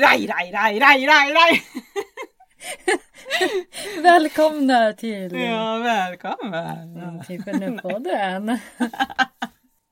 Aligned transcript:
Raj, 0.00 0.26
raj, 0.26 0.50
raj, 0.52 0.78
raj, 0.78 1.06
raj, 1.06 1.32
raj. 1.32 1.62
Välkomna 4.02 4.92
till 4.92 5.32
Ja, 5.32 5.78
välkommen. 5.78 7.22
Tippenupodden. 7.26 8.58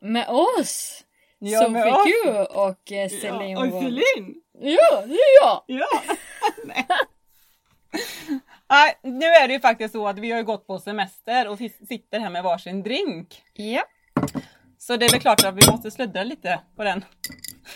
Med 0.00 0.28
oss! 0.28 1.04
Ja, 1.38 1.60
Sofie 1.60 1.72
med 1.72 1.94
oss. 1.94 2.04
Q 2.04 2.30
och 2.38 2.92
eh, 2.92 3.08
Celine 3.08 3.50
Ja, 3.50 3.60
och 3.60 3.68
Wall. 3.70 3.82
Celine. 3.82 4.34
Ja, 4.60 5.02
det 5.06 5.14
är 5.14 5.42
jag! 5.42 5.62
Ja. 5.66 5.86
Nej. 6.64 6.86
Nu 9.02 9.26
är 9.26 9.48
det 9.48 9.54
ju 9.54 9.60
faktiskt 9.60 9.92
så 9.94 10.08
att 10.08 10.18
vi 10.18 10.30
har 10.30 10.42
gått 10.42 10.66
på 10.66 10.78
semester 10.78 11.48
och 11.48 11.58
sitter 11.88 12.20
här 12.20 12.30
med 12.30 12.42
varsin 12.42 12.82
drink. 12.82 13.42
Ja. 13.52 13.82
Så 14.86 14.96
det 14.96 15.06
är 15.06 15.10
väl 15.10 15.20
klart 15.20 15.44
att 15.44 15.54
vi 15.54 15.70
måste 15.70 15.90
sluddra 15.90 16.24
lite 16.24 16.60
på 16.76 16.84
den. 16.84 17.04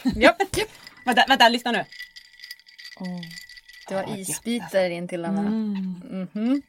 Japp, 0.04 0.36
japp. 0.56 0.68
Vänta, 1.04 1.24
vänta, 1.28 1.48
lyssna 1.48 1.72
nu. 1.72 1.84
Åh, 3.00 3.20
det 3.88 3.94
var 3.94 4.02
Ah, 4.02 4.16
isbitar 4.16 4.90
in 4.90 5.08
till 5.08 5.22
denna. 5.22 5.40
Mm. 5.40 6.28
Mhm. 6.34 6.62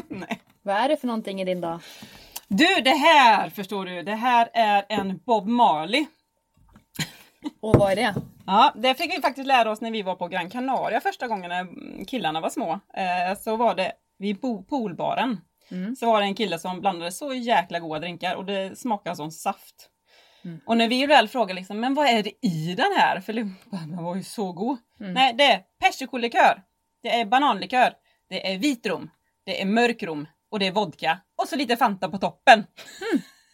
Nej. 0.08 0.40
Vad 0.62 0.76
är 0.76 0.88
det 0.88 0.96
för 0.96 1.06
någonting 1.06 1.40
i 1.40 1.44
din 1.44 1.60
dag? 1.60 1.80
Du, 2.48 2.80
det 2.84 2.90
här 2.96 3.50
förstår 3.50 3.84
du, 3.86 4.02
det 4.02 4.14
här 4.14 4.48
är 4.52 4.84
en 4.88 5.18
Bob 5.26 5.46
Marley. 5.48 6.06
Och 7.60 7.74
vad 7.78 7.92
är 7.92 7.96
det? 7.96 8.14
Ja, 8.46 8.72
det 8.76 8.94
fick 8.94 9.16
vi 9.16 9.20
faktiskt 9.22 9.46
lära 9.46 9.70
oss 9.70 9.80
när 9.80 9.90
vi 9.90 10.02
var 10.02 10.14
på 10.14 10.28
Gran 10.28 10.50
Canaria 10.50 11.00
första 11.00 11.28
gången 11.28 11.48
när 11.48 12.04
killarna 12.04 12.40
var 12.40 12.50
små. 12.50 12.72
Eh, 12.94 13.38
så 13.40 13.56
var 13.56 13.74
det 13.74 13.92
vid 14.18 14.40
po- 14.40 14.64
poolbaren. 14.68 15.40
Mm. 15.70 15.96
Så 15.96 16.06
var 16.06 16.20
det 16.20 16.26
en 16.26 16.34
kille 16.34 16.58
som 16.58 16.80
blandade 16.80 17.12
så 17.12 17.34
jäkla 17.34 17.78
goda 17.78 18.00
drinkar 18.00 18.34
och 18.34 18.44
det 18.44 18.78
smakade 18.78 19.16
som 19.16 19.30
saft. 19.30 19.90
Mm. 20.44 20.60
Och 20.66 20.76
när 20.76 20.88
vi 20.88 21.06
väl 21.06 21.28
frågade 21.28 21.54
liksom, 21.54 21.80
men 21.80 21.94
vad 21.94 22.06
är 22.06 22.22
det 22.22 22.46
i 22.46 22.74
den 22.74 22.92
här? 22.96 23.20
För 23.20 23.32
den 23.70 24.04
var 24.04 24.16
ju 24.16 24.22
så 24.22 24.52
god. 24.52 24.78
Mm. 25.00 25.12
Nej, 25.12 25.34
det 25.34 25.44
är 25.44 25.62
persikolikör. 25.80 26.62
Det 27.02 27.20
är 27.20 27.24
bananlikör. 27.24 27.92
Det 28.28 28.52
är 28.52 28.58
vitrom. 28.58 29.10
Det 29.44 29.62
är 29.62 29.66
mörkrom. 29.66 30.26
Och 30.50 30.58
det 30.58 30.66
är 30.66 30.72
vodka. 30.72 31.18
Och 31.42 31.48
så 31.48 31.56
lite 31.56 31.76
Fanta 31.76 32.08
på 32.08 32.18
toppen. 32.18 32.66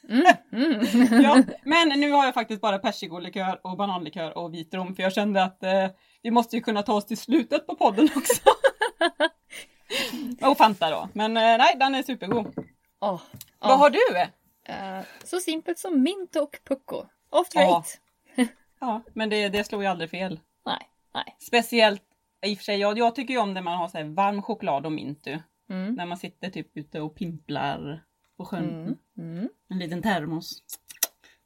Mm. 0.08 0.26
Mm. 0.52 1.22
Ja, 1.22 1.42
men 1.64 1.88
nu 1.88 2.10
har 2.10 2.24
jag 2.24 2.34
faktiskt 2.34 2.60
bara 2.60 2.78
persikolikör 2.78 3.60
och 3.64 3.76
bananlikör 3.76 4.38
och 4.38 4.54
vitrom 4.54 4.94
för 4.94 5.02
jag 5.02 5.12
kände 5.12 5.44
att 5.44 5.62
eh, 5.62 5.86
vi 6.22 6.30
måste 6.30 6.56
ju 6.56 6.62
kunna 6.62 6.82
ta 6.82 6.94
oss 6.94 7.06
till 7.06 7.18
slutet 7.18 7.66
på 7.66 7.74
podden 7.74 8.08
också. 8.16 8.42
och 10.50 10.58
Fanta 10.58 10.90
då. 10.90 11.08
Men 11.12 11.36
eh, 11.36 11.42
nej, 11.42 11.76
den 11.76 11.94
är 11.94 12.02
supergod. 12.02 12.54
Åh, 13.00 13.20
Vad 13.58 13.70
ja. 13.70 13.74
har 13.74 13.90
du? 13.90 14.18
Eh, 14.64 15.00
så 15.24 15.40
simpelt 15.40 15.78
som 15.78 16.02
mint 16.02 16.36
och 16.36 16.58
pucko. 16.64 17.04
Off 17.30 17.48
Ja. 17.54 17.60
rate. 17.60 17.88
Ja, 18.80 19.02
men 19.12 19.28
det, 19.30 19.48
det 19.48 19.64
slår 19.64 19.82
ju 19.82 19.88
aldrig 19.88 20.10
fel. 20.10 20.40
Nej, 20.66 20.88
nej. 21.14 21.36
Speciellt 21.38 22.02
i 22.46 22.54
och 22.54 22.58
för 22.58 22.64
sig, 22.64 22.78
jag, 22.78 22.98
jag 22.98 23.14
tycker 23.14 23.34
ju 23.34 23.40
om 23.40 23.54
när 23.54 23.62
man 23.62 23.78
har 23.78 23.88
så 23.88 23.98
här 23.98 24.04
varm 24.04 24.42
choklad 24.42 24.86
och 24.86 24.92
mint. 24.92 25.26
Mm. 25.70 25.94
När 25.94 26.06
man 26.06 26.18
sitter 26.18 26.50
typ 26.50 26.76
ute 26.76 27.00
och 27.00 27.14
pimplar 27.14 28.04
på 28.36 28.44
sjön. 28.44 28.68
Mm. 28.70 28.98
Mm. 29.18 29.48
En 29.68 29.78
liten 29.78 30.02
termos. 30.02 30.62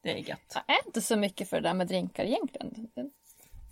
Det 0.03 0.13
är 0.13 0.29
gött. 0.29 0.57
Jag 0.67 0.77
är 0.77 0.87
inte 0.87 1.03
så 1.03 1.17
mycket 1.17 1.51
för 1.51 1.61
det 1.61 1.69
där 1.69 1.75
med 1.75 1.87
drinkar 1.87 2.25
egentligen. 2.25 2.75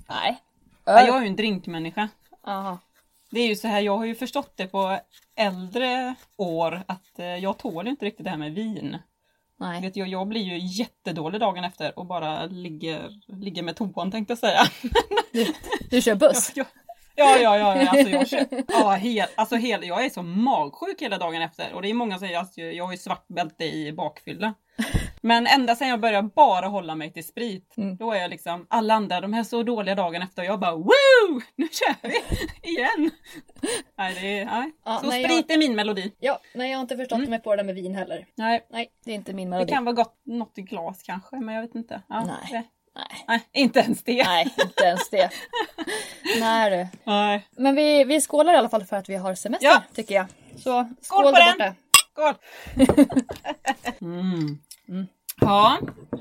Nej. 0.08 0.42
Ja, 0.84 1.06
jag 1.06 1.16
är 1.16 1.20
ju 1.20 1.26
en 1.26 1.36
drinkmänniska. 1.36 2.08
Aha. 2.42 2.78
Det 3.34 3.40
är 3.40 3.48
ju 3.48 3.56
så 3.56 3.68
här, 3.68 3.80
jag 3.80 3.96
har 3.96 4.04
ju 4.04 4.14
förstått 4.14 4.52
det 4.56 4.66
på 4.66 4.98
äldre 5.36 6.14
år 6.36 6.82
att 6.86 7.18
eh, 7.18 7.26
jag 7.26 7.58
tål 7.58 7.88
inte 7.88 8.04
riktigt 8.04 8.24
det 8.24 8.30
här 8.30 8.36
med 8.36 8.54
vin. 8.54 8.98
Nej. 9.60 9.80
Vet 9.80 9.96
jag, 9.96 10.08
jag 10.08 10.28
blir 10.28 10.42
ju 10.42 10.58
jättedålig 10.58 11.40
dagen 11.40 11.64
efter 11.64 11.98
och 11.98 12.06
bara 12.06 12.46
ligger, 12.46 13.10
ligger 13.26 13.62
med 13.62 13.76
toan 13.76 14.10
tänkte 14.10 14.30
jag 14.30 14.38
säga. 14.38 14.60
Du 15.90 16.02
kör 16.02 16.14
buss? 16.14 16.52
Ja, 16.54 16.64
ja, 17.16 17.38
ja, 17.38 17.58
ja, 17.58 17.76
ja 17.82 17.90
alltså, 17.90 18.10
jag, 18.10 18.28
kör, 18.28 18.46
ja 18.68 18.90
hel, 18.90 19.28
alltså 19.34 19.56
hel, 19.56 19.86
jag 19.86 20.04
är 20.04 20.10
så 20.10 20.22
magsjuk 20.22 21.02
hela 21.02 21.18
dagen 21.18 21.42
efter 21.42 21.72
och 21.72 21.82
det 21.82 21.90
är 21.90 21.94
många 21.94 22.18
som 22.18 22.26
säger 22.26 22.40
att 22.40 22.56
jag 22.56 22.84
har 22.84 22.92
ju 22.92 22.98
svart 22.98 23.28
bälte 23.28 23.64
i 23.64 23.92
bakfylla. 23.92 24.54
Men 25.26 25.46
ända 25.46 25.76
sedan 25.76 25.88
jag 25.88 26.00
började 26.00 26.28
bara 26.28 26.66
hålla 26.68 26.94
mig 26.94 27.12
till 27.12 27.24
sprit, 27.26 27.74
Mm. 27.76 27.96
då 27.96 28.12
är 28.12 28.20
jag 28.20 28.30
liksom 28.30 28.66
alla 28.70 28.94
andra, 28.94 29.20
de 29.20 29.32
här 29.32 29.44
så 29.44 29.62
dåliga 29.62 29.94
dagen 29.94 30.22
efter 30.22 30.42
jag 30.42 30.60
bara 30.60 30.74
woo! 30.76 31.40
Nu 31.56 31.68
kör 31.72 31.94
vi 32.08 32.14
igen! 32.70 33.10
Nej, 33.98 34.14
det 34.20 34.38
är, 34.40 34.44
nej. 34.44 34.72
Ja, 34.84 34.98
så 35.02 35.08
nej, 35.08 35.24
sprit 35.24 35.50
är 35.50 35.58
min 35.58 35.74
melodi. 35.76 36.12
Ja, 36.20 36.38
nej 36.54 36.70
jag 36.70 36.78
har 36.78 36.82
inte 36.82 36.96
förstått 36.96 37.28
mig 37.28 37.38
på 37.42 37.50
det 37.50 37.56
där 37.56 37.64
med 37.64 37.74
vin 37.74 37.94
heller. 37.94 38.26
Nej, 38.34 38.66
Nej, 38.70 38.88
det 39.04 39.10
är 39.10 39.14
inte 39.14 39.32
min 39.32 39.50
det 39.50 39.56
melodi. 39.56 39.72
kan 39.72 39.84
vara 39.84 39.94
gott, 39.94 40.20
något 40.24 40.58
i 40.58 40.62
glas 40.62 41.02
kanske, 41.02 41.36
men 41.36 41.54
jag 41.54 41.62
vet 41.62 41.74
inte. 41.74 42.02
Ja, 42.08 42.24
Nej. 42.24 42.36
Det, 42.50 42.62
Nej. 42.96 43.24
nej, 43.28 43.40
inte 43.52 43.80
ens 43.80 44.02
det. 44.04 44.24
Nej, 44.24 44.54
inte 44.62 44.84
ens 44.84 45.10
det. 45.10 45.30
nej 46.40 46.70
du. 46.70 46.98
Nej. 47.10 47.48
Men 47.56 47.74
vi, 47.74 48.04
vi 48.04 48.20
skålar 48.20 48.52
i 48.54 48.56
alla 48.56 48.68
fall 48.68 48.84
för 48.84 48.96
att 48.96 49.08
vi 49.08 49.16
har 49.16 49.34
semester 49.34 49.66
Ja. 49.66 49.82
tycker 49.94 50.14
jag. 50.14 50.26
Så 50.56 50.60
skål, 50.60 50.94
Skål 51.00 51.24
på 51.24 51.38
den. 51.38 51.52
borta. 51.58 51.74
Skål! 52.12 52.34
mm. 54.00 54.58
Mm. 54.88 55.06
Ja, 55.40 55.78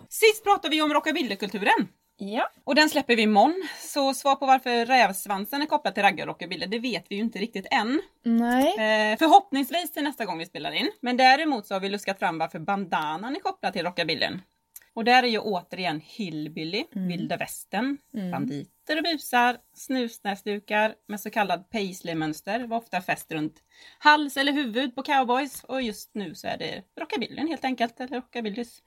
sist 0.09 0.43
pratade 0.43 0.75
vi 0.75 0.81
om 0.81 0.93
rockabillykulturen. 0.93 1.87
Ja. 2.17 2.49
Och 2.63 2.75
den 2.75 2.89
släpper 2.89 3.15
vi 3.15 3.21
imorgon. 3.21 3.67
Så 3.79 4.13
svar 4.13 4.35
på 4.35 4.45
varför 4.45 4.85
rävsvansen 4.85 5.61
är 5.61 5.65
kopplad 5.65 5.93
till 5.93 6.03
raggar 6.03 6.25
och 6.25 6.27
rockabilly, 6.27 6.65
det 6.65 6.79
vet 6.79 7.05
vi 7.09 7.15
ju 7.15 7.21
inte 7.21 7.39
riktigt 7.39 7.67
än. 7.71 8.01
Nej. 8.23 8.67
Eh, 9.11 9.17
förhoppningsvis 9.17 9.91
till 9.91 10.03
nästa 10.03 10.25
gång 10.25 10.37
vi 10.37 10.45
spelar 10.45 10.71
in. 10.71 10.91
Men 11.01 11.17
däremot 11.17 11.67
så 11.67 11.75
har 11.75 11.79
vi 11.79 11.89
luskat 11.89 12.19
fram 12.19 12.37
varför 12.37 12.59
bandanan 12.59 13.35
är 13.35 13.39
kopplad 13.39 13.73
till 13.73 13.83
rockabillyn. 13.85 14.41
Och 14.93 15.03
där 15.03 15.23
är 15.23 15.27
ju 15.27 15.39
återigen 15.39 16.01
hillbilly, 16.03 16.85
vilda 16.91 17.37
västern, 17.37 17.97
Mm. 18.17 18.31
Banditer 18.87 18.97
och 18.97 19.03
busar, 19.17 19.57
snusnäsdukar 19.75 20.95
med 21.07 21.19
så 21.19 21.29
kallad 21.29 21.69
paisley-mönster 21.69 22.67
var 22.67 22.77
ofta 22.77 23.01
fäst 23.01 23.31
runt 23.31 23.55
hals 23.99 24.37
eller 24.37 24.51
huvud 24.53 24.95
på 24.95 25.03
cowboys 25.03 25.63
och 25.63 25.81
just 25.81 26.11
nu 26.13 26.35
så 26.35 26.47
är 26.47 26.57
det 26.57 26.81
rockabillyn 26.99 27.47
helt 27.47 27.65
enkelt, 27.65 27.99
eller 27.99 28.15
rockabillys 28.15 28.83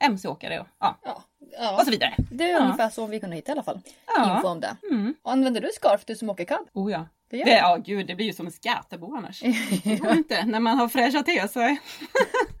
mc-åkare 0.00 0.60
och, 0.60 0.66
ja, 0.80 0.98
Ja. 1.04 1.22
ja. 1.58 1.76
och 1.78 1.84
så 1.84 1.90
vidare. 1.90 2.14
Det 2.30 2.44
är 2.44 2.48
Ja. 2.52 2.58
ungefär 2.64 2.88
så 2.90 3.06
vi 3.06 3.20
kunde 3.20 3.36
hitta 3.36 3.50
i 3.50 3.52
alla 3.52 3.62
fall. 3.62 3.80
Ja. 4.16 4.36
Info 4.36 4.48
om 4.48 4.60
det. 4.60 4.76
Mm. 4.90 5.14
Och 5.22 5.32
använder 5.32 5.60
du 5.60 5.68
scarf 5.74 6.04
du 6.04 6.16
som 6.16 6.30
åker 6.30 6.44
cab? 6.44 6.68
Oh 6.72 6.92
ja. 6.92 7.06
Det 7.30 7.44
Det, 7.44 7.50
ja 7.50 7.76
gud, 7.76 8.06
det 8.06 8.14
blir 8.14 8.26
ju 8.26 8.32
som 8.32 8.46
en 8.46 8.52
skatebo 8.52 9.16
annars. 9.16 9.40
Det 9.84 9.96
går 9.96 10.12
inte 10.12 10.44
när 10.46 10.60
man 10.60 10.78
har 10.78 10.88
fräschat 10.88 11.26
till 11.26 11.48
sig. 11.48 11.80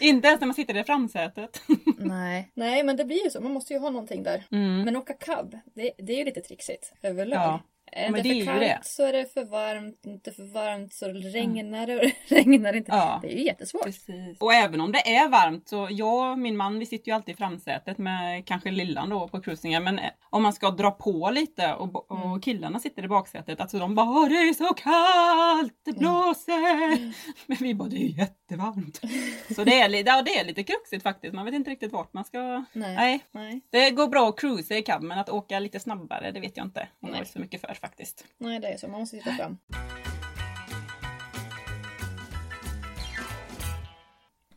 inte 0.00 0.28
ens 0.28 0.40
när 0.40 0.46
man 0.46 0.54
sitter 0.54 0.76
i 0.76 0.84
framsätet. 0.84 1.62
Nej. 1.98 2.50
Nej 2.54 2.82
men 2.82 2.96
det 2.96 3.04
blir 3.04 3.24
ju 3.24 3.30
så, 3.30 3.40
man 3.40 3.52
måste 3.52 3.72
ju 3.72 3.78
ha 3.78 3.90
någonting 3.90 4.22
där. 4.22 4.44
Mm. 4.50 4.82
Men 4.82 4.96
åka 4.96 5.12
cab, 5.12 5.58
det, 5.74 5.92
det 5.98 6.12
är 6.12 6.16
ju 6.16 6.24
lite 6.24 6.40
trixigt 6.40 6.92
överlag. 7.02 7.38
Ja, 7.38 7.60
Är 7.92 8.10
men 8.10 8.22
det 8.22 8.28
det 8.28 8.40
är 8.40 8.44
för 8.44 8.52
kallt 8.52 8.60
det. 8.60 8.78
så 8.82 9.04
är 9.06 9.12
det 9.12 9.32
för 9.34 9.44
varmt, 9.44 10.06
inte 10.06 10.32
för 10.32 10.42
varmt 10.54 10.92
så 10.94 11.06
regnar 11.08 11.86
det 11.86 11.96
och 11.96 12.10
regnar 12.28 12.76
inte. 12.76 12.92
Ja. 12.92 13.18
Det 13.22 13.32
är 13.32 13.36
ju 13.38 13.44
jättesvårt. 13.44 13.82
Precis. 13.84 14.40
Och 14.40 14.54
även 14.54 14.80
om 14.80 14.92
det 14.92 15.14
är 15.16 15.28
varmt 15.28 15.68
så 15.68 15.88
jag 15.90 16.32
och 16.32 16.38
min 16.38 16.56
man 16.56 16.78
vi 16.78 16.86
sitter 16.86 17.08
ju 17.08 17.14
alltid 17.14 17.34
i 17.34 17.38
framsätet 17.38 17.98
med 17.98 18.46
kanske 18.46 18.70
lillan 18.70 19.08
då 19.10 19.28
på 19.28 19.40
cruisingen 19.40 19.84
men 19.84 19.98
eh, 19.98 20.10
om 20.30 20.42
man 20.42 20.52
ska 20.52 20.70
dra 20.70 20.90
på 20.90 21.30
lite 21.30 21.74
och, 21.74 22.10
och 22.10 22.18
Mm. 22.28 22.40
killarna 22.40 22.78
sitter 22.78 23.04
i 23.04 23.08
baksätet 23.08 23.60
alltså 23.60 23.78
de 23.78 23.94
bara 23.94 24.06
"Åh, 24.10 24.28
det 24.28 24.34
är 24.34 24.54
så 24.54 24.74
kallt, 24.74 25.72
det 25.84 25.90
Mm. 25.90 26.00
blåser. 26.00 26.98
Men 27.46 27.56
vi 27.60 27.74
bara 27.74 27.88
det 27.88 27.96
är 27.96 28.18
jättevarmt. 28.18 29.00
Så 29.54 29.64
det 29.64 29.80
är, 29.80 30.06
ja, 30.06 30.22
det 30.22 30.38
är 30.38 30.44
lite 30.44 30.62
kruxigt 30.62 31.02
faktiskt, 31.02 31.34
man 31.34 31.44
vet 31.44 31.54
inte 31.54 31.70
riktigt 31.70 31.92
vart 31.92 32.12
man 32.12 32.24
ska. 32.24 32.38
Nej. 32.72 32.96
Nej. 32.96 33.20
Nej. 33.32 33.60
Det 33.70 33.90
går 33.90 34.06
bra 34.08 34.28
att 34.28 34.40
cruisa 34.40 34.74
i 34.76 34.82
cab 34.82 35.02
men 35.02 35.18
att 35.18 35.28
åka 35.28 35.58
lite 35.58 35.80
snabbare 35.80 36.30
det 36.30 36.40
vet 36.40 36.56
jag 36.56 36.66
inte 36.66 36.88
om 37.02 37.08
jag 37.08 37.18
är 37.20 37.24
så 37.24 37.38
mycket 37.38 37.60
för 37.60 37.68
faktiskt. 37.78 38.24
Nej, 38.38 38.60
det 38.60 38.68
är 38.68 38.76
så. 38.76 38.88
Man 38.88 39.00
måste 39.00 39.16
titta 39.16 39.34
fram. 39.36 39.58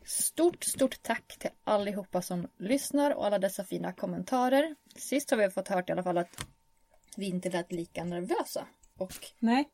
Stort, 0.04 0.64
stort 0.64 1.02
tack 1.02 1.38
till 1.38 1.50
allihopa 1.64 2.22
som 2.22 2.48
lyssnar 2.58 3.14
och 3.14 3.26
alla 3.26 3.38
dessa 3.38 3.64
fina 3.64 3.92
kommentarer. 3.92 4.76
Sist 4.96 5.30
har 5.30 5.38
vi 5.38 5.50
fått 5.50 5.68
hört 5.68 5.88
i 5.88 5.92
alla 5.92 6.02
fall 6.02 6.18
att 6.18 6.46
vi 7.16 7.26
inte 7.26 7.50
lät 7.50 7.72
lika 7.72 8.04
nervösa. 8.04 8.66
Och 8.98 9.12
Nej. 9.38 9.68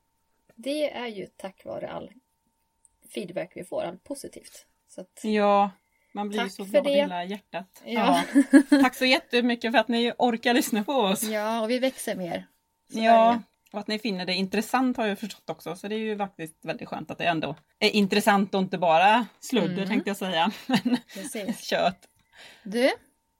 det 0.54 0.92
är 0.92 1.06
ju 1.06 1.26
tack 1.26 1.64
vare 1.64 1.90
all 1.90 2.12
feedback 3.14 3.52
vi 3.54 3.64
får, 3.64 3.82
all 3.82 3.98
positivt. 3.98 4.66
Att, 4.96 5.20
Ja, 5.22 5.70
Man 6.12 6.28
blir 6.28 6.38
Tack 6.38 6.52
så 6.52 6.64
glad 6.64 6.86
i 6.86 6.90
hela 6.90 7.24
hjärtat. 7.24 7.82
Ja. 7.84 8.24
Tack 8.70 8.94
så 8.94 9.04
jättemycket 9.04 9.72
för 9.72 9.78
att 9.78 9.88
ni 9.88 10.12
orkar 10.18 10.54
lyssna 10.54 10.84
på 10.84 10.92
oss. 10.92 11.22
Ja, 11.22 11.60
och 11.62 11.70
vi 11.70 11.78
växer 11.78 12.16
mer. 12.16 12.46
Ja, 12.88 13.42
och 13.72 13.78
att 13.80 13.88
ni 13.88 13.98
finner 13.98 14.26
det 14.26 14.34
intressant 14.34 14.96
har 14.96 15.06
jag 15.06 15.18
förstått 15.18 15.50
också. 15.50 15.76
Så 15.76 15.88
det 15.88 15.94
är 15.94 15.98
ju 15.98 16.18
faktiskt 16.18 16.64
väldigt 16.64 16.88
skönt 16.88 17.10
att 17.10 17.18
det 17.18 17.24
ändå 17.24 17.56
är 17.78 17.90
intressant 17.90 18.54
och 18.54 18.60
inte 18.60 18.78
bara 18.78 19.26
sludder 19.40 19.72
Mm. 19.76 19.88
tänkte 19.88 20.10
jag 20.10 20.16
säga. 20.16 20.50
Men 20.66 20.98
Precis. 21.14 21.64
kött. 21.64 22.08
Du, 22.62 22.90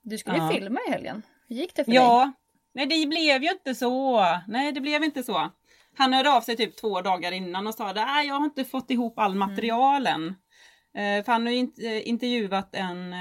du 0.02 0.18
skulle 0.18 0.36
Ja. 0.38 0.50
filma 0.54 0.80
i 0.88 0.90
helgen. 0.90 1.22
Hur 1.48 1.56
gick 1.56 1.74
det 1.76 1.84
för 1.84 1.92
dig? 1.92 2.00
Ja, 2.00 2.32
nej 2.74 2.86
det 2.86 3.06
blev 3.06 3.42
ju 3.42 3.50
inte 3.50 3.74
så. 3.74 4.24
Nej, 4.48 4.72
det 4.72 4.80
blev 4.80 5.04
inte 5.04 5.22
så. 5.22 5.50
Han 5.96 6.12
hörde 6.12 6.32
av 6.32 6.40
sig 6.40 6.56
typ 6.56 6.76
två 6.76 7.00
dagar 7.00 7.32
innan 7.32 7.66
och 7.66 7.74
sa 7.74 7.90
att 7.90 7.96
jag 8.26 8.34
har 8.34 8.44
inte 8.44 8.64
fått 8.64 8.90
ihop 8.90 9.18
all 9.18 9.34
material 9.34 10.06
än. 10.06 10.28
Eh, 10.96 11.24
för 11.24 11.32
han 11.32 11.46
har 11.46 11.52
eh, 11.52 12.08
intervjuat 12.08 12.74
en 12.74 13.12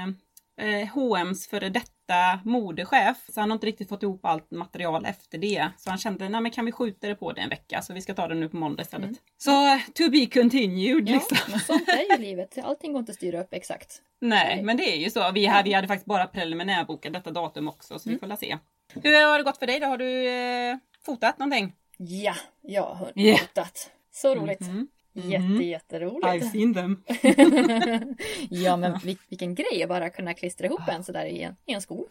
eh, 0.58 0.88
H&M's 0.94 1.48
före 1.50 1.68
detta 1.68 2.40
modechef. 2.44 3.16
Så 3.34 3.40
han 3.40 3.50
har 3.50 3.54
inte 3.56 3.66
riktigt 3.66 3.88
fått 3.88 4.02
ihop 4.02 4.24
allt 4.24 4.50
material 4.50 5.04
efter 5.06 5.38
det. 5.38 5.68
Så 5.78 5.90
han 5.90 5.98
kände, 5.98 6.28
nej 6.28 6.40
men 6.40 6.50
kan 6.50 6.64
vi 6.66 6.72
skjuta 6.72 7.06
det 7.08 7.14
på 7.14 7.32
det 7.32 7.40
en 7.40 7.48
vecka? 7.48 7.82
Så 7.82 7.92
vi 7.94 8.00
ska 8.02 8.14
ta 8.14 8.28
det 8.28 8.34
nu 8.34 8.48
på 8.48 8.56
måndag 8.56 8.82
istället. 8.82 9.10
Så 9.38 9.66
eh, 9.74 9.80
to 9.94 10.10
be 10.10 10.26
continued 10.26 11.08
Ja, 11.08 11.14
liksom. 11.14 11.36
men 11.50 11.60
sånt 11.60 11.88
är 11.88 12.16
ju 12.16 12.22
livet. 12.22 12.58
Allting 12.64 12.92
går 12.92 13.00
inte 13.00 13.12
att 13.12 13.16
styra 13.16 13.40
upp 13.40 13.52
exakt. 13.54 14.02
Nej, 14.20 14.62
men 14.62 14.76
det 14.76 14.92
är 14.92 14.96
ju 14.96 15.10
så. 15.10 15.30
Vi 15.32 15.46
hade, 15.46 15.62
vi 15.68 15.72
hade 15.74 15.88
faktiskt 15.88 16.06
bara 16.06 16.26
preliminärbokat 16.26 17.12
detta 17.12 17.30
datum 17.30 17.68
också, 17.68 17.98
så 17.98 18.10
vi 18.10 18.18
får 18.18 18.26
la 18.26 18.36
se. 18.36 18.58
Hur 19.02 19.26
har 19.30 19.38
det 19.38 19.44
gått 19.44 19.58
för 19.58 19.66
dig 19.66 19.80
då? 19.80 19.86
Har 19.86 19.98
du 19.98 20.28
eh, 20.28 20.76
fotat 21.06 21.38
någonting? 21.38 21.72
Ja, 21.96 22.34
jag 22.62 22.82
har 22.94 23.12
Yeah. 23.14 23.38
fotat. 23.40 23.90
Så 24.12 24.34
roligt. 24.34 24.60
Mhm. 24.60 24.88
Jätte, 25.12 25.38
Mhm. 25.44 25.62
jätteroligt. 25.62 26.26
I've 26.26 26.50
seen 26.50 26.74
them. 26.74 27.02
ja, 28.50 28.76
men 28.76 28.94
vil- 28.94 29.18
vilken 29.28 29.54
grej 29.54 29.82
att 29.82 29.88
bara 29.88 30.10
kunna 30.10 30.34
klistra 30.34 30.66
ihop 30.66 30.88
en 30.88 31.04
sådär 31.04 31.26
i 31.26 31.42
en, 31.42 31.56
i 31.66 31.72
en 31.72 31.80
skol. 31.82 32.06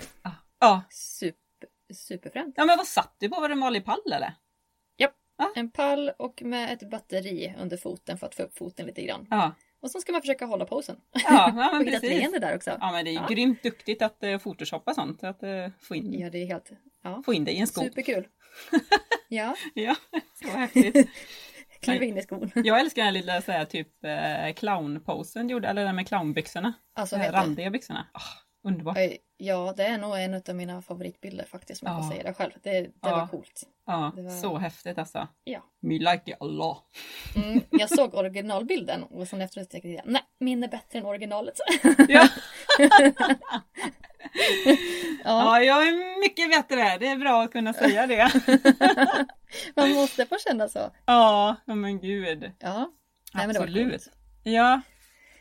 Ja. 0.60 0.82
Super, 0.90 1.38
superfränt. 1.94 2.54
ja, 2.58 2.66
men 2.66 2.78
vad 2.78 2.88
satt 2.88 3.16
du 3.20 3.30
på? 3.30 3.42
Var 3.42 3.50
det 3.50 3.54
en 3.54 3.60
vanlig 3.60 3.86
pall 3.86 4.02
eller? 4.14 4.34
En 5.56 5.72
pall 5.72 6.10
och 6.20 6.42
med 6.42 6.74
ett 6.74 6.90
batteri 6.90 7.54
under 7.60 7.78
foten 7.78 8.18
för 8.18 8.28
att 8.28 8.36
få 8.36 8.44
upp 8.44 8.58
foten 8.58 8.86
lite 8.86 9.02
grann. 9.02 9.28
Ja, 9.30 9.52
Och 9.82 9.92
så 9.92 10.02
ska 10.02 10.12
man 10.12 10.22
försöka 10.22 10.46
hålla 10.46 10.66
posen. 10.66 10.96
ja, 11.12 11.22
ja 11.24 11.52
men 11.56 11.76
och 11.76 11.84
hitta 11.86 11.96
ett 11.96 12.02
precis. 12.02 12.20
leende 12.20 12.40
där 12.40 12.56
också. 12.56 12.78
Ja, 12.82 12.92
men 12.92 13.06
det 13.06 13.12
är 13.12 13.14
ju 13.14 13.20
Ja. 13.20 13.28
grymt 13.30 13.64
duktigt 13.64 14.02
att 14.02 14.24
uh, 14.24 14.38
photoshoppa 14.38 14.94
sånt. 14.94 15.24
Att 15.24 15.44
uh, 15.44 15.68
få, 15.80 15.96
in, 15.96 16.14
Ja, 16.20 16.30
det 16.30 16.38
är 16.42 16.46
helt... 16.46 16.72
Ja, 17.04 17.22
få 17.26 17.34
in 17.34 17.44
det 17.46 17.52
i 17.52 17.58
en 17.60 17.68
sko. 17.68 17.82
superkul. 17.82 18.28
Ja, 19.30 19.56
Ja, 19.74 19.96
så 20.44 20.48
häftigt. 20.50 21.10
Kliva 21.82 22.06
in 22.06 22.18
i 22.18 22.22
skon. 22.22 22.52
Jag 22.56 22.80
älskar 22.80 23.04
den 23.04 23.14
lilla 23.14 23.42
så 23.42 23.52
här, 23.52 23.66
typ 23.66 23.88
uh, 24.06 24.54
clownposen 24.54 25.50
gjorde, 25.50 25.68
eller 25.68 25.86
den 25.86 25.96
med 25.96 26.08
clownbyxorna. 26.08 26.74
Alltså, 26.96 27.18
De 27.18 27.32
randiga 27.32 27.70
byxorna. 27.70 28.08
Ah, 28.14 28.22
underbart. 28.70 28.98
Ja, 29.38 29.74
det 29.78 29.84
är 29.84 29.98
nog 29.98 30.20
en 30.20 30.34
av 30.50 30.56
mina 30.56 30.82
favoritbilder 30.82 31.46
faktiskt, 31.46 31.84
om 31.84 31.88
jag 31.92 32.00
Ja. 32.00 32.04
får 32.04 32.12
säga 32.12 32.24
det 32.24 32.34
själv. 32.34 32.52
Det, 32.64 32.82
det 32.82 32.92
Ja. 33.02 33.16
var 33.16 33.28
coolt. 33.28 33.64
Ja, 33.86 34.12
var- 34.16 34.30
så 34.42 34.58
häftigt 34.58 34.98
alltså. 34.98 35.28
Ja. 35.44 35.60
Me 35.82 35.94
like 35.94 36.22
it 36.26 36.38
a 36.40 36.46
lot. 36.46 36.84
Mm, 37.36 37.62
jag 37.70 37.90
såg 37.90 38.14
originalbilden 38.16 39.04
och 39.04 39.28
sen 39.28 39.42
efteråt 39.42 39.70
tänkte 39.70 39.90
jag, 39.90 40.02
nej, 40.06 40.22
min 40.40 40.64
är 40.64 40.68
bättre 40.68 41.00
än 41.00 41.06
originalet. 41.06 41.60
Ja. 42.08 42.28
ja, 45.24 45.62
ja, 45.62 45.62
jag 45.62 45.88
är 45.88 46.20
mycket 46.20 46.50
bättre. 46.50 46.98
Det 46.98 47.08
är 47.08 47.18
bra 47.18 47.44
att 47.44 47.52
kunna 47.52 47.74
säga 47.74 48.08
det. 48.08 48.32
man 49.76 49.92
måste 49.94 50.26
få 50.26 50.38
känna 50.48 50.68
så. 50.70 50.92
Ja, 51.06 51.56
men 51.66 52.00
gud. 52.00 52.52
Ja, 52.60 52.92
nej, 53.34 53.46
Absolut. 53.50 54.10
Ja. 54.44 54.82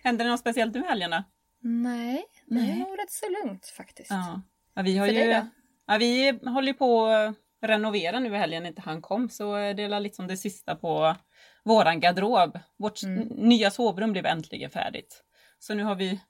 Hände 0.04 0.24
det 0.24 0.30
något 0.30 0.40
speciellt 0.40 0.74
nu 0.74 0.80
då? 0.80 1.24
Nej, 1.62 2.24
det 2.46 2.60
är 2.60 2.76
nog 2.76 2.98
rätt 2.98 3.12
så 3.12 3.26
lugnt 3.28 3.66
faktiskt. 3.66 4.10
Ja. 4.10 4.42
ja 4.74 4.82
vi 4.82 4.98
har 4.98 5.06
För 5.06 5.14
ju... 5.14 5.42
Ja, 5.86 5.98
vi 5.98 6.38
håller 6.46 6.72
på 6.72 7.06
att 7.06 7.34
renovera 7.62 8.20
nu 8.20 8.34
i 8.34 8.38
helgen 8.38 8.66
inte 8.66 8.82
han 8.82 9.02
kom. 9.02 9.28
Så 9.28 9.54
det 9.56 9.82
är 9.82 10.00
liksom 10.00 10.26
det 10.26 10.36
sista 10.36 10.74
på 10.74 11.16
våran 11.64 12.00
garderob. 12.00 12.58
Vårt 12.78 13.02
Mm. 13.02 13.28
nya 13.28 13.70
sovrum 13.70 14.12
blev 14.12 14.26
äntligen 14.26 14.70
färdigt. 14.70 15.22
Så 15.58 15.74
nu 15.74 15.82
har 15.82 15.94
vi 15.94 16.20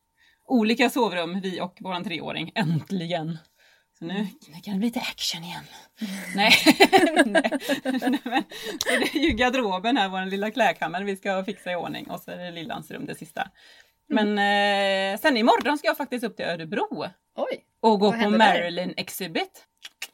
olika 0.46 0.90
sovrum, 0.90 1.40
vi 1.40 1.60
och 1.60 1.76
våran 1.80 2.04
treåring. 2.04 2.52
Äntligen! 2.54 3.38
Så 3.98 4.04
nu, 4.04 4.14
Mm. 4.14 4.26
nu 4.48 4.60
kan 4.62 4.72
det 4.74 4.78
bli 4.78 4.86
lite 4.88 5.00
action 5.00 5.44
igen. 5.44 5.64
Nej. 6.36 6.52
Nej. 7.26 7.50
Nej, 7.84 8.20
men, 8.24 8.42
så 8.78 8.88
det 9.00 9.14
är 9.14 9.18
ju 9.18 9.30
garderoben 9.32 9.96
här, 9.96 10.08
vår 10.08 10.26
lilla 10.30 10.50
klädkammare 10.50 11.04
vi 11.04 11.16
ska 11.16 11.44
fixa 11.44 11.72
i 11.72 11.76
ordning. 11.76 12.10
Och 12.10 12.20
så 12.20 12.30
är 12.30 12.36
det 12.36 12.50
lillans 12.50 12.90
rum 12.90 13.06
det 13.06 13.14
sista. 13.14 13.48
Mm. 14.10 14.34
Men 14.34 15.12
eh, 15.14 15.20
sen 15.20 15.36
imorgon 15.36 15.78
ska 15.78 15.86
jag 15.88 15.96
faktiskt 15.96 16.24
upp 16.24 16.36
till 16.36 16.44
Örebro 16.46 17.04
Oj, 17.36 17.64
och 17.80 18.00
gå 18.00 18.10
på 18.12 18.16
händer 18.16 18.38
där? 18.38 18.46
Marilyn 18.60 18.94
Exhibit. 18.96 19.64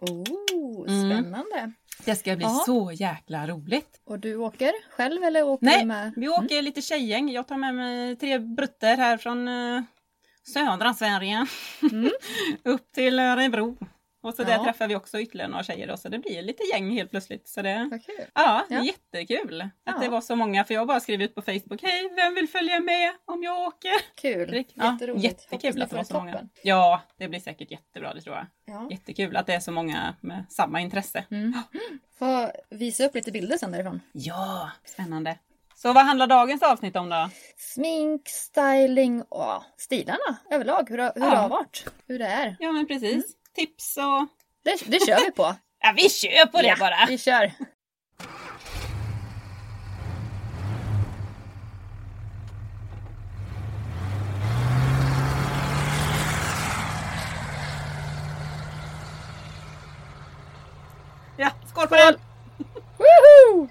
oh, 0.00 0.88
Mm. 0.88 1.10
spännande. 1.10 1.72
Det 2.04 2.16
ska 2.16 2.36
bli 2.36 2.44
Ja. 2.46 2.62
så 2.66 2.92
jäkla 2.92 3.46
roligt. 3.46 4.00
Och 4.04 4.18
du 4.18 4.36
åker 4.36 4.72
själv 4.90 5.24
eller 5.24 5.42
åker 5.42 5.66
Nej, 5.66 5.80
du 5.80 5.86
med? 5.86 6.12
vi 6.16 6.28
åker 6.28 6.62
lite 6.62 6.82
tjejgäng. 6.82 7.30
Jag 7.30 7.48
tar 7.48 7.56
med 7.56 7.74
mig 7.74 8.16
tre 8.16 8.38
brutter 8.38 8.96
här 8.96 9.16
från 9.16 9.48
eh, 9.48 9.82
södra 10.42 10.94
Sverige. 10.94 11.46
Mm. 11.92 12.10
Upp 12.64 12.92
till 12.92 13.18
Örebro. 13.18 13.76
Och 14.24 14.34
så 14.34 14.44
där 14.44 14.52
Ja. 14.52 14.64
träffar 14.64 14.88
vi 14.88 14.96
också 14.96 15.20
ytterligare 15.20 15.50
några 15.50 15.64
tjejer 15.64 15.86
då, 15.88 15.96
så 15.96 16.08
det 16.08 16.18
blir 16.18 16.42
lite 16.42 16.62
gäng 16.72 16.90
helt 16.90 17.10
plötsligt. 17.10 17.48
Så 17.48 17.62
det, 17.62 18.00
ja, 18.34 18.66
Ja. 18.68 18.82
jättekul 18.84 19.60
att 19.60 19.68
Ja. 19.84 19.98
det 20.00 20.08
var 20.08 20.20
så 20.20 20.36
många. 20.36 20.64
För 20.64 20.74
jag 20.74 20.86
bara 20.86 21.00
skrev 21.00 21.22
ut 21.22 21.34
på 21.34 21.42
Facebook, 21.42 21.82
hej 21.82 22.12
vem 22.16 22.34
vill 22.34 22.48
följa 22.48 22.80
med 22.80 23.12
om 23.24 23.42
jag 23.42 23.58
åker? 23.60 23.92
Kul, 24.20 24.64
Ja, 24.74 24.92
jätteroligt. 24.92 25.24
Jättekul 25.24 25.82
att 25.82 25.90
det 25.90 25.96
var 25.96 26.04
så 26.04 26.14
många. 26.14 26.32
toppen. 26.32 26.48
Ja, 26.62 27.02
det 27.18 27.28
blir 27.28 27.40
säkert 27.40 27.70
jättebra, 27.70 28.14
det 28.14 28.20
tror 28.20 28.36
jag. 28.36 28.46
Ja. 28.64 28.88
Jättekul 28.90 29.36
att 29.36 29.46
det 29.46 29.54
är 29.54 29.60
så 29.60 29.72
många 29.72 30.14
med 30.20 30.44
samma 30.48 30.80
intresse. 30.80 31.24
Mm. 31.30 31.54
Får 32.18 32.52
visa 32.76 33.04
upp 33.06 33.14
lite 33.14 33.32
bilder 33.32 33.56
sen 33.58 33.72
därifrån. 33.72 34.00
Ja, 34.12 34.70
spännande. 34.84 35.38
Så 35.82 35.92
vad 35.92 36.04
handlar 36.04 36.26
dagens 36.26 36.62
avsnitt 36.62 36.96
om 36.96 37.08
då? 37.08 37.30
Smink, 37.56 38.28
styling 38.28 39.22
och 39.22 39.62
stilarna 39.76 40.36
överlag. 40.50 40.90
Hur, 40.90 40.98
hur 40.98 41.12
Ja. 41.14 41.30
det 41.30 41.36
har 41.36 41.48
varit. 41.48 41.84
Hur 42.06 42.18
det 42.18 42.26
är. 42.26 42.56
Ja 42.60 42.72
men 42.72 42.86
precis. 42.86 43.12
Mm. 43.12 43.22
Tips 43.54 43.96
och... 43.96 44.26
Det, 44.64 44.90
det 44.90 45.06
kör 45.06 45.24
vi 45.24 45.30
på. 45.30 45.54
Ja 45.84 45.92
vi 45.96 46.08
kör 46.08 46.46
på 46.46 46.58
det 46.58 46.66
Ja, 46.66 46.76
bara! 46.80 47.06
Vi 47.08 47.18
kör. 47.18 47.52
Ja, 61.36 61.50
skål 61.66 61.88
på 61.88 61.94
den! 61.94 62.14
Woho! 62.98 63.68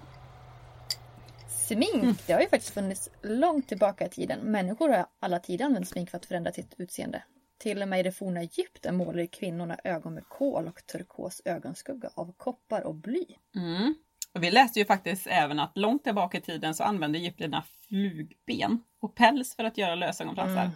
Smink, 1.71 2.27
det 2.27 2.33
har 2.33 2.41
ju 2.41 2.49
faktiskt 2.49 2.73
funnits 2.73 3.09
långt 3.21 3.67
tillbaka 3.67 4.05
i 4.05 4.09
tiden. 4.09 4.39
Människor 4.39 4.89
har 4.89 5.05
alla 5.19 5.39
tider 5.39 5.65
använt 5.65 5.87
smink 5.87 6.09
för 6.09 6.17
att 6.17 6.25
förändra 6.25 6.51
sitt 6.51 6.73
utseende. 6.77 7.23
Till 7.59 7.81
och 7.81 7.87
med 7.87 7.99
i 7.99 8.03
det 8.03 8.11
forna 8.11 8.39
Egypten 8.39 8.95
målade 8.95 9.27
kvinnorna 9.27 9.77
ögon 9.83 10.13
med 10.13 10.27
kol 10.29 10.67
och 10.67 10.85
turkos 10.85 11.41
ögonskugga 11.45 12.09
av 12.15 12.33
koppar 12.37 12.81
och 12.81 12.95
bly. 12.95 13.25
Mm. 13.55 13.95
Och 14.33 14.43
vi 14.43 14.51
läste 14.51 14.79
ju 14.79 14.85
faktiskt 14.85 15.27
även 15.27 15.59
att 15.59 15.77
långt 15.77 16.03
tillbaka 16.03 16.37
i 16.37 16.41
tiden 16.41 16.75
så 16.75 16.83
använde 16.83 17.19
egyptierna 17.19 17.63
flugben 17.87 18.83
och 19.01 19.15
päls 19.15 19.55
för 19.55 19.63
att 19.63 19.77
göra 19.77 19.95
lösögonfransar. 19.95 20.61
Mm. 20.61 20.71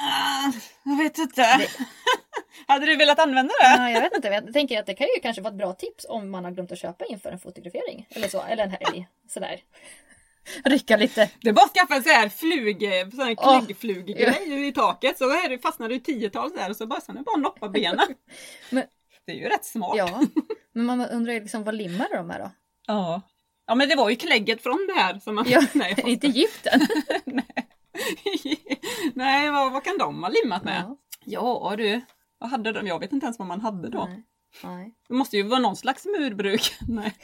Ja, 0.00 0.52
jag 0.82 0.96
vet 0.98 1.18
inte. 1.18 1.42
Hade 2.66 2.86
du 2.86 2.96
velat 2.96 3.18
använda 3.18 3.54
det? 3.60 3.66
Ja, 3.76 3.90
jag 3.90 4.00
vet 4.00 4.16
inte, 4.16 4.28
jag 4.28 4.52
tänker 4.52 4.80
att 4.80 4.86
det 4.86 4.94
kan 4.94 5.06
ju 5.06 5.20
kanske 5.22 5.42
vara 5.42 5.52
ett 5.52 5.58
bra 5.58 5.72
tips 5.72 6.06
om 6.08 6.30
man 6.30 6.44
har 6.44 6.50
glömt 6.50 6.72
att 6.72 6.78
köpa 6.78 7.04
inför 7.04 7.30
en 7.30 7.38
fotografering. 7.38 8.06
Eller 8.10 8.28
så, 8.28 8.42
eller 8.42 8.64
en 8.64 8.70
helg. 8.70 9.08
Sådär. 9.28 9.60
Rycka 10.64 10.96
lite. 10.96 11.30
Det 11.40 11.48
är 11.48 11.52
bara 11.52 11.64
att 11.64 11.72
skaffa 11.74 11.94
en 11.94 12.02
sån 12.02 12.12
här 12.12 12.28
flug, 12.28 12.80
sån 13.14 13.26
här 13.26 13.34
kläggfluggrej 13.34 14.68
i 14.68 14.72
taket 14.72 15.18
så 15.18 15.30
här 15.30 15.58
fastnar 15.62 15.88
det 15.88 16.00
tiotals 16.00 16.54
där 16.54 16.70
och 16.70 16.76
så 16.76 16.86
bara, 16.86 17.00
sen 17.00 17.14
är 17.14 17.18
det 17.18 17.24
bara 17.24 17.36
noppa 17.36 17.68
benen. 17.68 18.06
Men- 18.70 18.84
Det 19.26 19.32
är 19.32 19.36
ju 19.36 19.48
rätt 19.48 19.64
smart. 19.64 19.94
Ja, 19.96 20.20
men 20.74 20.84
man 20.86 21.00
undrar 21.00 21.32
ju 21.32 21.40
liksom 21.40 21.64
vad 21.64 21.74
limmar 21.74 22.08
de 22.12 22.30
här 22.30 22.38
då? 22.38 22.50
Ja. 22.86 23.22
Ja 23.66 23.74
men 23.74 23.88
det 23.88 23.96
var 23.96 24.10
ju 24.10 24.16
klägget 24.16 24.62
från 24.62 24.88
det 24.94 25.00
här 25.00 25.18
som 25.18 25.34
man... 25.34 25.44
Ja, 25.48 25.62
Nej, 25.72 25.94
inte 26.06 26.26
Egypten. 26.26 26.80
Nej 27.24 27.55
vad, 29.52 29.72
vad 29.72 29.84
kan 29.84 29.98
de 29.98 30.22
ha 30.22 30.30
limmat 30.30 30.64
med? 30.64 30.82
Ja. 30.86 30.96
Ja 31.24 31.74
du, 31.76 32.00
vad 32.38 32.50
hade 32.50 32.72
de? 32.72 32.86
Jag 32.86 32.98
vet 32.98 33.12
inte 33.12 33.26
ens 33.26 33.38
vad 33.38 33.48
man 33.48 33.60
hade 33.60 33.88
då. 33.88 34.04
Nej. 34.04 34.24
Nej. 34.62 34.94
Det 35.08 35.14
måste 35.14 35.36
ju 35.36 35.42
vara 35.42 35.60
någon 35.60 35.76
slags 35.76 36.04
murbruk. 36.04 36.74
Nej. 36.88 37.14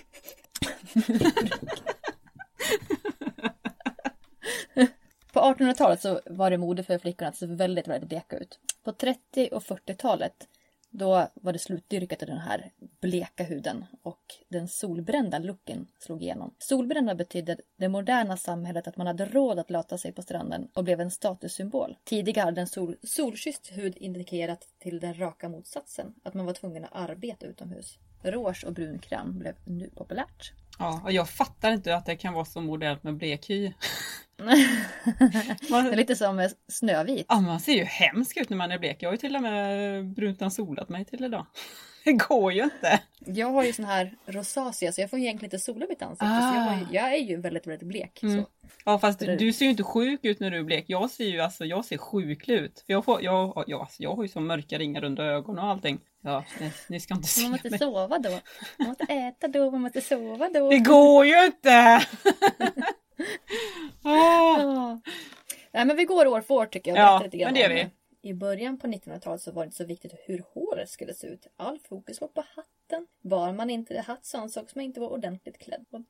På 5.32 5.40
1800-talet 5.40 6.00
så 6.00 6.20
var 6.26 6.50
det 6.50 6.58
mode 6.58 6.84
för 6.84 6.98
flickorna 6.98 7.28
att 7.28 7.36
se 7.36 7.46
väldigt, 7.46 7.88
väldigt 7.88 8.08
bleka 8.08 8.36
ut. 8.38 8.60
På 8.84 8.92
30 8.92 9.48
och 9.52 9.62
40-talet 9.62 10.48
då 10.94 11.28
var 11.34 11.52
det 11.52 11.58
slutdyrkat 11.58 12.22
i 12.22 12.26
den 12.26 12.38
här 12.38 12.70
bleka 13.00 13.44
huden 13.44 13.84
och 14.02 14.22
den 14.48 14.68
solbrända 14.68 15.38
looken 15.38 15.86
slog 15.98 16.22
igenom. 16.22 16.54
Solbrända 16.58 17.14
betydde 17.14 17.56
det 17.76 17.88
moderna 17.88 18.36
samhället 18.36 18.88
att 18.88 18.96
man 18.96 19.06
hade 19.06 19.24
råd 19.24 19.58
att 19.58 19.70
lata 19.70 19.98
sig 19.98 20.12
på 20.12 20.22
stranden 20.22 20.68
och 20.74 20.84
blev 20.84 21.00
en 21.00 21.10
statussymbol. 21.10 21.96
Tidigare 22.04 22.44
hade 22.44 22.60
en 22.60 22.66
sol, 22.66 22.96
solkysst 23.02 23.72
hud 23.72 23.96
indikerat 23.96 24.68
till 24.78 25.00
den 25.00 25.20
raka 25.20 25.48
motsatsen, 25.48 26.14
att 26.22 26.34
man 26.34 26.46
var 26.46 26.52
tvungen 26.52 26.84
att 26.84 26.94
arbeta 26.94 27.46
utomhus. 27.46 27.98
Rouge 28.22 28.64
och 28.66 28.72
brunkräm 28.72 29.38
blev 29.38 29.54
nu 29.64 29.90
populärt. 29.90 30.52
Ja, 30.78 31.00
och 31.04 31.12
jag 31.12 31.28
fattar 31.28 31.72
inte 31.72 31.96
att 31.96 32.06
det 32.06 32.16
kan 32.16 32.34
vara 32.34 32.44
så 32.44 32.60
modernt 32.60 33.02
med 33.02 33.16
blek 33.16 33.50
hy. 33.50 33.72
det 34.46 35.92
är 35.92 35.96
lite 35.96 36.16
som 36.16 36.48
Snövit. 36.68 37.26
Ja, 37.28 37.40
man 37.40 37.60
ser 37.60 37.72
ju 37.72 37.84
hemsk 37.84 38.36
ut 38.36 38.50
när 38.50 38.56
man 38.56 38.72
är 38.72 38.78
blek. 38.78 38.96
Jag 39.00 39.08
har 39.08 39.12
ju 39.12 39.18
till 39.18 39.36
och 39.36 39.42
med 39.42 40.06
brunt 40.06 40.52
solat 40.52 40.88
mig 40.88 41.04
till 41.04 41.24
idag. 41.24 41.46
Det 42.04 42.12
går 42.12 42.52
ju 42.52 42.62
inte. 42.62 43.00
Jag 43.26 43.50
har 43.50 43.64
ju 43.64 43.72
sån 43.72 43.84
här 43.84 44.16
rosacea 44.26 44.92
så 44.92 45.00
jag 45.00 45.10
får 45.10 45.18
egentligen 45.18 45.54
inte 45.54 45.58
sola 45.58 45.86
mitt 45.88 46.02
ansikte. 46.02 46.26
Ah. 46.26 46.52
Så 46.52 46.56
jag, 46.56 46.78
ju, 46.78 46.96
jag, 46.96 47.14
är 47.14 47.18
ju 47.18 47.36
väldigt, 47.36 47.66
väldigt 47.66 47.88
blek. 47.88 48.22
Mm. 48.22 48.44
Ja 48.84 48.98
fast 48.98 49.18
det... 49.18 49.36
du 49.36 49.52
ser 49.52 49.64
ju 49.64 49.70
inte 49.70 49.82
sjuk 49.82 50.24
ut 50.24 50.40
när 50.40 50.50
du 50.50 50.58
är 50.58 50.62
blek. 50.62 50.84
Jag 50.86 51.10
ser 51.10 51.24
ju 51.24 51.40
alltså, 51.40 51.64
jag 51.64 51.84
ser 51.84 51.98
sjuklig 51.98 52.54
ut. 52.54 52.82
För 52.86 52.92
jag, 52.92 53.04
får, 53.04 53.22
jag, 53.22 53.64
jag, 53.66 53.80
alltså, 53.80 54.02
jag 54.02 54.14
har 54.14 54.22
ju 54.22 54.28
så 54.28 54.40
mörka 54.40 54.78
ringar 54.78 55.04
under 55.04 55.24
ögonen 55.24 55.64
och 55.64 55.70
allting. 55.70 56.00
Ja, 56.22 56.44
ni, 56.60 56.72
ni 56.88 57.00
ska 57.00 57.14
inte 57.14 57.28
se 57.28 57.42
Man 57.42 57.50
måste 57.50 57.70
mig. 57.70 57.78
sova 57.78 58.18
då. 58.18 58.40
Man 58.78 58.88
måste 58.88 59.04
äta 59.04 59.48
då, 59.48 59.70
man 59.70 59.80
måste 59.80 60.00
sova 60.00 60.48
då. 60.54 60.70
Det 60.70 60.78
går 60.78 61.26
ju 61.26 61.44
inte! 61.44 62.06
oh. 64.12 64.96
Nej 65.72 65.84
men 65.84 65.96
vi 65.96 66.04
går 66.04 66.26
år 66.26 66.40
för 66.40 66.54
år 66.54 66.66
tycker 66.66 66.90
jag. 66.90 66.98
Ja, 66.98 67.20
lite 67.24 67.44
men 67.44 67.54
det 67.54 67.60
gör 67.60 67.68
vi. 67.68 67.90
I 68.24 68.34
början 68.34 68.78
på 68.78 68.86
1900-talet 68.86 69.42
så 69.42 69.52
var 69.52 69.62
det 69.62 69.66
inte 69.66 69.76
så 69.76 69.84
viktigt 69.84 70.12
hur 70.24 70.44
håret 70.54 70.90
skulle 70.90 71.14
se 71.14 71.26
ut. 71.26 71.46
All 71.56 71.78
fokus 71.78 72.20
var 72.20 72.28
på 72.28 72.40
hatten. 72.40 73.06
Var 73.22 73.52
man 73.52 73.70
inte 73.70 74.00
hatt 74.00 74.24
så 74.24 74.38
ansågs 74.38 74.74
man 74.74 74.84
inte 74.84 75.00
vara 75.00 75.10
ordentligt 75.10 75.58
klädd. 75.58 75.86
Och 75.90 76.00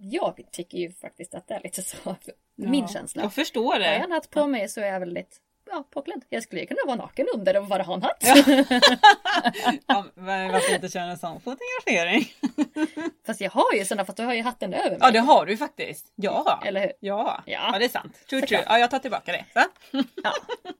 jag 0.00 0.48
tycker 0.52 0.78
ju 0.78 0.92
faktiskt 0.92 1.34
att 1.34 1.48
det 1.48 1.54
är 1.54 1.60
lite 1.60 1.82
så. 1.82 1.96
Ja, 2.04 2.14
min 2.54 2.88
känsla. 2.88 3.22
Jag 3.22 3.34
förstår 3.34 3.78
det. 3.78 3.84
Har 3.84 3.92
jag 3.92 4.04
en 4.04 4.12
hatt 4.12 4.30
på 4.30 4.46
mig 4.46 4.68
så 4.68 4.80
är 4.80 4.86
jag 4.86 5.00
väldigt 5.00 5.40
ja, 5.70 5.84
påklädd. 5.90 6.24
Jag 6.28 6.42
skulle 6.42 6.66
kunna 6.66 6.80
vara 6.86 6.96
naken 6.96 7.26
under 7.34 7.56
och 7.56 7.66
bara 7.66 7.82
ha 7.82 7.94
en 7.94 8.02
hatt. 8.02 8.16
Ja. 8.20 8.34
ja, 9.86 10.04
varför 10.14 10.74
inte 10.74 10.88
köra 10.88 11.10
en 11.10 11.18
sån 11.18 11.40
fotografering? 11.40 12.32
fast 13.26 13.40
jag 13.40 13.50
har 13.50 13.74
ju 13.74 13.84
sådana 13.84 14.04
fast 14.04 14.16
du 14.16 14.24
har 14.24 14.34
ju 14.34 14.42
hatten 14.42 14.74
över 14.74 14.90
mig. 14.90 14.98
Ja 15.00 15.10
det 15.10 15.18
har 15.18 15.46
du 15.46 15.56
faktiskt. 15.56 16.12
Ja. 16.16 16.62
Eller 16.66 16.80
hur? 16.80 16.92
Ja. 17.00 17.42
ja. 17.46 17.70
ja 17.72 17.78
det 17.78 17.84
är 17.84 17.88
sant. 17.88 18.26
True, 18.30 18.46
true. 18.46 18.64
Ja 18.66 18.78
jag 18.78 18.90
tar 18.90 18.98
tillbaka 18.98 19.32
det. 19.32 19.44
Ja. 20.22 20.32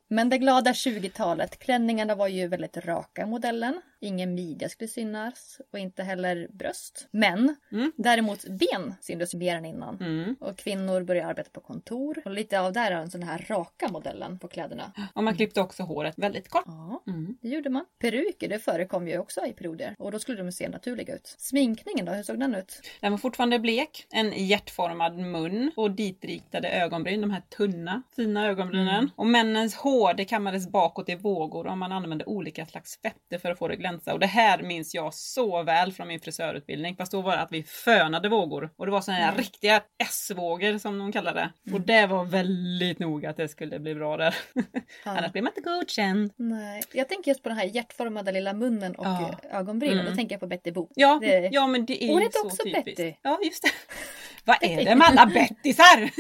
Men 0.09 0.29
det 0.29 0.39
glada 0.39 0.73
20-talet. 0.73 1.59
Klänningarna 1.59 2.15
var 2.15 2.29
ju 2.29 2.49
väldigt 2.49 2.77
raka 2.77 3.27
modellen. 3.27 3.83
Ingen 4.01 4.35
midja 4.35 4.69
skulle 4.69 4.89
synas 4.89 5.61
och 5.73 5.79
inte 5.79 6.03
heller 6.03 6.49
bröst. 6.53 7.09
Men 7.11 7.57
mm. 7.73 7.93
däremot 7.97 8.45
ben 8.49 8.95
syntes 9.01 9.35
mer 9.35 9.57
än 9.57 9.65
innan. 9.65 9.99
Mm. 10.01 10.37
Och 10.41 10.57
kvinnor 10.57 11.03
började 11.03 11.29
arbeta 11.29 11.51
på 11.51 11.61
kontor. 11.61 12.23
Och 12.25 12.31
lite 12.31 12.61
av 12.61 12.73
där 12.73 12.91
är 12.91 12.97
den 12.97 13.11
sån 13.11 13.23
här 13.23 13.47
raka 13.49 13.89
modellen 13.89 14.39
på 14.39 14.49
kläderna. 14.49 14.93
Och 15.15 15.25
man 15.25 15.37
klippte 15.37 15.61
också 15.61 15.83
håret 15.83 16.15
väldigt 16.19 16.49
kort. 16.49 16.65
Ja, 16.67 17.03
mm. 17.07 17.39
det 17.43 17.49
gjorde 17.49 17.71
man. 17.71 17.85
Peruker 17.99 18.49
det 18.49 18.59
förekom 18.59 19.09
ju 19.09 19.19
också 19.19 19.47
i 19.47 19.53
perioder. 19.53 19.95
Och 19.99 20.13
då 20.13 20.19
skulle 20.19 20.43
de 20.43 20.53
se 20.53 20.69
naturliga 20.69 21.15
ut. 21.15 21.35
Sminkningen 21.39 22.07
då, 22.07 22.13
hur 22.13 22.23
såg 22.23 22.41
den 22.41 22.55
ut? 22.55 22.83
Den 23.01 23.13
var 23.13 23.19
fortfarande 23.19 23.59
blek. 23.59 24.07
En 24.11 24.47
hjärtformad 24.47 25.19
mun 25.19 25.73
och 25.77 25.91
ditriktade 25.91 26.69
ögonbryn. 26.69 27.21
De 27.21 27.31
här 27.31 27.43
tunna 27.57 28.03
fina 28.17 28.47
ögonbrynen. 28.47 28.89
Mm. 28.89 29.11
Och 29.17 29.27
männens 29.27 29.75
hår 29.75 30.15
det 30.15 30.25
kammades 30.25 30.69
bakåt 30.69 31.09
i 31.09 31.15
vågor 31.15 31.67
och 31.67 31.79
man 31.79 31.93
använde 31.93 32.25
olika 32.25 32.67
slags 32.67 32.99
fetter 33.03 33.39
för 33.39 33.51
att 33.51 33.59
få 33.59 33.69
det 33.69 33.77
glänsa. 33.87 34.13
Och 34.13 34.21
det 34.21 34.27
här 34.27 34.63
minns 34.63 34.95
jag 34.95 35.15
så 35.15 35.63
väl 35.63 35.93
från 35.93 36.09
min 36.09 36.21
frisörutbildning. 36.21 36.97
Fast 36.97 37.13
då 37.13 37.23
var 37.23 37.37
det 37.37 37.43
att 37.43 37.53
vi 37.53 37.63
fönade 37.63 38.29
vågor. 38.29 38.71
Och 38.77 38.87
det 38.87 38.93
var 38.93 39.01
sådana 39.01 39.21
här 39.21 39.29
mm. 39.29 39.39
riktiga 39.39 39.83
S-vågor 39.99 40.79
som 40.79 40.99
de 40.99 41.13
kallade 41.13 41.41
det. 41.41 41.53
Mm. 41.67 41.81
Och 41.81 41.87
det 41.87 42.07
var 42.07 42.25
väldigt 42.25 42.99
noga 42.99 43.31
att 43.31 43.37
det 43.37 43.49
skulle 43.49 43.79
bli 43.79 43.95
bra 43.95 44.17
där. 44.17 44.35
Ja. 45.05 45.11
Annars 45.11 45.33
blir 45.33 45.43
man 45.43 45.53
inte 45.57 45.71
godkänd. 45.71 46.33
Nej, 46.37 46.83
jag 46.93 47.09
tänker 47.09 47.31
just 47.31 47.43
på 47.43 47.49
den 47.49 47.59
här 47.59 47.65
hjärtformade 47.65 48.33
lilla 48.33 48.53
munnen 48.53 48.95
och 48.95 49.07
ja. 49.07 49.39
ögonbrynen. 49.51 49.99
Mm. 49.99 50.11
Då 50.11 50.17
tänker 50.17 50.35
jag 50.35 50.41
på 50.41 50.47
Betty 50.47 50.73
Boop. 50.73 50.93
Ja, 50.95 51.19
det... 51.21 51.49
ja 51.53 51.67
men 51.67 51.87
det 51.87 52.05
är 52.05 52.09
Hon 52.13 52.23
ju 52.23 52.29
så 52.33 52.47
också 52.47 52.63
typiskt. 52.65 52.85
Betty. 52.85 53.15
Ja, 53.23 53.39
just 53.45 53.63
det. 53.63 53.71
Vad 54.45 54.57
är 54.61 54.85
det 54.85 54.95
med 54.95 55.07
alla 55.07 55.27
Bettysar? 55.27 56.11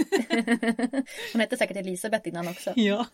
Hon 1.33 1.41
hette 1.41 1.57
säkert 1.57 1.77
Elisabeth 1.77 2.29
innan 2.29 2.49
också. 2.49 2.73
Ja. 2.77 3.07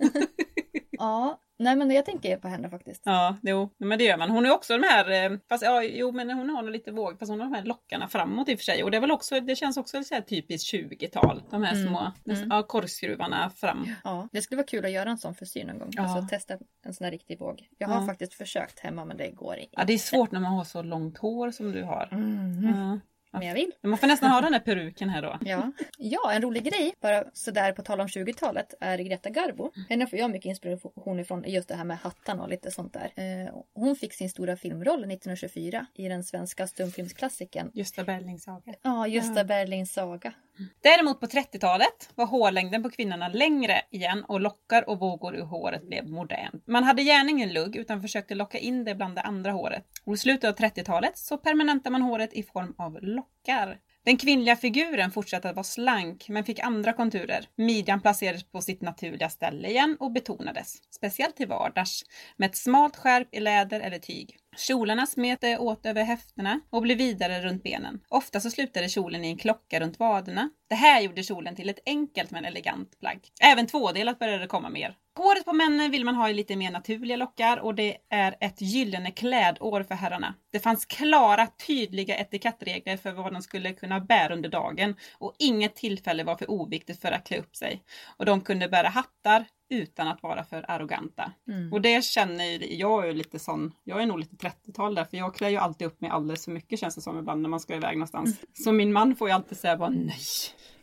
Ja, 1.03 1.41
nej 1.59 1.77
men 1.77 1.91
jag 1.91 2.05
tänker 2.05 2.37
på 2.37 2.49
henne 2.49 2.71
faktiskt. 2.71 3.03
Ja, 3.05 3.37
jo, 3.43 3.71
men 3.79 3.99
det 3.99 4.05
gör 4.05 4.17
man. 4.17 4.31
Hon 4.31 4.47
är 4.47 4.51
också 4.51 4.79
de 4.79 4.87
här, 4.87 5.33
eh, 5.33 5.39
fast 5.49 5.63
ja, 5.63 5.83
jo 5.83 6.13
men 6.13 6.31
hon 6.31 6.51
har 6.51 6.63
nog 6.63 6.73
lite 6.73 6.93
våg, 6.93 7.19
fast 7.19 7.31
hon 7.31 7.41
har 7.41 7.47
de 7.47 7.55
här 7.55 7.65
lockarna 7.65 8.09
framåt 8.09 8.49
i 8.49 8.55
och 8.55 8.59
för 8.59 8.65
sig. 8.65 8.85
Och 8.85 8.91
det 8.91 8.97
är 8.97 9.01
väl 9.01 9.11
också, 9.11 9.41
det 9.41 9.57
känns 9.57 9.77
också 9.77 10.05
så 10.05 10.15
här 10.15 10.23
typiskt 10.23 10.75
20-tal. 10.75 11.43
De 11.51 11.63
här 11.63 11.75
mm. 11.75 11.89
små, 11.89 12.13
mm. 12.27 12.49
ja, 12.51 12.63
korgskruvarna 12.63 13.51
fram. 13.51 13.89
Ja, 14.05 14.29
det 14.33 14.43
skulle 14.43 14.57
vara 14.57 14.67
kul 14.67 14.85
att 14.85 14.91
göra 14.91 15.11
en 15.11 15.19
sån 15.19 15.35
frisyr 15.35 15.65
någon 15.65 15.79
gång. 15.79 15.91
Ja. 15.93 16.03
Alltså 16.03 16.29
testa 16.29 16.55
en 16.87 16.95
sån 16.95 17.05
här 17.05 17.11
riktig 17.11 17.39
våg. 17.39 17.69
Jag 17.79 17.89
har 17.89 18.01
ja. 18.01 18.07
faktiskt 18.07 18.35
försökt 18.35 18.81
hemma 18.81 19.05
men 19.05 19.17
det 19.17 19.31
går 19.31 19.57
inte. 19.57 19.75
Ja, 19.77 19.85
det 19.85 19.93
är 19.93 19.99
svårt 19.99 20.33
när 20.33 20.41
man 20.41 20.53
har 20.53 20.65
så 20.65 20.83
långt 20.83 21.19
hår 21.19 21.51
som 21.51 21.73
du 21.73 21.83
har. 21.83 22.09
Mm. 22.13 22.65
Ja. 22.65 22.99
Men 23.39 23.49
jag 23.49 23.55
vill. 23.55 23.73
Man 23.83 23.99
får 23.99 24.07
nästan 24.07 24.31
ha 24.31 24.41
den 24.41 24.53
där 24.53 24.61
peruken 24.61 25.09
här 25.09 25.23
då. 25.23 25.39
Ja. 25.45 25.73
ja, 25.99 26.33
en 26.33 26.43
rolig 26.43 26.65
grej, 26.65 26.95
bara 27.01 27.25
sådär 27.33 27.73
på 27.73 27.83
tal 27.83 28.01
om 28.01 28.07
20-talet, 28.07 28.75
är 28.81 28.99
Greta 28.99 29.31
Garbo. 29.31 29.71
Henne 29.89 30.07
får 30.07 30.19
jag 30.19 30.31
mycket 30.31 30.49
inspiration 30.49 31.21
ifrån 31.21 31.45
just 31.47 31.69
det 31.69 31.75
här 31.75 31.85
med 31.85 31.99
hattarna 31.99 32.43
och 32.43 32.49
lite 32.49 32.71
sånt 32.71 32.93
där. 32.93 33.13
Eh, 33.15 33.55
hon 33.75 33.97
fick 33.97 34.15
sin 34.15 34.31
stora 34.31 34.57
filmroll 34.57 34.99
1924 34.99 35.87
i 35.95 36.09
den 36.09 36.25
svenska 36.25 36.67
stumfilmsklassikern 36.67 37.71
Gösta 37.75 38.05
Berlings 38.05 38.43
saga. 38.43 38.75
Ja, 38.83 39.07
Gösta 39.07 39.37
ja. 39.37 39.45
Berlings 39.45 39.93
saga. 39.93 40.33
Däremot 40.83 41.21
på 41.21 41.27
30-talet 41.27 42.11
var 42.15 42.27
hårlängden 42.27 42.83
på 42.83 42.91
kvinnorna 42.91 43.29
längre 43.29 43.83
igen 43.91 44.25
och 44.25 44.41
lockar 44.41 44.89
och 44.89 44.99
vågor 44.99 45.37
ur 45.37 45.43
håret 45.43 45.83
blev 45.89 46.09
modernt. 46.09 46.67
Man 46.67 46.85
hade 46.85 47.03
gärna 47.03 47.31
ingen 47.31 47.53
lugg 47.53 47.77
utan 47.77 48.03
försökte 48.03 48.35
locka 48.35 48.59
in 48.59 48.85
det 48.85 48.95
bland 48.95 49.15
det 49.15 49.21
andra 49.21 49.53
håret. 49.53 49.85
Och 50.05 50.15
i 50.15 50.17
slutet 50.17 50.51
av 50.51 50.67
30-talet 50.67 51.19
så 51.19 51.39
permanentade 51.39 51.93
man 51.93 52.03
håret 52.03 52.33
i 52.33 52.43
form 52.43 52.75
av 52.79 52.99
lockar. 53.03 53.79
Den 54.05 54.17
kvinnliga 54.17 54.57
figuren 54.57 55.11
fortsatte 55.11 55.49
att 55.49 55.57
vara 55.57 55.65
slank 55.65 56.29
men 56.29 56.45
fick 56.45 56.59
andra 56.59 56.93
konturer. 56.93 57.49
Midjan 57.57 58.01
placerades 58.01 58.45
på 58.45 58.61
sitt 58.61 58.83
naturliga 58.83 59.29
ställe 59.29 59.69
igen 59.69 59.97
och 60.01 60.13
betonades, 60.13 60.75
speciellt 60.91 61.37
till 61.37 61.49
vardags, 61.49 62.05
med 62.37 62.51
ett 62.51 62.57
smalt 62.57 62.97
skärp 62.97 63.29
i 63.35 63.41
läder 63.41 63.81
eller 63.81 63.99
tyg. 63.99 64.37
Kjolarna 64.57 65.07
smet 65.07 65.45
åt 65.59 65.87
över 65.87 66.05
höfterna 66.05 66.61
och 66.71 66.83
blev 66.83 66.99
vidare 66.99 67.41
runt 67.41 67.63
benen. 67.63 68.01
Ofta 68.09 68.41
så 68.41 68.51
slutade 68.51 68.89
kjolen 68.89 69.25
i 69.25 69.29
en 69.29 69.39
klocka 69.39 69.81
runt 69.81 69.99
vaderna. 69.99 70.51
Det 70.69 70.75
här 70.75 71.01
gjorde 71.01 71.23
kjolen 71.23 71.57
till 71.57 71.69
ett 71.69 71.83
enkelt 71.87 72.31
men 72.31 72.45
elegant 72.45 73.01
plagg. 73.01 73.21
Även 73.43 73.67
tvådelat 73.67 74.19
började 74.19 74.47
komma 74.47 74.69
mer. 74.71 74.97
Håret 75.17 75.45
på 75.45 75.53
männen 75.53 75.91
vill 75.91 76.05
man 76.05 76.15
ha 76.15 76.31
i 76.31 76.35
lite 76.35 76.57
mer 76.57 76.71
naturliga 76.71 77.17
lockar 77.17 77.57
och 77.57 77.75
det 77.75 77.97
är 78.11 78.37
ett 78.41 78.61
gyllene 78.61 79.11
klädår 79.11 79.83
för 79.83 79.95
herrarna. 79.95 80.35
Det 80.53 80.61
fanns 80.61 80.85
klara, 80.85 81.49
tydliga 81.67 82.17
etikettregler 82.17 82.97
för 82.97 83.13
vad 83.13 83.33
de 83.33 83.43
skulle 83.43 83.73
kunna 83.73 84.01
bära 84.01 84.35
under 84.35 84.49
dagen 84.49 84.95
och 85.19 85.35
inget 85.39 85.77
tillfälle 85.77 86.25
var 86.25 86.37
för 86.37 86.51
oviktigt 86.51 87.01
för 87.01 87.13
att 87.13 87.27
klä 87.27 87.39
upp 87.39 87.57
sig. 87.57 87.83
Och 88.17 88.27
de 88.27 88.41
kunde 88.41 88.69
bära 88.69 88.89
hattar, 88.89 89.45
utan 89.71 90.09
att 90.09 90.23
vara 90.23 90.45
för 90.45 90.71
arroganta. 90.71 91.33
Mm. 91.49 91.73
Och 91.73 91.81
det 91.81 92.05
känner 92.05 92.73
jag 92.81 93.09
är 93.09 93.13
lite 93.13 93.39
sån, 93.39 93.73
jag 93.85 94.03
är 94.03 94.07
nog 94.07 94.19
lite 94.19 94.37
30-tal 94.37 94.95
där 94.95 95.05
för 95.05 95.17
jag 95.17 95.35
klär 95.35 95.49
ju 95.49 95.57
alltid 95.57 95.87
upp 95.87 96.01
mig 96.01 96.11
alldeles 96.11 96.45
för 96.45 96.53
mycket 96.53 96.81
känns 96.81 96.95
det 96.95 97.01
som 97.01 97.19
ibland 97.19 97.43
när 97.43 97.49
man 97.49 97.61
ska 97.61 97.75
iväg 97.75 97.97
någonstans. 97.97 98.29
Mm. 98.29 98.47
Så 98.53 98.73
min 98.73 98.93
man 98.93 99.17
får 99.17 99.29
ju 99.29 99.35
alltid 99.35 99.59
säga 99.59 99.77
bara 99.77 99.91
nej, 99.91 100.21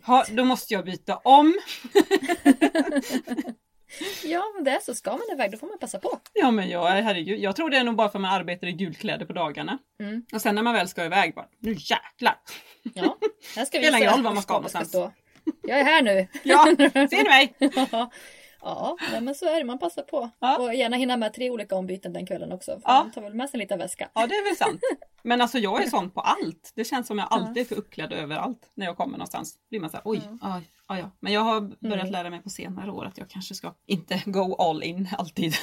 ha, 0.06 0.24
då 0.32 0.46
måste 0.46 0.74
jag 0.74 0.86
byta 0.86 1.18
om. 1.18 1.54
ja 4.24 4.44
men 4.56 4.64
det 4.64 4.72
är 4.72 4.80
så, 4.80 4.96
ska 4.96 5.12
man 5.12 5.22
iväg 5.34 5.52
då 5.52 5.58
får 5.58 5.68
man 5.68 5.80
passa 5.80 6.00
på. 6.00 6.20
Ja 6.34 6.52
men 6.52 6.70
jag, 6.70 6.88
herregud, 6.88 7.40
jag 7.40 7.56
tror 7.56 7.70
det 7.70 7.78
är 7.78 7.84
nog 7.84 7.96
bara 7.96 8.10
för 8.10 8.18
att 8.18 8.22
man 8.22 8.34
arbetar 8.34 8.68
i 8.68 8.72
gulkläder 8.72 9.26
på 9.26 9.34
dagarna. 9.34 9.78
Mm. 10.00 10.26
Och 10.34 10.42
sen 10.42 10.56
när 10.56 10.64
man 10.64 10.74
väl 10.74 10.88
ska 10.88 11.06
iväg 11.06 11.36
bara, 11.36 11.46
nu 11.60 11.72
jäklar! 11.72 12.36
Ja, 12.94 13.18
här 13.56 13.66
ska 13.66 13.80
vi 13.80 13.84
Spelar 13.84 13.98
ingen 13.98 14.12
roll 14.12 14.24
var 14.24 14.34
man 14.34 14.44
ska 14.44 14.54
någonstans. 14.54 14.96
Jag 15.62 15.80
är 15.80 15.84
här 15.84 16.02
nu! 16.02 16.28
Ja, 16.44 16.66
ser 16.94 17.24
ni 17.24 17.30
mig? 17.30 17.54
Ja, 17.92 18.12
nej, 19.12 19.22
men 19.22 19.36
så 19.36 19.46
är 19.46 19.58
det. 19.58 19.64
Man 19.64 19.80
passar 19.80 20.02
på. 20.02 20.30
Ja. 20.40 20.58
Och 20.58 20.74
gärna 20.74 20.98
hinna 20.98 21.18
med 21.18 21.34
tre 21.34 21.50
olika 21.50 21.76
ombyten 21.76 22.14
den 22.14 22.26
kvällen 22.26 22.52
också. 22.52 22.72
För 22.72 22.82
ja. 22.86 23.04
Man 23.04 23.12
tar 23.12 23.22
väl 23.22 23.34
med 23.34 23.50
sig 23.50 23.58
en 23.58 23.60
liten 23.60 23.80
väska. 23.80 24.10
Ja, 24.14 24.28
det 24.28 24.36
är 24.36 24.44
väl 24.44 24.56
sant. 24.56 24.82
Men 25.24 25.42
alltså 25.42 25.58
jag 25.58 25.84
är 25.84 25.90
sån 25.90 26.10
på 26.10 26.22
allt. 26.22 26.72
Det 26.76 26.84
känns 26.84 27.08
som 27.08 27.18
jag 27.18 27.28
alltid 27.32 27.58
är 27.58 27.66
för 27.66 27.76
uppklädd 27.76 28.14
överallt 28.14 28.72
när 28.74 28.86
jag 28.86 28.98
kommer 28.98 29.18
någonstans. 29.18 29.56
Blir 29.70 29.80
man 29.80 29.90
så 29.90 29.98
här, 29.98 30.02
oj, 30.06 30.22
ja. 30.24 30.38
Aj, 30.42 30.64
aj, 30.86 31.00
ja. 31.00 31.12
Men 31.20 31.34
jag 31.34 31.42
har 31.42 31.62
börjat 31.62 32.00
mm. 32.00 32.12
lära 32.12 32.30
mig 32.30 32.42
på 32.42 32.50
senare 32.50 32.92
år 32.92 33.06
att 33.06 33.18
jag 33.18 33.30
kanske 33.30 33.56
ska 33.56 33.74
inte 33.86 34.22
go 34.26 34.56
all 34.56 34.84
in 34.84 35.10
alltid. 35.18 35.54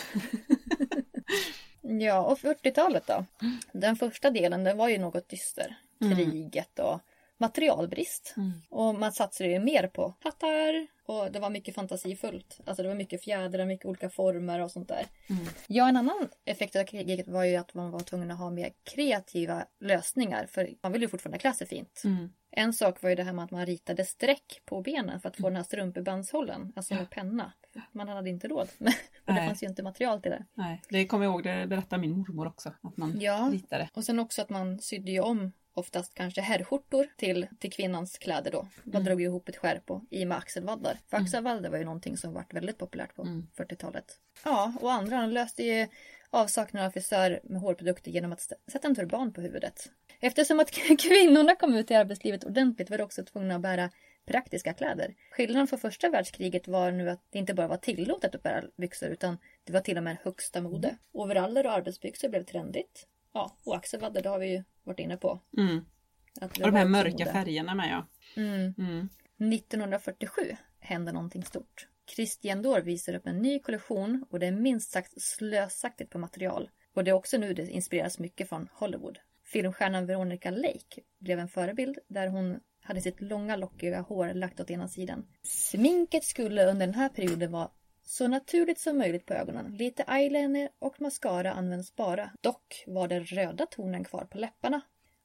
ja, 1.81 2.21
och 2.21 2.39
40-talet 2.39 3.07
då? 3.07 3.25
Den 3.73 3.97
första 3.97 4.31
delen, 4.31 4.65
den 4.65 4.77
var 4.77 4.89
ju 4.89 4.99
något 4.99 5.29
dyster. 5.29 5.77
Mm. 6.01 6.17
Kriget 6.17 6.79
och 6.79 7.01
materialbrist. 7.39 8.35
Mm. 8.37 8.53
Och 8.71 8.95
man 8.95 9.13
satsade 9.13 9.51
ju 9.51 9.59
mer 9.59 9.87
på 9.89 10.15
hattar, 10.21 10.87
Och 11.07 11.33
det 11.33 11.39
var 11.41 11.51
mycket 11.51 11.75
fantasifullt. 11.75 12.61
Alltså 12.65 12.83
det 12.83 12.89
var 12.89 12.97
mycket 12.97 13.25
fjädrar, 13.25 13.67
mycket 13.67 13.87
olika 13.87 14.11
former 14.11 14.61
och 14.61 14.71
sånt 14.71 14.89
där. 14.89 15.07
Mm. 15.31 15.47
Ja, 15.67 15.89
en 15.89 15.97
annan 15.97 16.29
effekt 16.45 16.77
av 16.77 16.85
kriget 16.85 17.29
var 17.29 17.45
ju 17.45 17.57
att 17.57 17.75
man 17.75 17.91
var 17.91 18.01
tvungen 18.01 18.31
att 18.31 18.39
ha 18.39 18.51
mer 18.51 18.73
kreativa 18.85 19.67
lösningar. 19.81 20.47
För 20.47 20.71
man 20.83 20.93
ville 20.93 21.05
ju 21.05 21.09
fortfarande 21.09 21.39
klä 21.39 21.53
sig 21.53 21.67
fint. 21.67 22.03
Mm. 22.05 22.29
En 22.51 22.73
sak 22.73 23.03
var 23.03 23.11
ju 23.11 23.17
det 23.17 23.23
här 23.23 23.33
med 23.33 23.45
att 23.45 23.51
man 23.51 23.67
ritade 23.67 24.05
streck 24.05 24.63
på 24.65 24.81
benen 24.83 25.21
för 25.21 25.29
att 25.29 25.37
få 25.37 25.43
den 25.49 25.57
här 25.57 25.63
strumpebandshållen. 25.63 26.73
Alltså 26.77 26.95
med 26.95 27.11
penna. 27.11 27.53
Man 27.93 28.09
hade 28.09 28.31
inte 28.31 28.49
råd. 28.49 28.69
och 29.27 29.35
det 29.35 29.47
fanns 29.47 29.63
ju 29.63 29.67
inte 29.67 29.83
material 29.83 30.23
till 30.23 30.31
det. 30.31 30.45
Nej, 30.55 30.83
det 30.89 31.07
kommer 31.07 31.25
jag 31.25 31.33
ihåg, 31.33 31.43
det 31.43 31.67
berättade 31.67 32.01
min 32.01 32.19
mormor 32.19 32.47
också. 32.47 32.73
Att 32.83 32.97
man 32.97 33.21
Ja. 33.21 33.49
ritade. 33.53 33.89
Och 33.95 34.05
sen 34.05 34.19
också 34.19 34.43
att 34.43 34.51
man 34.51 34.79
sydde 34.79 35.11
ju 35.11 35.21
om 35.21 35.53
oftast 35.77 36.15
kanske 36.15 36.41
herrskjortor 36.41 37.07
till, 37.17 37.47
till 37.59 37.73
kvinnans 37.73 38.19
kläder 38.19 38.51
då. 38.51 38.69
Man 38.85 38.95
Mm. 38.95 39.05
drog 39.05 39.23
ihop 39.23 39.49
ett 39.49 39.57
skärp 39.57 39.87
på, 39.87 40.03
i 40.11 40.25
med 40.25 40.39
axelvaddar. 40.39 40.99
För 41.11 41.17
axelvaddar 41.17 41.71
var 41.71 41.79
ju 41.79 41.85
någonting 41.85 42.17
som 42.17 42.33
varit 42.35 42.55
väldigt 42.55 42.79
populärt 42.79 43.15
på 43.15 43.23
Mm. 43.23 43.47
40-talet. 43.57 44.19
Ja, 44.45 44.73
och 44.81 44.93
andra 44.93 45.27
löste 45.27 45.63
ju 45.63 45.87
avsaknaden 46.31 46.87
av 46.87 46.91
frisör 46.91 47.41
med 47.45 47.61
hårprodukter 47.61 48.11
genom 48.11 48.33
att 48.33 48.41
sätta 48.73 48.89
en 48.89 48.95
turban 48.95 49.33
på 49.33 49.41
huvudet. 49.41 49.91
Eftersom 50.21 50.61
att 50.61 50.71
kvinnorna 50.99 51.55
kom 51.57 51.75
ut 51.75 51.91
i 51.91 51.95
arbetslivet 51.95 52.45
ordentligt 52.45 52.91
var 52.91 52.99
de 52.99 53.05
också 53.05 53.25
tvungna 53.25 53.55
att 53.55 53.61
bära 53.61 53.91
praktiska 54.27 54.73
kläder. 54.73 55.15
Skillnaden 55.31 55.67
för 55.67 55.77
första 55.77 56.09
världskriget 56.09 56.69
var 56.69 56.91
nu 56.91 57.11
att 57.11 57.21
det 57.31 57.39
inte 57.39 57.55
bara 57.55 57.69
var 57.69 57.77
tillåtet 57.77 58.35
att 58.35 58.43
bära 58.43 58.65
byxor 58.77 59.09
utan 59.09 59.39
det 59.65 59.73
var 59.73 59.81
till 59.81 59.97
och 59.97 60.03
med 60.03 60.17
högsta 60.25 60.61
mode. 60.61 60.97
Overaller 61.13 61.67
och 61.67 61.73
arbetsbyxor 61.73 62.29
blev 62.29 62.45
trendigt. 62.45 63.07
Ja, 63.37 63.57
och 63.65 63.77
axelvaddar 63.77 64.23
det 64.23 64.29
har 64.29 64.39
vi 64.39 64.47
ju 64.47 64.65
varit 64.85 65.01
inne 65.01 65.17
på. 65.17 65.41
Mm. 65.59 65.85
Och 66.41 66.51
de 66.59 66.75
här 66.75 66.85
också 66.85 66.89
mörka 66.89 67.11
mode. 67.11 67.33
färgerna 67.33 67.75
med 67.75 67.91
ja. 67.91 68.07
Mm. 68.43 68.75
Mm. 68.79 69.09
1947 69.55 70.57
hände 70.81 71.13
någonting 71.13 71.45
stort. 71.45 71.89
Christian 72.11 72.63
Dior 72.63 72.81
visar 72.81 73.15
upp 73.15 73.27
en 73.27 73.39
ny 73.39 73.59
kollektion 73.59 74.25
och 74.31 74.39
det 74.39 74.47
är 74.47 74.53
minst 74.53 74.91
sagt 74.91 75.23
slösaktigt 75.23 76.11
på 76.11 76.19
material. 76.19 76.71
Och 76.95 77.05
det 77.05 77.11
är 77.11 77.15
också 77.15 77.39
nu 77.39 77.55
det 77.55 77.71
inspireras 77.71 78.19
mycket 78.19 78.49
från 78.49 78.69
Hollywood. 78.73 79.19
Filmstjärnan 79.45 80.07
Veronica 80.07 80.51
Lake 80.51 81.01
blev 81.19 81.39
en 81.39 81.49
förebild 81.49 81.99
där 82.09 82.29
hon 82.29 82.61
hade 82.83 83.01
sitt 83.01 83.21
långa 83.21 83.57
lockiga 83.57 84.01
hår 84.01 84.35
lagt 84.35 84.61
åt 84.61 84.71
ena 84.71 84.89
sidan. 84.89 85.27
Sminket 85.43 86.25
skulle 86.25 86.67
under 86.67 86.87
den 86.87 86.95
här 86.95 87.09
perioden 87.09 87.53
vara 87.53 87.71
så 88.09 88.29
naturligt 88.29 88.81
som 88.81 88.99
möjligt 88.99 89.27
på 89.27 89.35
ögonen. 89.35 89.77
Lite 89.77 90.03
eyeliner 90.03 90.69
och 90.79 91.01
mascara 91.01 91.53
används 91.53 91.97
bara. 91.97 92.31
Dock 92.41 92.85
var 92.87 93.09
den 93.09 93.25
röda 93.25 93.67
tonen 93.67 94.05
kvar 94.05 94.25
på 94.25 94.39
läpparna. 94.39 94.81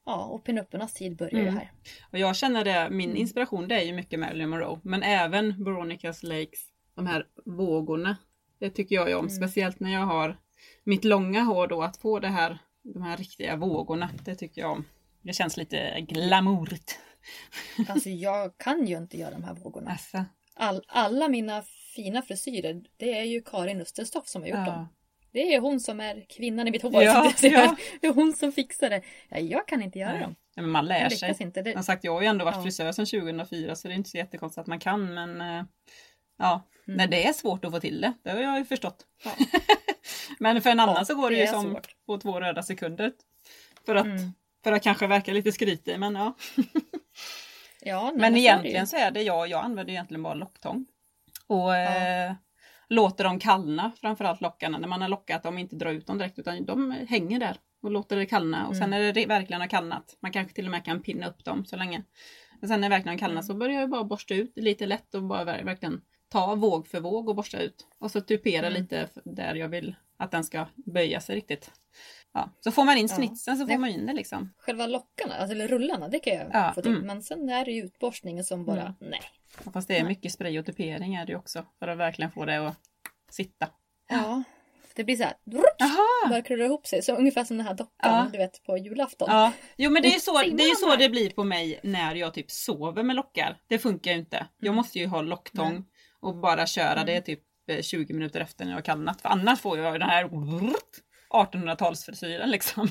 Ja, 0.06 0.24
och 0.24 0.44
pinuppernas 0.44 0.94
tid 0.94 1.16
börjar 1.16 1.32
ju 1.34 1.42
Mm. 1.42 1.56
här. 1.56 1.72
Och 2.12 2.18
jag 2.18 2.36
känner 2.36 2.64
det, 2.64 2.90
min 2.90 3.10
Mm. 3.10 3.20
inspiration 3.22 3.68
det 3.68 3.74
är 3.74 3.82
ju 3.84 3.92
mycket 3.92 4.20
Marilyn 4.20 4.48
Monroe. 4.48 4.80
Men 4.84 5.02
även 5.02 5.64
Veronicas 5.64 6.22
Lakes, 6.22 6.60
de 6.94 7.06
här 7.06 7.26
vågorna. 7.44 8.16
Det 8.58 8.70
tycker 8.70 8.94
jag 8.94 9.08
ju 9.08 9.14
om, 9.14 9.24
Mm. 9.26 9.36
speciellt 9.36 9.80
när 9.80 9.92
jag 9.92 10.06
har 10.06 10.38
mitt 10.84 11.04
långa 11.04 11.40
hår 11.42 11.66
då, 11.66 11.82
att 11.82 11.96
få 11.96 12.18
det 12.20 12.28
här, 12.28 12.58
de 12.82 13.02
här 13.02 13.16
riktiga 13.16 13.56
vågorna. 13.56 14.10
Det 14.24 14.34
tycker 14.34 14.60
jag 14.60 14.70
om. 14.72 14.84
Det 15.22 15.32
känns 15.32 15.56
lite 15.56 16.00
glamourigt. 16.00 16.98
Alltså 17.88 18.08
jag 18.08 18.58
kan 18.58 18.86
ju 18.86 18.96
inte 18.96 19.18
göra 19.18 19.30
de 19.30 19.44
här 19.44 19.54
vågorna. 19.54 19.90
Alltså, 19.90 20.24
All, 20.54 20.82
alla 20.88 21.28
mina 21.28 21.62
fina 21.94 22.22
frisyrer, 22.22 22.82
det 22.96 23.18
är 23.18 23.24
ju 23.24 23.42
Karin 23.42 23.80
Österstoff 23.80 24.28
som 24.28 24.42
har 24.42 24.48
gjort 24.48 24.56
dem. 24.66 24.66
ja. 24.66 24.88
Det 25.32 25.54
är 25.54 25.60
hon 25.60 25.80
som 25.80 26.00
är 26.00 26.24
kvinnan 26.28 26.68
i 26.68 26.70
mitt 26.70 26.82
hår. 26.82 27.02
Ja, 27.02 27.32
säga. 27.36 27.58
ja. 27.60 27.76
Det 28.00 28.06
är 28.06 28.12
hon 28.12 28.32
som 28.32 28.52
fixar 28.52 28.90
det. 28.90 29.02
Ja, 29.28 29.38
jag 29.38 29.68
kan 29.68 29.82
inte 29.82 29.98
göra 29.98 30.12
Nej. 30.12 30.20
dem. 30.20 30.34
Men 30.56 30.68
man 30.68 30.86
lär 30.86 31.08
sig. 31.08 31.36
inte. 31.40 31.62
Det, 31.62 31.72
Som 31.72 31.82
sagt, 31.82 32.04
jag 32.04 32.12
har 32.12 32.20
ju 32.20 32.26
ändå 32.26 32.44
varit 32.44 32.56
Ja. 32.56 32.62
frisör 32.62 32.92
sedan 32.92 33.06
2004 33.06 33.76
så 33.76 33.88
det 33.88 33.94
är 33.94 33.96
inte 33.96 34.10
så 34.10 34.16
jättekonstigt 34.16 34.60
att 34.60 34.66
man 34.66 34.78
kan 34.80 35.14
men 35.14 35.40
eh, 35.40 35.64
ja, 36.38 36.62
Mm. 36.86 36.96
nej, 36.96 37.08
det 37.08 37.26
är 37.26 37.32
svårt 37.32 37.64
att 37.64 37.70
få 37.72 37.80
till 37.80 38.00
det. 38.00 38.12
Det 38.22 38.30
har 38.30 38.38
jag 38.40 38.58
ju 38.58 38.64
förstått. 38.64 39.06
Men 40.38 40.62
för 40.62 40.70
en 40.70 40.80
annan 40.80 41.06
så 41.06 41.14
går 41.14 41.30
det, 41.30 41.36
det 41.36 41.40
ju 41.42 41.46
som 41.46 41.70
svårt. 41.72 41.88
på 42.06 42.18
två 42.18 42.40
röda 42.40 42.62
sekunder. 42.62 43.12
För 43.86 43.94
att, 43.94 44.04
Mm. 44.06 44.32
för 44.64 44.72
att 44.72 44.82
kanske 44.82 45.06
verka 45.06 45.32
lite 45.32 45.52
skrytig 45.52 45.98
men 46.00 46.14
ja. 46.14 46.34
ja, 47.80 48.12
Men 48.16 48.32
det 48.34 48.40
egentligen 48.40 48.86
så 48.86 48.96
är 48.96 49.10
det 49.10 49.22
jag, 49.22 49.48
jag 49.48 49.64
använder 49.64 49.92
egentligen 49.92 50.22
bara 50.22 50.34
locktång. 50.34 50.86
Och 51.52 51.76
eh, 51.76 52.32
låter 52.88 53.24
dem 53.24 53.38
kallna, 53.38 53.92
framförallt 54.00 54.40
lockarna. 54.40 54.78
När 54.78 54.88
man 54.88 55.02
har 55.02 55.08
lockat 55.08 55.42
dem, 55.42 55.58
inte 55.58 55.76
dra 55.76 55.90
ut 55.90 56.06
dem 56.06 56.18
direkt 56.18 56.38
utan 56.38 56.64
de 56.64 56.90
hänger 57.08 57.40
där 57.40 57.56
och 57.82 57.90
låter 57.90 58.16
det 58.16 58.26
kallna. 58.26 58.66
Och 58.66 58.76
sen 58.76 58.82
Mm. 58.92 59.00
när 59.04 59.12
det 59.12 59.26
verkligen 59.26 59.60
har 59.60 59.68
kallnat, 59.68 60.16
man 60.20 60.32
kanske 60.32 60.54
till 60.54 60.64
och 60.64 60.70
med 60.70 60.84
kan 60.84 61.02
pinna 61.02 61.28
upp 61.28 61.44
dem 61.44 61.64
så 61.64 61.76
länge. 61.76 62.02
Men 62.60 62.68
sen 62.68 62.80
när 62.80 62.88
det 62.88 62.94
verkligen 62.96 63.14
har 63.14 63.18
kallnat 63.18 63.44
Mm. 63.44 63.46
så 63.46 63.54
börjar 63.54 63.80
jag 63.80 63.90
bara 63.90 64.04
borsta 64.04 64.34
ut 64.34 64.52
lite 64.56 64.86
lätt 64.86 65.14
och 65.14 65.22
bara 65.22 65.44
ver- 65.44 65.64
verkligen 65.64 66.00
ta 66.28 66.54
våg 66.54 66.86
för 66.86 67.00
våg 67.00 67.28
och 67.28 67.36
borsta 67.36 67.58
ut. 67.60 67.86
Och 67.98 68.10
så 68.10 68.20
tupera 68.20 68.66
Mm. 68.66 68.82
lite 68.82 69.08
där 69.24 69.54
jag 69.54 69.68
vill 69.68 69.94
att 70.16 70.30
den 70.30 70.44
ska 70.44 70.66
böja 70.74 71.20
sig 71.20 71.36
riktigt. 71.36 71.70
Ja. 72.32 72.50
Så 72.60 72.70
får 72.70 72.84
man 72.84 72.96
in 72.96 73.06
Ja. 73.10 73.16
snitsen 73.16 73.56
så 73.56 73.66
får 73.66 73.78
man 73.78 73.90
in 73.90 74.06
det 74.06 74.12
liksom. 74.12 74.54
Själva 74.58 74.86
lockarna, 74.86 75.34
alltså, 75.34 75.54
eller 75.54 75.68
rullarna, 75.68 76.08
det 76.08 76.18
kan 76.18 76.34
jag 76.34 76.46
Ja, 76.52 76.72
få 76.74 76.82
till. 76.82 76.92
mm. 76.92 77.06
Men 77.06 77.22
sen 77.22 77.48
är 77.48 77.64
det 77.64 77.70
ju 77.72 77.84
utborstningen 77.84 78.44
som 78.44 78.64
bara, 78.64 78.80
Mm. 78.82 78.94
nej. 78.98 79.20
Ja, 79.64 79.70
Fast 79.72 79.88
det 79.88 79.98
är 79.98 80.04
mycket 80.04 80.32
spray 80.32 80.58
och 80.58 80.66
tupering 80.66 81.14
är 81.14 81.26
det 81.26 81.32
ju 81.32 81.38
också. 81.38 81.66
För 81.78 81.88
att 81.88 81.98
verkligen 81.98 82.30
få 82.32 82.44
det 82.44 82.68
att 82.68 82.76
sitta. 83.30 83.68
Ja. 84.08 84.42
Det 84.94 85.04
blir 85.04 85.16
så 85.16 85.22
här, 85.22 85.34
Jaha! 85.78 86.28
bara 86.28 86.42
krullar 86.42 86.64
ihop 86.64 86.86
sig. 86.86 87.02
Så 87.02 87.16
ungefär 87.16 87.44
som 87.44 87.56
den 87.56 87.66
här 87.66 87.74
dockan, 87.74 87.92
Ja. 88.02 88.28
du 88.32 88.38
vet, 88.38 88.62
på 88.64 88.78
julafton. 88.78 89.28
Ja, 89.30 89.52
jo 89.76 89.90
men 89.90 90.02
det 90.02 90.08
är 90.14 90.18
så, 90.18 90.38
det, 90.42 90.62
är 90.62 90.74
så 90.74 90.96
det 90.96 91.08
blir 91.08 91.30
på 91.30 91.44
mig 91.44 91.80
när 91.82 92.14
jag 92.14 92.34
typ 92.34 92.50
sover 92.50 93.02
med 93.02 93.16
lockar. 93.16 93.56
Det 93.68 93.78
funkar 93.78 94.10
ju 94.12 94.18
inte. 94.18 94.46
Jag 94.58 94.66
Mm. 94.66 94.76
måste 94.76 94.98
ju 94.98 95.06
ha 95.06 95.22
locktång 95.22 95.84
och 96.20 96.36
bara 96.36 96.66
köra 96.66 96.92
Mm. 96.92 97.06
det 97.06 97.20
typ 97.20 97.40
eh, 97.68 97.82
20 97.82 98.14
minuter 98.14 98.40
efter 98.40 98.64
när 98.64 98.72
jag 98.72 98.76
har 98.76 98.82
kallnat. 98.82 99.20
För 99.20 99.28
annars 99.28 99.60
får 99.60 99.78
jag 99.78 100.00
den 100.00 100.08
här 100.08 100.24
1800-talsfrisyren 101.30 102.46
liksom. 102.46 102.88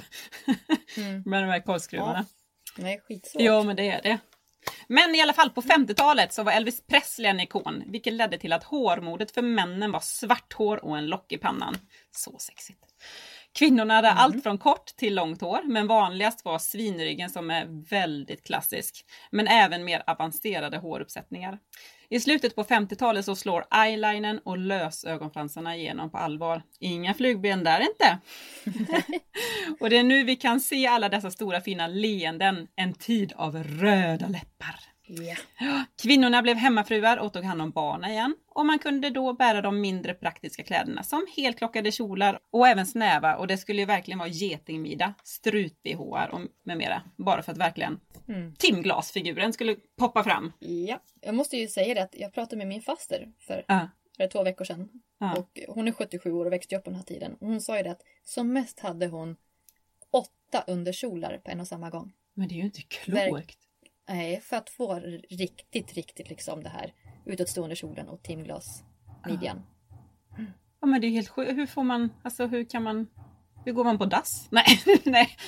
Mm. 0.97 1.21
Med 1.25 1.43
de 1.43 1.47
här 1.49 1.59
korvskruvarna. 1.59 2.25
Nej, 2.77 3.01
skitsvårt. 3.07 3.41
Ja 3.41 3.63
men 3.63 3.75
det 3.75 3.89
är 3.89 4.01
det. 4.01 4.17
Men 4.87 5.15
i 5.15 5.21
alla 5.21 5.33
fall 5.33 5.49
på 5.49 5.61
50-talet 5.61 6.33
så 6.33 6.43
var 6.43 6.51
Elvis 6.51 6.87
Presley 6.87 7.29
en 7.29 7.39
ikon, 7.39 7.83
vilket 7.85 8.13
ledde 8.13 8.37
till 8.37 8.53
att 8.53 8.63
hårmodet 8.63 9.31
för 9.31 9.41
männen 9.41 9.91
var 9.91 9.99
svart 9.99 10.53
hår 10.53 10.85
och 10.85 10.97
en 10.97 11.07
lock 11.07 11.31
i 11.31 11.37
pannan. 11.37 11.77
Så 12.11 12.37
sexigt. 12.39 12.79
Kvinnorna 13.53 13.93
hade 13.93 14.11
allt 14.11 14.43
från 14.43 14.57
kort 14.57 14.85
till 14.85 15.15
långt 15.15 15.41
hår, 15.41 15.61
men 15.65 15.87
vanligast 15.87 16.45
var 16.45 16.59
svinryggen 16.59 17.29
som 17.29 17.51
är 17.51 17.89
väldigt 17.89 18.43
klassisk. 18.43 19.05
Men 19.31 19.47
även 19.47 19.83
mer 19.83 20.03
avancerade 20.07 20.77
håruppsättningar. 20.77 21.59
I 22.11 22.19
slutet 22.19 22.55
på 22.55 22.63
50-talet 22.63 23.25
så 23.25 23.35
slår 23.35 23.65
eyelinern 23.71 24.39
och 24.43 24.57
lösögonfransarna 24.57 25.75
igenom 25.75 26.11
på 26.11 26.17
allvar. 26.17 26.63
Inga 26.79 27.13
flugben 27.13 27.63
där 27.63 27.79
inte! 27.81 28.17
och 29.79 29.89
det 29.89 29.97
är 29.97 30.03
nu 30.03 30.23
vi 30.23 30.35
kan 30.35 30.59
se 30.59 30.87
alla 30.87 31.09
dessa 31.09 31.31
stora 31.31 31.61
fina 31.61 31.87
leenden, 31.87 32.67
en 32.75 32.93
tid 32.93 33.33
av 33.35 33.63
röda 33.63 34.27
läppar. 34.27 34.90
Ja. 35.59 35.83
Kvinnorna 36.01 36.41
blev 36.41 36.57
hemmafruar 36.57 37.17
och 37.17 37.33
tog 37.33 37.43
hand 37.43 37.61
om 37.61 37.71
barnen 37.71 38.11
igen 38.11 38.35
och 38.47 38.65
man 38.65 38.79
kunde 38.79 39.09
då 39.09 39.33
bära 39.33 39.61
de 39.61 39.81
mindre 39.81 40.13
praktiska 40.13 40.63
kläderna 40.63 41.03
som 41.03 41.27
helklockade 41.37 41.91
kjolar 41.91 42.39
och 42.51 42.67
även 42.67 42.85
snäva 42.87 43.35
och 43.35 43.47
det 43.47 43.57
skulle 43.57 43.79
ju 43.79 43.85
verkligen 43.85 44.17
vara 44.19 44.29
getingmidja, 44.29 45.13
strut-bh 45.23 46.29
och 46.31 46.41
med 46.63 46.77
mera. 46.77 47.01
Bara 47.17 47.41
för 47.43 47.51
att 47.51 47.57
verkligen 47.57 47.99
Mm. 48.27 48.55
timglasfiguren 48.55 49.53
skulle 49.53 49.75
poppa 49.97 50.23
fram. 50.23 50.53
ja. 50.59 51.01
Jag 51.21 51.35
måste 51.35 51.57
ju 51.57 51.67
säga 51.67 51.93
det 51.93 52.03
att 52.03 52.15
jag 52.17 52.33
pratade 52.33 52.55
med 52.57 52.67
min 52.67 52.81
faster 52.81 53.31
för, 53.39 53.65
Ja. 53.67 53.89
för 54.17 54.27
två 54.27 54.43
veckor 54.43 54.65
sedan. 54.65 54.89
Ja. 55.19 55.35
Och 55.37 55.59
hon 55.67 55.87
är 55.87 55.91
77 55.91 56.31
år 56.31 56.45
och 56.45 56.51
växte 56.51 56.75
upp 56.75 56.83
på 56.83 56.89
den 56.89 56.97
här 56.97 57.05
tiden. 57.05 57.37
Hon 57.39 57.61
sa 57.61 57.77
ju 57.77 57.83
det 57.83 57.91
att 57.91 58.01
som 58.23 58.53
mest 58.53 58.79
hade 58.79 59.07
hon 59.07 59.35
åtta 60.11 60.63
underkjolar 60.67 61.37
på 61.37 61.51
en 61.51 61.59
och 61.59 61.67
samma 61.67 61.89
gång. 61.89 62.13
Men 62.33 62.47
det 62.47 62.55
är 62.55 62.57
ju 62.57 62.63
inte 62.63 62.81
Verk- 63.07 63.27
klokt. 63.29 63.57
Nej, 64.11 64.41
för 64.41 64.57
att 64.57 64.69
få 64.69 64.99
riktigt, 65.29 65.93
riktigt 65.93 66.29
liksom 66.29 66.63
det 66.63 66.69
här 66.69 66.93
utåtstående 67.25 67.75
kjolen 67.75 68.07
och 68.09 68.23
timglasmidjan. 68.23 69.63
Ja 70.81 70.87
men 70.87 71.01
det 71.01 71.07
är 71.07 71.11
helt 71.11 71.29
sjukt. 71.29 71.51
Hur 71.51 71.65
får 71.65 71.83
man, 71.83 72.09
alltså 72.23 72.47
hur 72.47 72.63
kan 72.63 72.83
man, 72.83 73.07
hur 73.65 73.73
går 73.73 73.83
man 73.83 73.97
på 73.97 74.05
dass? 74.05 74.47
Nej, 74.51 74.65
nej. 75.03 75.37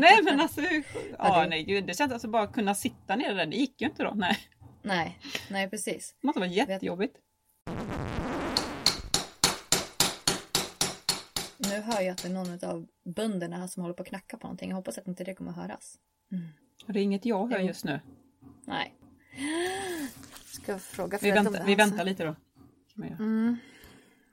nej 0.00 0.22
men 0.24 0.40
alltså 0.40 0.60
hur, 0.60 0.84
ja 1.18 1.42
det- 1.42 1.48
nej 1.48 1.64
gud 1.64 1.86
det 1.86 1.94
känns 1.94 2.12
alltså 2.12 2.28
bara 2.28 2.42
att 2.42 2.52
kunna 2.52 2.74
sitta 2.74 3.16
ner 3.16 3.34
där, 3.34 3.46
det 3.46 3.56
gick 3.56 3.80
ju 3.80 3.86
inte 3.86 4.02
då. 4.02 4.12
Nej, 4.14 4.38
nej, 4.82 5.18
nej 5.50 5.70
precis. 5.70 6.14
det 6.20 6.26
måste 6.26 6.40
vara 6.40 6.50
jättejobbigt. 6.50 7.16
Nu 11.58 11.80
hör 11.80 12.00
jag 12.00 12.08
att 12.08 12.22
det 12.22 12.28
är 12.28 12.32
någon 12.32 12.64
av 12.64 12.86
bönderna 13.04 13.68
som 13.68 13.82
håller 13.82 13.94
på 13.94 14.02
att 14.02 14.08
knacka 14.08 14.36
på 14.36 14.46
någonting. 14.46 14.68
Jag 14.70 14.76
hoppas 14.76 14.98
att 14.98 15.06
inte 15.08 15.24
det 15.24 15.34
kommer 15.34 15.50
att 15.50 15.56
höras. 15.56 15.98
Och 16.88 16.94
det 16.94 17.00
är 17.00 17.02
inget 17.02 17.24
jag 17.24 17.46
hör 17.52 17.58
just 17.58 17.84
nu. 17.84 18.00
Nej. 18.64 18.94
Ska 20.44 20.72
jag 20.72 20.82
fråga 20.82 21.18
Vi 21.22 21.30
väntar, 21.30 21.52
det 21.52 21.64
vi 21.66 21.74
väntar 21.74 22.04
lite 22.04 22.24
då. 22.24 22.36
Mm. 23.02 23.56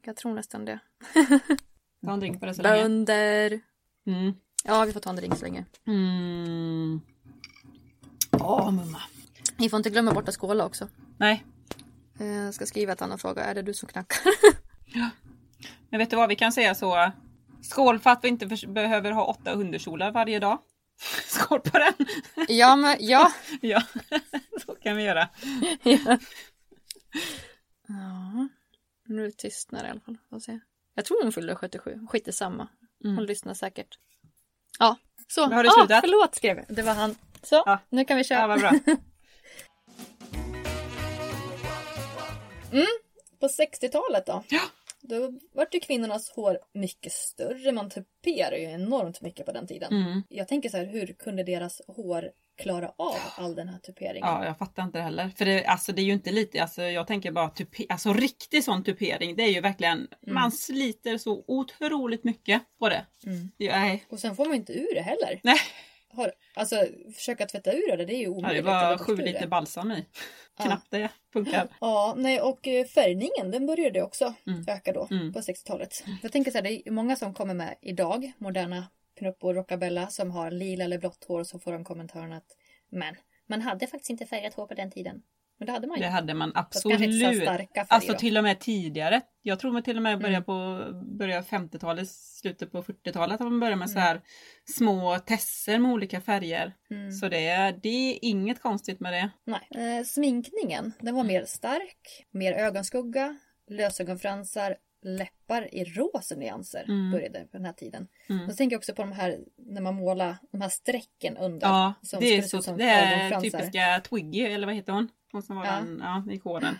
Jag 0.05 0.15
tror 0.15 0.33
nästan 0.33 0.65
det. 0.65 0.79
Ta 2.05 2.13
en 2.13 2.19
drink 2.19 2.39
på 2.39 2.45
det 2.45 2.53
så 2.53 2.61
länge. 2.61 2.83
Bönder. 2.83 3.61
Mm. 4.05 4.33
Ja, 4.63 4.85
vi 4.85 4.93
får 4.93 4.99
ta 4.99 5.09
en 5.09 5.15
drink 5.15 5.37
så 5.37 5.45
länge. 5.45 5.65
Mm. 5.87 7.01
Åh 8.31 8.71
mumma. 8.71 9.01
Ni 9.57 9.69
får 9.69 9.77
inte 9.77 9.89
glömma 9.89 10.13
bort 10.13 10.29
att 10.29 10.35
skåla 10.35 10.65
också. 10.65 10.87
Nej, 11.17 11.43
Jag 12.17 12.53
ska 12.53 12.65
skriva 12.65 12.93
ett 12.93 13.01
annat 13.01 13.21
fråga. 13.21 13.43
Är 13.43 13.55
det 13.55 13.61
du 13.61 13.73
som 13.73 13.89
knackar? 13.89 14.17
Men 15.89 15.97
vet 15.97 16.09
du 16.09 16.15
vad, 16.15 16.29
vi 16.29 16.35
kan 16.35 16.51
säga 16.51 16.75
så. 16.75 17.11
Skål 17.61 17.99
för 17.99 18.09
att 18.09 18.23
vi 18.23 18.27
inte 18.27 18.67
behöver 18.67 19.11
ha 19.11 19.25
åtta 19.25 19.51
underkjolar 19.51 20.11
varje 20.11 20.39
dag. 20.39 20.59
Skål 21.27 21.59
på 21.59 21.77
den! 21.77 21.93
ja, 22.47 22.75
men 22.75 22.97
ja. 22.99 23.31
ja, 23.61 23.83
så 24.65 24.75
kan 24.75 24.95
vi 24.97 25.03
göra. 25.03 25.29
ja. 25.83 26.17
Ja, 27.87 28.47
nu 29.07 29.31
tystnar 29.31 29.81
det 29.81 29.87
i 29.87 29.91
alla 29.91 29.99
fall. 29.99 30.17
Får 30.29 30.39
se. 30.39 30.59
Jag 30.95 31.05
tror 31.05 31.23
hon 31.23 31.31
fyllde 31.31 31.55
77. 31.55 31.99
Skit 32.09 32.27
i 32.27 32.31
samma. 32.31 32.67
Hon 33.03 33.11
Mm. 33.11 33.25
lyssnar 33.25 33.53
säkert. 33.53 33.99
Ja, 34.79 34.97
så. 35.27 35.45
Har 35.45 35.63
du 35.63 35.69
ah, 35.69 35.73
slutat? 35.73 36.01
förlåt 36.01 36.35
skrev 36.35 36.57
jag. 36.57 36.65
Det 36.69 36.81
var 36.81 36.93
han. 36.93 37.15
Så, 37.43 37.63
Ja. 37.65 37.79
nu 37.89 38.05
kan 38.05 38.17
vi 38.17 38.23
köra. 38.23 38.39
Ja, 38.39 38.47
vad 38.47 38.59
bra. 38.59 38.71
På 43.39 43.47
60-talet 43.47 44.25
då? 44.25 44.43
Ja. 44.47 44.61
Då 45.09 45.39
var 45.53 45.67
ju 45.71 45.79
kvinnornas 45.79 46.29
hår 46.29 46.59
mycket 46.73 47.11
större. 47.11 47.71
Man 47.71 47.89
tuperade 47.89 48.57
ju 48.57 48.71
enormt 48.71 49.21
mycket 49.21 49.45
på 49.45 49.51
den 49.51 49.67
tiden. 49.67 49.93
Mm. 49.93 50.23
Jag 50.29 50.47
tänker 50.47 50.69
så 50.69 50.77
här, 50.77 50.85
hur 50.85 51.07
kunde 51.07 51.43
deras 51.43 51.81
hår 51.87 52.31
klara 52.57 52.91
av 52.97 53.17
all 53.37 53.55
den 53.55 53.69
här 53.69 53.79
tuperingen? 53.79 54.27
Ja, 54.27 54.45
jag 54.45 54.57
fattar 54.57 54.83
inte 54.83 54.99
heller. 54.99 55.31
För 55.37 55.45
det, 55.45 55.65
alltså, 55.65 55.91
det 55.91 56.01
är 56.01 56.05
ju 56.05 56.13
inte 56.13 56.31
lite, 56.31 56.61
alltså, 56.61 56.81
jag 56.81 57.07
tänker 57.07 57.31
bara 57.31 57.49
tupe, 57.49 57.83
alltså 57.89 58.13
riktig 58.13 58.63
sån 58.63 58.83
tupering. 58.83 59.35
Det 59.35 59.43
är 59.43 59.51
ju 59.51 59.61
verkligen, 59.61 60.07
man 60.27 60.51
sliter 60.51 61.17
så 61.17 61.43
otroligt 61.47 62.23
mycket 62.23 62.61
på 62.79 62.89
det. 62.89 63.05
Mm. 63.25 63.51
Ja. 63.57 63.97
Och 64.09 64.19
sen 64.19 64.35
får 64.35 64.45
man 64.45 64.55
inte 64.55 64.73
ur 64.73 64.95
det 64.95 65.01
heller. 65.01 65.39
Nej, 65.43 65.57
Har, 66.15 66.31
alltså 66.53 66.85
försöka 67.15 67.45
tvätta 67.45 67.73
ur 67.73 67.97
det, 67.97 68.05
det 68.05 68.13
är 68.13 68.17
ju 68.17 68.23
ja, 68.23 68.29
omöjligt. 68.29 68.65
det 68.65 68.71
att 68.91 68.99
var 68.99 69.05
sju 69.05 69.15
det. 69.15 69.23
liter 69.25 69.47
balsam 69.47 69.91
i. 69.91 70.05
Ja. 70.57 70.63
Knappt 70.65 70.87
det 70.91 71.09
funkar. 71.33 71.67
Ja, 71.81 72.13
nej 72.17 72.41
och 72.41 72.67
eh, 72.67 72.85
färgningen 72.85 73.51
den 73.51 73.65
började 73.65 74.01
också 74.01 74.33
Mm. 74.47 74.65
öka 74.67 74.93
då 74.93 75.07
Mm. 75.11 75.33
på 75.33 75.39
60-talet. 75.39 76.03
Jag 76.23 76.31
tänker 76.31 76.51
så 76.51 76.57
här, 76.57 76.63
det 76.63 76.87
är 76.87 76.91
många 76.91 77.15
som 77.15 77.33
kommer 77.33 77.53
med 77.53 77.75
idag, 77.81 78.31
moderna 78.37 78.87
pinuppor, 79.19 79.53
rockabella 79.53 80.07
som 80.07 80.31
har 80.31 80.51
lila 80.51 80.83
eller 80.83 80.97
blått 80.97 81.23
hår 81.27 81.39
och 81.39 81.47
så 81.47 81.59
får 81.59 81.71
de 81.73 81.83
kommentaren 81.83 82.33
att 82.33 82.45
men 82.89 83.15
man 83.47 83.61
hade 83.61 83.87
faktiskt 83.87 84.09
inte 84.09 84.25
färgat 84.25 84.53
hår 84.53 84.67
på 84.67 84.73
den 84.73 84.91
tiden. 84.91 85.21
Men 85.57 85.65
det 85.65 85.71
hade 85.71 85.87
man 85.87 85.97
ju. 85.97 86.03
Det 86.03 86.09
hade 86.09 86.33
man 86.33 86.51
så 86.51 86.59
absolut. 86.59 87.47
Alltså 87.87 88.13
till 88.13 88.37
och 88.37 88.43
med 88.43 88.59
tidigare. 88.59 89.21
Jag 89.41 89.59
tror 89.59 89.71
man 89.71 89.83
till 89.83 89.97
och 89.97 90.03
med 90.03 90.19
började 90.19 90.35
Mm. 90.35 90.43
på 90.43 90.85
börja 91.17 91.41
50-talet, 91.41 92.09
slutet 92.09 92.71
på 92.71 92.83
40-talet. 92.83 93.33
Att 93.41 93.47
man 93.47 93.59
började 93.59 93.75
med 93.75 93.89
så 93.89 93.97
Mm. 93.99 94.03
här 94.07 94.21
små 94.77 95.19
tesser 95.19 95.79
med 95.79 95.91
olika 95.91 96.21
färger. 96.21 96.73
Mm. 96.89 97.11
Så 97.11 97.29
det, 97.29 97.47
är- 97.47 97.79
det 97.83 97.89
är 97.89 98.19
inget 98.21 98.61
konstigt 98.61 98.99
med 98.99 99.13
det. 99.13 99.29
Nej. 99.45 99.97
Eh, 99.99 100.03
sminkningen, 100.05 100.91
den 100.99 101.15
var 101.15 101.23
mer 101.23 101.45
stark, 101.45 102.25
mer 102.31 102.53
ögonskugga, 102.53 103.37
lösögonfransar, 103.69 104.75
läppar 105.03 105.75
i 105.75 105.83
rosa 105.83 106.35
nyanser 106.35 106.83
Mm. 106.87 107.11
började 107.11 107.39
på 107.39 107.57
den 107.57 107.65
här 107.65 107.73
tiden. 107.73 108.07
Mm. 108.29 108.45
Och 108.45 108.51
så 108.51 108.57
tänker 108.57 108.77
också 108.77 108.93
på 108.95 109.01
de 109.01 109.11
här, 109.11 109.37
när 109.57 109.81
man 109.81 109.95
målar 109.95 110.37
de 110.51 110.61
här 110.61 110.69
strecken 110.69 111.37
under. 111.37 111.67
Ja, 111.67 111.93
det 112.19 112.37
är, 112.37 112.41
så, 112.41 112.57
det 112.77 112.83
är 112.83 113.41
typiska 113.41 114.01
Twiggy, 114.09 114.41
eller 114.41 114.67
vad 114.67 114.75
heter 114.75 114.93
hon? 114.93 115.09
Hon 115.35 115.43
som 115.43 115.55
var 115.55 115.65
Ja. 115.65 115.71
den, 115.71 115.99
ja, 116.03 116.33
i 116.33 116.39
kåren. 116.39 116.77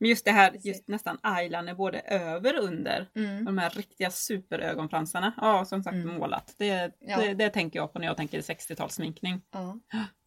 Men 0.00 0.10
just 0.10 0.24
det 0.24 0.30
här, 0.30 0.56
just 0.64 0.88
nästan 0.88 1.18
eyeliner 1.38 1.74
både 1.74 2.00
över 2.00 2.58
och 2.58 2.64
under. 2.64 3.08
Mm. 3.16 3.44
De 3.44 3.58
här 3.58 3.70
riktiga 3.70 4.10
superögonfransarna. 4.10 5.32
Ja, 5.36 5.64
som 5.64 5.82
sagt 5.82 5.94
Mm. 5.94 6.14
målat. 6.14 6.54
Det, 6.58 6.92
Ja. 7.00 7.16
det, 7.20 7.34
det 7.34 7.50
tänker 7.50 7.78
jag 7.78 7.92
på 7.92 7.98
när 7.98 8.06
jag 8.06 8.16
tänker 8.16 8.40
60-talssminkning. 8.40 9.40
Ja. 9.50 9.78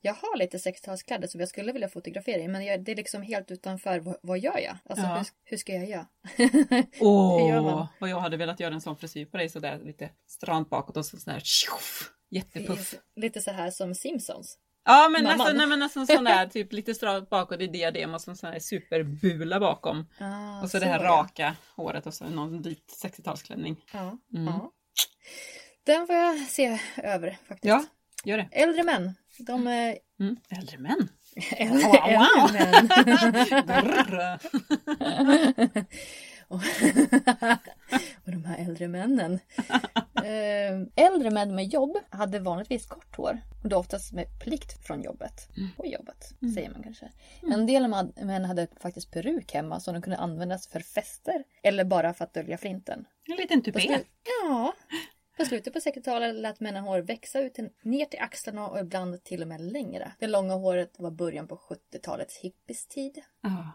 Jag 0.01 0.13
har 0.13 0.37
lite 0.37 0.57
60-talskläder 0.57 1.27
som 1.27 1.39
jag 1.39 1.49
skulle 1.49 1.71
vilja 1.71 1.89
fotografera 1.89 2.41
i 2.41 2.47
men 2.47 2.65
jag, 2.65 2.83
det 2.83 2.91
är 2.91 2.95
liksom 2.95 3.21
helt 3.21 3.51
utanför. 3.51 3.99
Vad, 3.99 4.15
vad 4.21 4.39
gör 4.39 4.57
jag? 4.59 4.77
Alltså 4.89 5.05
Ja. 5.05 5.15
hur, 5.17 5.25
hur 5.43 5.57
ska 5.57 5.73
jag 5.73 5.89
göra? 5.89 6.05
Åh, 6.99 7.49
gör 7.49 7.87
vad 7.99 8.09
jag 8.09 8.19
hade 8.19 8.37
velat 8.37 8.59
göra 8.59 8.73
en 8.73 8.81
sån 8.81 8.97
frisyr 8.97 9.25
på 9.25 9.37
dig 9.37 9.49
sådär 9.49 9.79
lite 9.83 10.09
stramt 10.27 10.69
bakåt 10.69 10.97
och 10.97 11.05
så 11.05 11.17
sån 11.17 11.33
här 11.33 11.41
tjoff, 11.43 12.11
jättepuff. 12.29 12.95
lite 13.15 13.41
så 13.41 13.51
här 13.51 13.71
som 13.71 13.95
Simpsons. 13.95 14.57
Ja 14.85 15.09
men 15.09 15.23
Mamman. 15.23 15.37
nästan, 15.37 15.57
nej, 15.57 15.67
men 15.67 15.79
nästan 15.79 16.07
sån 16.07 16.23
där 16.23 16.45
typ 16.47 16.73
lite 16.73 16.93
stramt 16.95 17.29
bakåt 17.29 17.61
i 17.61 17.67
diadem 17.67 18.13
och 18.13 18.21
så 18.21 18.35
sån 18.35 18.51
här 18.51 18.59
superbula 18.59 19.59
bakom. 19.59 20.07
Ah, 20.19 20.61
och 20.63 20.69
så, 20.71 20.79
det 20.79 20.85
här 20.85 20.99
raka 20.99 21.55
håret 21.75 22.05
och 22.05 22.13
så 22.13 22.25
någon 22.25 22.61
vit 22.61 22.99
60-talsklänning. 23.03 23.75
Ja, 23.93 24.17
Mm. 24.33 24.45
ja. 24.45 24.71
Den 25.85 26.07
får 26.07 26.15
jag 26.15 26.39
se 26.39 26.79
över 26.97 27.37
faktiskt. 27.47 27.65
Ja, 27.69 27.83
gör 28.23 28.37
det. 28.37 28.49
Äldre 28.51 28.83
män. 28.83 29.13
De 29.39 29.67
är 29.67 29.97
Mm. 30.19 30.35
Äldre 30.49 30.77
män. 30.77 31.09
äldre, 31.51 31.83
Wow, 31.87 31.93
wow. 31.93 32.55
äldre 32.55 33.31
män. 33.65 34.37
Och, 36.51 36.61
och 38.25 38.31
de 38.31 38.45
här 38.45 38.57
äldre 38.65 38.87
männen. 38.87 39.39
Eh, 40.25 41.05
äldre 41.05 41.31
män 41.31 41.55
med 41.55 41.65
jobb 41.67 41.97
hade 42.09 42.39
vanligtvis 42.39 42.85
kort 42.85 43.15
hår. 43.15 43.41
Och 43.63 43.69
då 43.69 43.77
oftast 43.77 44.13
med 44.13 44.25
plikt 44.39 44.85
från 44.87 45.01
jobbet. 45.01 45.49
På 45.77 45.85
jobbet, 45.85 46.33
Mm. 46.41 46.53
säger 46.53 46.69
man 46.69 46.83
kanske. 46.83 47.11
En 47.41 47.65
del 47.65 47.87
män 48.15 48.45
hade 48.45 48.67
faktiskt 48.79 49.11
peruk 49.11 49.53
hemma 49.53 49.79
som 49.79 49.93
de 49.93 50.01
kunde 50.01 50.17
användas 50.17 50.67
för 50.67 50.79
fester. 50.79 51.43
Eller 51.63 51.83
bara 51.83 52.13
för 52.13 52.23
att 52.23 52.33
dölja 52.33 52.57
flinten. 52.57 53.05
En 53.29 53.35
liten 53.35 53.61
tupé. 53.61 53.99
ja. 54.43 54.73
På 55.37 55.45
slutet 55.45 55.73
på 55.73 55.79
60-talet 55.79 56.35
lät 56.35 56.59
männen 56.59 56.83
hår 56.83 56.99
växa 56.99 57.39
ut 57.39 57.57
ner 57.83 58.05
till 58.05 58.19
axlarna 58.19 58.67
och 58.67 58.79
ibland 58.79 59.23
till 59.23 59.41
och 59.41 59.47
med 59.47 59.61
längre. 59.61 60.11
Det 60.19 60.27
långa 60.27 60.53
håret 60.53 60.93
var 60.99 61.11
början 61.11 61.47
på 61.47 61.55
70-talets 61.55 62.37
hippies 62.37 62.87
tid. 62.87 63.21
Ja. 63.41 63.71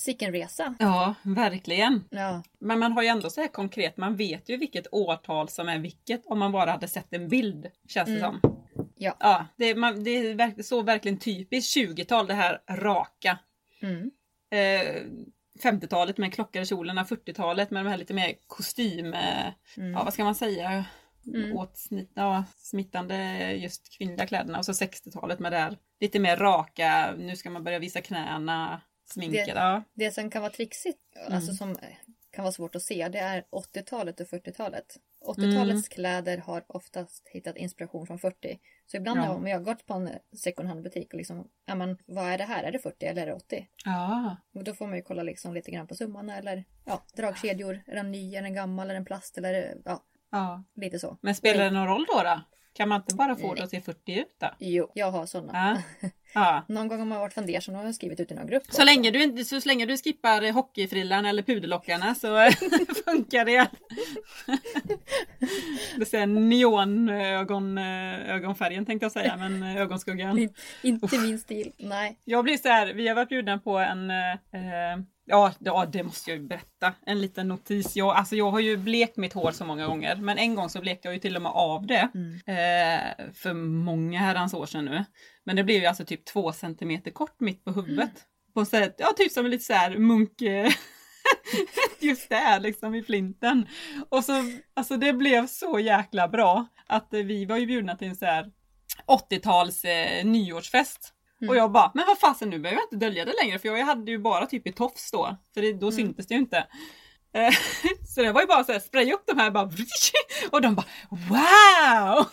Sicken 0.00 0.32
resa. 0.32 0.74
ja, 0.78 1.14
verkligen. 1.22 2.04
Ja. 2.10 2.42
Men 2.58 2.78
man 2.78 2.92
har 2.92 3.02
ju 3.02 3.08
ändå 3.08 3.30
så 3.30 3.40
här 3.40 3.48
konkret, 3.48 3.96
man 3.96 4.16
vet 4.16 4.48
ju 4.48 4.56
vilket 4.56 4.86
årtal 4.92 5.48
som 5.48 5.68
är 5.68 5.78
vilket 5.78 6.26
om 6.26 6.38
man 6.38 6.52
bara 6.52 6.70
hade 6.70 6.88
sett 6.88 7.14
en 7.14 7.28
bild, 7.28 7.66
känns 7.88 8.06
det 8.08 8.18
Mm. 8.18 8.40
som. 8.40 8.56
Ja. 8.96 9.16
Ja, 9.20 9.46
det, 9.56 9.74
man, 9.74 10.04
det 10.04 10.10
är 10.10 10.34
verk, 10.34 10.64
så 10.64 10.82
verkligen 10.82 11.18
typiskt 11.18 11.76
20-tal, 11.76 12.26
det 12.26 12.34
här 12.34 12.60
raka. 12.70 13.38
Mm. 13.82 14.10
Eh, 14.52 15.02
50-talet 15.62 16.18
med 16.18 16.34
klockade 16.34 16.66
kjolarna, 16.66 17.04
40-talet 17.04 17.70
med 17.70 17.84
de 17.84 17.90
här 17.90 17.98
lite 17.98 18.14
mer 18.14 18.34
kostym, 18.46 19.14
eh, 19.14 19.46
Mm. 19.76 19.92
ja 19.92 20.04
vad 20.04 20.12
ska 20.12 20.24
man 20.24 20.34
säga, 20.34 20.84
Mm. 21.26 21.56
åtsnitt, 21.56 22.12
ja, 22.14 22.44
smittande 22.56 23.52
just 23.52 23.98
kvinnliga 23.98 24.26
kläderna. 24.26 24.58
Och 24.58 24.64
så 24.64 24.72
60-talet 24.74 25.38
med 25.38 25.52
det 25.52 25.58
här 25.58 25.78
lite 26.00 26.18
mer 26.18 26.36
raka, 26.36 27.14
nu 27.18 27.36
ska 27.36 27.50
man 27.50 27.64
börja 27.64 27.78
visa 27.78 28.00
knäna, 28.00 28.80
sminket. 29.12 29.46
Det- 29.46 29.52
Ja. 29.52 29.82
Det 29.94 30.10
som 30.10 30.30
kan 30.30 30.42
vara 30.42 30.52
trixigt, 30.52 30.98
Mm. 31.16 31.32
alltså 31.32 31.52
som 31.54 31.76
kan 32.30 32.42
vara 32.44 32.52
svårt 32.52 32.74
att 32.74 32.82
se, 32.82 33.08
det 33.08 33.18
är 33.18 33.44
80-talet 33.50 34.20
och 34.20 34.26
40-talet. 34.28 34.96
80-talets 35.24 35.70
Mm. 35.70 35.82
kläder 35.82 36.38
har 36.38 36.64
oftast 36.66 37.28
hittat 37.28 37.56
inspiration 37.56 38.06
från 38.06 38.18
40. 38.18 38.58
Så 38.86 38.96
ibland 38.96 39.20
Ja. 39.20 39.30
om 39.34 39.46
jag 39.46 39.64
gått 39.64 39.86
på 39.86 39.94
en 39.94 40.10
second 40.36 40.68
hand 40.68 40.82
butik 40.82 41.12
och 41.12 41.18
liksom, 41.18 41.48
ja 41.66 41.74
men 41.74 41.98
vad 42.06 42.24
är 42.24 42.38
det 42.38 42.44
här? 42.44 42.64
Är 42.64 42.72
det 42.72 42.78
40 42.78 43.06
eller 43.06 43.22
är 43.22 43.26
det 43.26 43.32
80? 43.34 43.68
ja. 43.84 44.36
Och 44.54 44.64
då 44.64 44.74
får 44.74 44.86
man 44.86 44.96
ju 44.96 45.02
kolla 45.02 45.22
liksom 45.22 45.54
lite 45.54 45.70
grann 45.70 45.86
på 45.86 45.94
summan 45.94 46.30
eller 46.30 46.64
ja, 46.84 47.02
dragkedjor. 47.16 47.82
Är 47.86 47.94
den 47.94 48.10
ny, 48.10 48.34
är 48.36 48.42
den 48.42 48.54
gammal, 48.54 48.90
är 48.90 48.94
den 48.94 49.04
plast 49.04 49.38
eller 49.38 49.74
ja, 49.84 50.04
ja. 50.30 50.64
lite 50.74 50.98
så. 50.98 51.18
Men 51.20 51.34
spelar 51.34 51.64
det 51.64 51.70
någon 51.70 51.86
roll 51.86 52.04
då? 52.08 52.22
då? 52.22 52.40
Kan 52.72 52.88
man 52.88 53.00
inte 53.00 53.14
bara 53.14 53.36
få 53.36 53.54
det 53.54 53.62
att 53.64 53.70
se 53.70 53.80
40 53.80 54.20
ut 54.20 54.34
då? 54.40 54.48
Jo, 54.58 54.90
jag 54.94 55.10
har 55.10 55.26
sådana. 55.26 55.82
Ja. 56.00 56.08
ja. 56.34 56.64
Någon 56.68 56.88
gång 56.88 56.98
har 56.98 57.06
man 57.06 57.18
varit 57.20 57.34
fundersam 57.34 57.74
och 57.74 57.78
har 57.80 57.86
jag 57.86 57.94
skrivit 57.94 58.20
ut 58.20 58.30
i 58.30 58.34
någon 58.34 58.46
grupp. 58.46 58.62
Så 58.68 58.84
länge, 58.84 59.10
du 59.10 59.22
inte, 59.22 59.44
så 59.44 59.60
länge 59.68 59.86
du 59.86 59.96
skippar 59.96 60.52
hockeyfrillan 60.52 61.26
eller 61.26 61.42
pudellockarna 61.42 62.14
så 62.14 62.28
funkar 63.04 63.44
det. 63.44 63.68
Det 65.96 66.04
ser 66.06 66.26
neonögon, 66.26 67.78
ögonfärgen 67.78 68.86
tänkte 68.86 69.04
jag 69.04 69.12
säga, 69.12 69.36
men 69.36 69.62
ögonskuggan. 69.62 70.38
In- 70.38 70.54
Inte 70.82 71.18
min 71.18 71.38
stil. 71.38 71.72
Nej. 71.78 72.18
Jag 72.24 72.44
blir 72.44 72.56
så 72.56 72.68
här, 72.68 72.92
vi 72.94 73.08
har 73.08 73.14
varit 73.14 73.28
bjudna 73.28 73.58
på 73.58 73.78
en, 73.78 74.10
eh, 74.10 74.32
eh, 74.52 74.98
ja, 75.30 75.52
ja 75.58 75.86
det 75.86 76.02
måste 76.02 76.30
jag 76.30 76.38
ju 76.38 76.46
berätta, 76.46 76.94
en 77.06 77.20
liten 77.20 77.48
notis. 77.48 77.96
Jag, 77.96 78.16
alltså 78.16 78.36
jag 78.36 78.50
har 78.50 78.60
ju 78.60 78.76
blekt 78.76 79.16
mitt 79.16 79.32
hår 79.32 79.50
så 79.52 79.64
många 79.64 79.86
gånger, 79.86 80.16
men 80.16 80.38
en 80.38 80.54
gång 80.54 80.68
så 80.68 80.80
blekte 80.80 81.08
jag 81.08 81.14
ju 81.14 81.20
till 81.20 81.36
och 81.36 81.42
med 81.42 81.52
av 81.52 81.86
det. 81.86 82.08
Mm. 82.14 82.34
Eh, 82.34 83.32
för 83.34 83.52
många 83.54 84.18
herrans 84.18 84.54
år 84.54 84.66
sedan 84.66 84.84
nu. 84.84 85.04
Men 85.44 85.56
det 85.56 85.64
blev 85.64 85.80
ju 85.80 85.86
alltså 85.86 86.04
typ 86.04 86.24
två 86.24 86.52
centimeter 86.52 87.10
kort 87.10 87.40
mitt 87.40 87.64
på 87.64 87.72
huvudet. 87.72 88.10
På 88.54 88.64
sätt, 88.64 88.94
ja 88.98 89.12
typ 89.16 89.32
som 89.32 89.46
lite 89.46 89.64
så 89.64 89.72
här 89.72 89.96
munk... 89.96 90.42
eh, 90.42 90.70
Just 92.00 92.28
där 92.28 92.60
liksom 92.60 92.94
i 92.94 93.02
flinten. 93.02 93.66
Och 94.08 94.24
så, 94.24 94.32
alltså 94.74 94.96
det 94.96 95.12
blev 95.12 95.46
så 95.46 95.78
jäkla 95.78 96.28
bra 96.28 96.66
att 96.86 97.08
vi 97.10 97.44
var 97.44 97.56
ju 97.56 97.66
bjudna 97.66 97.96
till 97.96 98.08
en 98.08 98.16
så 98.16 98.26
här 98.26 98.50
80-tals 99.06 99.84
eh, 99.84 100.24
nyårsfest. 100.24 101.14
Mm. 101.40 101.50
Och 101.50 101.56
jag 101.56 101.72
bara, 101.72 101.90
men 101.94 102.06
vad 102.06 102.18
fasen 102.18 102.50
nu 102.50 102.58
behöver 102.58 102.80
jag 102.80 102.84
inte 102.86 103.06
dölja 103.06 103.24
det 103.24 103.32
längre 103.42 103.58
för 103.58 103.68
jag 103.68 103.84
hade 103.86 104.10
ju 104.10 104.18
bara 104.18 104.46
typ 104.46 104.66
i 104.66 104.72
tofs 104.72 105.10
då. 105.10 105.36
För 105.54 105.60
det, 105.62 105.72
då 105.72 105.86
Mm. 105.86 105.96
syntes 105.96 106.26
det 106.26 106.34
ju 106.34 106.40
inte. 106.40 106.66
Eh, 107.34 107.54
Så 108.08 108.22
det 108.22 108.32
var 108.32 108.40
ju 108.40 108.46
bara 108.46 108.64
så 108.64 108.72
här, 108.72 108.80
spraya 108.80 109.14
upp 109.14 109.22
de 109.26 109.38
här 109.38 109.50
bara 109.50 109.70
och 110.50 110.62
de 110.62 110.74
bara 110.74 110.86
wow! 111.10 112.26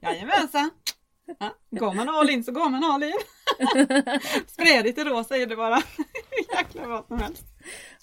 Jajamensan! 0.00 0.70
Ja, 1.38 1.54
går 1.70 1.92
man 1.94 2.08
all 2.08 2.30
in 2.30 2.44
så 2.44 2.52
går 2.52 2.68
man 2.70 2.84
all 2.84 3.02
in. 3.02 3.12
Spraya 4.46 4.82
lite 4.82 5.04
rosa 5.04 5.36
är 5.36 5.46
det 5.46 5.56
bara. 5.56 5.82
Jäkla 6.56 6.86
vad 6.86 7.06
som 7.06 7.18
helst. 7.18 7.44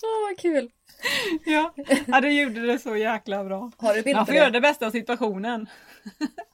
Åh 0.04 0.30
vad 0.30 0.40
kul! 0.40 0.70
Ja, 1.46 1.74
ja 2.08 2.22
du 2.22 2.32
gjorde 2.42 2.66
det 2.68 2.80
så 2.80 2.96
jäkla 2.96 3.44
bra. 3.44 3.72
Har 3.78 3.94
du 3.94 4.02
bild 4.02 4.16
Man 4.16 4.26
på 4.26 4.32
får 4.32 4.36
göra 4.36 4.46
det? 4.50 4.52
det 4.52 4.62
bästa 4.62 4.88
av 4.88 4.92
situationen. 4.92 5.70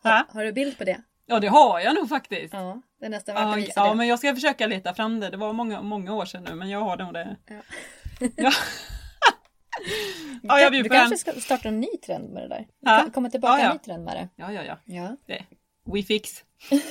Ja, 0.04 0.26
Har 0.34 0.44
du 0.44 0.52
bild 0.52 0.78
på 0.78 0.84
det? 0.84 1.02
Ja 1.26 1.40
det 1.40 1.48
har 1.48 1.80
jag 1.80 1.96
nog 1.96 2.10
faktiskt. 2.10 2.54
Ja, 2.54 2.82
det 3.00 3.06
är 3.06 3.10
nästan 3.10 3.36
värt 3.36 3.44
att 3.44 3.50
Ja, 3.50 3.56
visa 3.56 3.74
ja 3.76 3.90
det. 3.90 3.96
men 3.96 4.08
jag 4.08 4.20
ska 4.20 4.36
försöka 4.36 4.68
leta 4.68 4.94
fram 4.94 5.20
det. 5.20 5.30
Det 5.30 5.38
var 5.38 5.54
många, 5.54 5.82
många 5.82 6.14
år 6.14 6.26
sedan 6.26 6.44
nu 6.44 6.56
men 6.56 6.70
jag 6.70 6.80
har 6.80 6.98
nog 6.98 7.14
det. 7.14 7.38
Ja. 7.48 7.56
Ja. 8.36 8.52
ja, 10.44 10.60
jag 10.60 10.72
du 10.72 10.84
kanske 10.90 11.14
en. 11.16 11.18
ska 11.18 11.32
starta 11.42 11.68
en 11.68 11.80
ny 11.80 11.88
trend 12.06 12.30
med 12.34 12.44
det 12.44 12.48
där. 12.50 12.60
Du 12.60 12.66
Ja. 12.80 13.00
kan 13.02 13.12
komma 13.12 13.30
tillbaka 13.30 13.58
Ja, 13.60 13.64
ja. 13.64 13.70
en 13.72 13.76
ny 13.76 13.80
trend 13.80 14.04
med 14.06 14.16
det. 14.16 14.30
Ja, 14.36 14.52
ja, 14.52 14.64
ja. 14.64 14.78
Ja. 14.86 15.16
Det. 15.28 15.46
We 15.94 16.04
fix. 16.04 16.44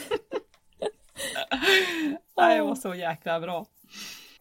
Nej, 2.37 2.57
det 2.59 2.63
var 2.65 2.75
så 2.75 2.95
jäkla 2.95 3.41
bra. 3.41 3.67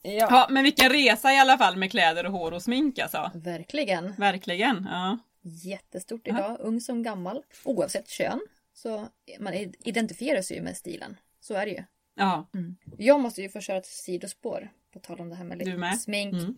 Ja. 0.02 0.12
Ja, 0.12 0.47
men 0.49 0.63
vilken 0.63 0.89
resa 0.89 1.34
i 1.34 1.38
alla 1.39 1.58
fall 1.58 1.75
med 1.75 1.91
kläder 1.91 2.25
och 2.25 2.32
hår 2.32 2.52
och 2.52 2.62
smink 2.62 2.99
alltså. 2.99 3.32
Verkligen. 3.34 4.13
Verkligen. 4.17 4.88
Ja. 4.91 5.17
Jättestort 5.41 6.28
idag, 6.28 6.58
ung 6.60 6.82
som 6.82 7.04
gammal. 7.04 7.43
Oavsett 7.65 8.10
kön. 8.10 8.39
Så 8.82 9.08
man 9.39 9.54
identifierar 9.80 10.42
sig 10.42 10.58
ju 10.58 10.63
med 10.63 10.78
stilen. 10.78 11.18
Så 11.39 11.54
är 11.54 11.65
det 11.65 11.72
ju. 11.72 11.84
Ja. 12.15 12.48
Jag 12.98 13.20
måste 13.20 13.42
ju 13.42 13.50
få 13.50 13.60
köra 13.62 13.78
ett 13.78 13.86
sidospår. 13.86 14.70
På 14.94 15.00
tal 15.00 15.20
om 15.22 15.30
det 15.30 15.36
här 15.36 15.44
med 15.44 15.58
lite 15.58 15.98
smink. 16.00 16.34
Mm. 16.34 16.56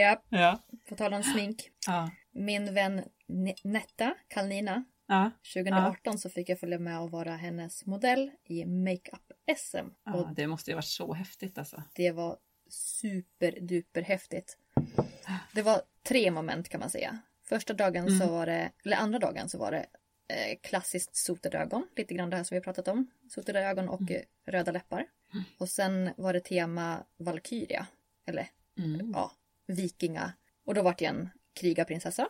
Japp, 0.00 0.24
Ja. 0.28 0.60
på 0.88 0.94
tal 0.96 1.14
om 1.14 1.22
smink. 1.22 1.70
Ja. 1.86 2.10
Min 2.30 2.74
vän 2.74 3.02
Ne- 3.28 3.60
Netta 3.64 4.14
Kalnina. 4.28 4.84
Ja. 5.06 5.30
2018 5.54 6.18
så 6.18 6.30
fick 6.30 6.48
jag 6.48 6.60
följa 6.60 6.78
med 6.78 7.00
och 7.00 7.10
vara 7.10 7.36
hennes 7.36 7.86
modell 7.86 8.30
i 8.44 8.64
Makeup-SM. 8.64 9.86
Ja. 10.04 10.32
Det 10.36 10.46
måste 10.46 10.70
ju 10.70 10.74
varit 10.74 10.84
så 10.84 11.14
häftigt 11.14 11.58
alltså. 11.58 11.82
det 11.94 12.10
var 12.12 12.36
superduper 12.70 14.02
häftigt. 14.02 14.56
Det 15.52 15.62
var 15.62 15.82
tre 16.02 16.30
moment 16.30 16.68
kan 16.68 16.80
man 16.80 16.90
säga. 16.90 17.18
Första 17.48 17.72
dagen 17.74 18.06
så 18.08 18.14
Mm. 18.24 18.28
var 18.34 18.46
det, 18.46 18.70
eller 18.84 18.96
andra 18.96 19.18
dagen 19.18 19.48
så 19.48 19.58
var 19.58 19.70
det 19.70 19.86
klassiskt 20.62 21.16
sotade 21.16 21.58
ögon. 21.58 21.86
Lite 21.96 22.14
grann 22.14 22.30
det 22.30 22.36
här 22.36 22.44
som 22.44 22.54
vi 22.54 22.58
har 22.58 22.64
pratat 22.64 22.88
om. 22.88 23.10
Sotade 23.28 23.60
ögon 23.60 23.88
och 23.88 24.00
Mm. 24.00 24.14
eh, 24.14 24.52
röda 24.52 24.72
läppar. 24.72 25.06
Och 25.58 25.68
sen 25.68 26.10
var 26.16 26.32
det 26.32 26.40
tema 26.40 27.04
Valkyria. 27.16 27.86
Eller 28.26 28.48
Mm. 28.78 29.10
ja, 29.14 29.32
vikinga. 29.66 30.32
Och 30.64 30.74
då 30.74 30.82
var 30.82 30.94
det 30.98 31.04
en 31.04 31.28
krigarprinsessa. 31.54 32.28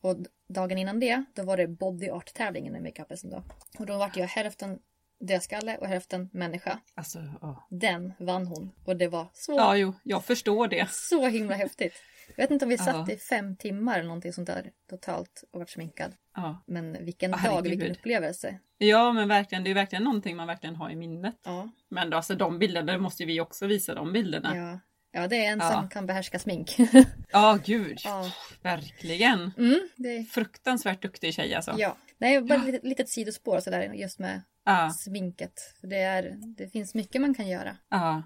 Och 0.00 0.16
dagen 0.48 0.78
innan 0.78 1.00
det, 1.00 1.24
då 1.34 1.42
var 1.42 1.56
det 1.56 1.66
body 1.66 2.08
art 2.10 2.34
tävlingen 2.34 2.76
i 2.76 2.80
makeupen 2.80 3.16
då. 3.22 3.42
Och 3.78 3.86
då 3.86 3.96
var 3.98 4.10
jag 4.14 4.26
hälften 4.26 4.78
dödskalle 5.20 5.76
och 5.78 5.86
hälften 5.86 6.30
människa. 6.32 6.80
Alltså, 6.94 7.18
ja. 7.40 7.66
Den 7.70 8.12
vann 8.18 8.46
hon. 8.46 8.72
Och 8.84 8.96
det 8.96 9.08
var 9.08 9.26
så, 9.32 9.52
Ja, 9.52 9.76
jo, 9.76 9.94
jag 10.02 10.24
förstår 10.24 10.68
det. 10.68 10.90
så 10.90 11.26
himla 11.26 11.54
häftigt. 11.54 11.94
Jag 12.28 12.36
vet 12.44 12.50
inte 12.50 12.64
om 12.64 12.68
vi 12.68 12.78
satt 12.78 13.08
Ja. 13.08 13.14
i 13.14 13.16
fem 13.16 13.56
timmar 13.56 13.94
eller 13.98 14.06
någonting 14.06 14.32
sånt 14.32 14.46
där 14.46 14.70
totalt 14.90 15.44
och 15.50 15.58
varit 15.60 15.70
sminkad. 15.70 16.12
Ja. 16.36 16.62
Men 16.66 17.04
vilken 17.04 17.30
Ja, 17.30 17.36
dag, 17.50 17.62
vilken 17.62 17.90
upplevelse. 17.90 18.58
ja, 18.78 19.12
men 19.12 19.28
verkligen. 19.28 19.64
Det 19.64 19.70
är 19.70 19.74
verkligen 19.74 20.04
någonting 20.04 20.36
man 20.36 20.46
verkligen 20.46 20.76
har 20.76 20.90
i 20.90 20.96
minnet. 20.96 21.36
Ja, 21.44 21.68
Men 21.88 22.10
då, 22.10 22.16
alltså 22.16 22.34
de 22.34 22.58
bilderna, 22.58 22.92
det 22.92 22.98
måste 22.98 23.24
vi 23.24 23.40
också 23.40 23.66
visa 23.66 23.94
de 23.94 24.12
bilderna. 24.12 24.56
ja. 24.56 24.80
ja 25.20 25.28
det 25.28 25.44
är 25.46 25.52
en 25.52 25.58
Ja. 25.58 25.70
som 25.72 25.88
kan 25.88 26.06
behärska 26.06 26.38
smink. 26.38 26.76
Ja, 27.32 27.58
gud. 27.64 27.98
ja. 28.04 28.30
Verkligen. 28.62 29.52
Mm, 29.58 29.88
det, 29.96 30.24
Fruktansvärt 30.30 31.02
duktig 31.02 31.34
tjej 31.34 31.54
alltså. 31.54 31.74
ja. 31.78 31.96
Nej, 32.18 32.40
bara 32.40 32.58
ett 32.58 32.64
litet, 32.66 32.84
litet 32.84 33.08
sidospår 33.08 33.60
sådär 33.60 33.92
just 33.94 34.18
med 34.18 34.42
Ja, 34.64 34.90
sminket. 34.90 35.74
För 35.80 35.86
det, 35.86 35.96
är, 35.98 36.34
det 36.56 36.68
finns 36.68 36.94
mycket 36.94 37.20
man 37.20 37.34
kan 37.34 37.48
göra. 37.48 37.76
ja. 37.88 38.22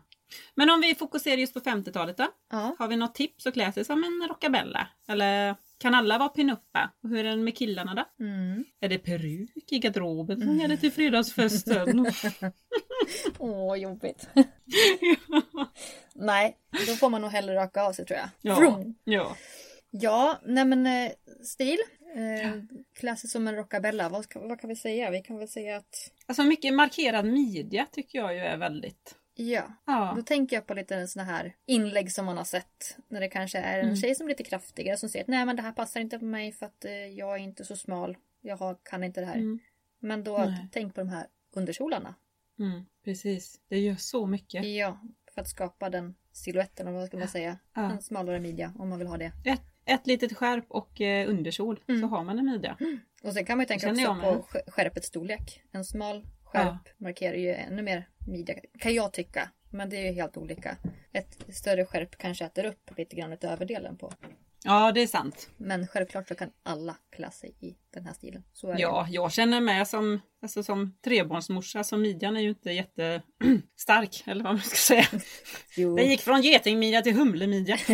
Men 0.54 0.70
om 0.70 0.80
vi 0.80 0.94
fokuserar 0.94 1.36
just 1.36 1.54
på 1.54 1.60
50-talet 1.60 2.16
då? 2.16 2.26
Ja. 2.50 2.76
Har 2.78 2.88
vi 2.88 2.96
något 2.96 3.14
tips 3.14 3.46
att 3.46 3.54
klä 3.54 3.72
sig 3.72 3.84
som 3.84 4.04
en 4.04 4.28
rockabella? 4.28 4.88
Eller 5.08 5.54
kan 5.78 5.94
alla 5.94 6.18
vara 6.18 6.28
pinuppa? 6.28 6.90
Och 7.02 7.08
hur 7.08 7.24
är 7.24 7.30
det 7.30 7.42
med 7.42 7.56
killarna 7.56 7.94
då? 7.94 8.24
Mm. 8.24 8.64
Är 8.80 8.88
det 8.88 8.98
peruk 8.98 9.72
i 9.72 9.78
garderoben 9.78 10.40
som 10.40 10.56
gäller 10.58 10.76
till 10.76 10.92
fredagsfesten? 10.92 12.06
Åh, 13.38 13.76
jobbigt. 13.76 14.28
Nej, 16.14 16.56
då 16.86 16.92
får 16.94 17.10
man 17.10 17.20
nog 17.22 17.30
hellre 17.30 17.54
raka 17.54 17.82
av 17.82 17.92
sig 17.92 18.06
tror 18.06 18.18
jag. 18.18 18.28
ja. 18.40 18.54
Vroom. 18.54 18.94
ja. 19.04 19.36
Ja, 19.90 20.38
nej 20.44 20.64
men 20.64 20.86
eh, 20.86 21.10
stil. 21.44 21.78
Eh, 22.16 22.52
klassiskt 23.00 23.32
som 23.32 23.48
en 23.48 23.56
rockabella. 23.56 24.08
Vad, 24.08 24.26
vad 24.34 24.60
kan 24.60 24.68
vi 24.68 24.76
säga? 24.76 25.10
Vi 25.10 25.22
kan 25.22 25.38
väl 25.38 25.48
säga 25.48 25.76
att 25.76 26.10
Alltså 26.26 26.42
mycket 26.42 26.74
markerad 26.74 27.24
midja 27.26 27.86
tycker 27.92 28.18
jag 28.18 28.34
ju 28.34 28.40
är 28.40 28.56
väldigt... 28.56 29.14
ja. 29.40 29.72
Ja. 29.86 30.12
Då 30.16 30.22
tänker 30.22 30.56
jag 30.56 30.66
på 30.66 30.74
lite 30.74 31.06
såna 31.08 31.24
här 31.24 31.54
inlägg 31.66 32.12
som 32.12 32.26
man 32.26 32.36
har 32.36 32.44
sett. 32.44 32.96
När 33.08 33.20
det 33.20 33.28
kanske 33.28 33.58
är 33.58 33.78
en 33.78 33.84
Mm. 33.84 33.96
tjej 33.96 34.14
som 34.14 34.26
är 34.26 34.28
lite 34.28 34.42
kraftigare 34.44 34.96
som 34.96 35.08
säger 35.08 35.24
att 35.24 35.28
nej 35.28 35.46
men 35.46 35.56
det 35.56 35.62
här 35.62 35.72
passar 35.72 36.00
inte 36.00 36.18
på 36.18 36.24
mig 36.24 36.52
för 36.52 36.66
att 36.66 36.84
eh, 36.84 36.92
jag 36.92 37.34
är 37.34 37.38
inte 37.38 37.64
så 37.64 37.76
smal. 37.76 38.16
Jag 38.40 38.56
har, 38.56 38.76
kan 38.82 39.04
inte 39.04 39.20
det 39.20 39.26
här. 39.26 39.34
Mm. 39.36 39.58
Men 40.00 40.24
då 40.24 40.38
Nej. 40.38 40.68
tänk 40.72 40.94
på 40.94 41.00
de 41.00 41.08
här 41.08 41.26
underkjolarna. 41.54 42.14
Mm, 42.58 42.84
precis. 43.04 43.60
Det 43.68 43.78
gör 43.78 43.94
så 43.96 44.26
mycket. 44.26 44.64
Ja, 44.66 45.00
för 45.34 45.40
att 45.40 45.48
skapa 45.48 45.90
den 45.90 46.14
siluetten, 46.32 46.88
eller 46.88 46.98
vad 46.98 47.06
ska 47.08 47.16
man 47.18 47.28
säga. 47.28 47.58
Ja. 47.74 47.90
En 47.92 48.02
smalare 48.02 48.40
midja 48.40 48.72
om 48.78 48.88
man 48.88 48.98
vill 48.98 49.08
ha 49.08 49.16
det. 49.16 49.32
Ett, 49.44 49.62
ett 49.84 50.06
litet 50.06 50.36
skärp 50.36 50.64
och 50.68 51.00
eh, 51.00 51.28
underkjol 51.30 51.80
Mm. 51.88 52.00
så 52.00 52.06
har 52.06 52.24
man 52.24 52.38
en 52.38 52.44
midja. 52.44 52.76
Och 53.22 53.32
sen 53.32 53.44
kan 53.44 53.56
man 53.58 53.62
ju 53.62 53.66
tänka 53.68 53.90
också 53.90 54.14
på 54.14 54.46
sk- 54.58 54.70
skärpets 54.70 55.06
storlek. 55.06 55.62
En 55.72 55.84
smal 55.84 56.26
skärp 56.52 56.88
markerar 56.98 57.36
ju 57.36 57.54
ännu 57.54 57.82
mer 57.82 58.08
midja, 58.26 58.54
kan 58.78 58.94
jag 58.94 59.12
tycka. 59.12 59.50
Men 59.70 59.90
det 59.90 59.96
är 59.96 60.02
ju 60.02 60.12
helt 60.12 60.36
olika. 60.36 60.76
Ett 61.12 61.46
större 61.48 61.84
skärp 61.84 62.16
kanske 62.16 62.44
äter 62.44 62.64
upp 62.64 62.90
lite 62.96 63.16
grann 63.16 63.32
av 63.32 63.44
överdelen 63.44 63.96
på. 63.96 64.12
Ja, 64.64 64.92
det 64.92 65.00
är 65.02 65.06
sant. 65.06 65.48
Men 65.56 65.86
självklart 65.86 66.28
så 66.28 66.34
kan 66.34 66.50
alla 66.62 66.96
klä 67.16 67.30
sig 67.30 67.56
i 67.60 67.76
den 67.94 68.06
här 68.06 68.12
stilen. 68.12 68.44
Är 68.62 68.66
det. 68.72 68.80
Ja, 68.80 69.06
jag 69.10 69.32
känner 69.32 69.60
med 69.60 69.88
som, 69.88 70.20
alltså 70.42 70.62
som 70.62 70.96
trebarnsmorsa 71.04 71.84
så 71.84 71.96
midjan 71.96 72.36
är 72.36 72.40
ju 72.40 72.48
inte 72.48 72.70
jättestark, 72.70 74.22
eller 74.26 74.44
vad 74.44 74.52
man 74.52 74.62
ska 74.62 74.76
säga. 74.76 75.06
Jo. 75.76 75.96
Det 75.96 76.02
gick 76.02 76.20
från 76.20 76.42
getingmidja 76.42 77.02
till 77.02 77.14
humlemidja. 77.14 77.76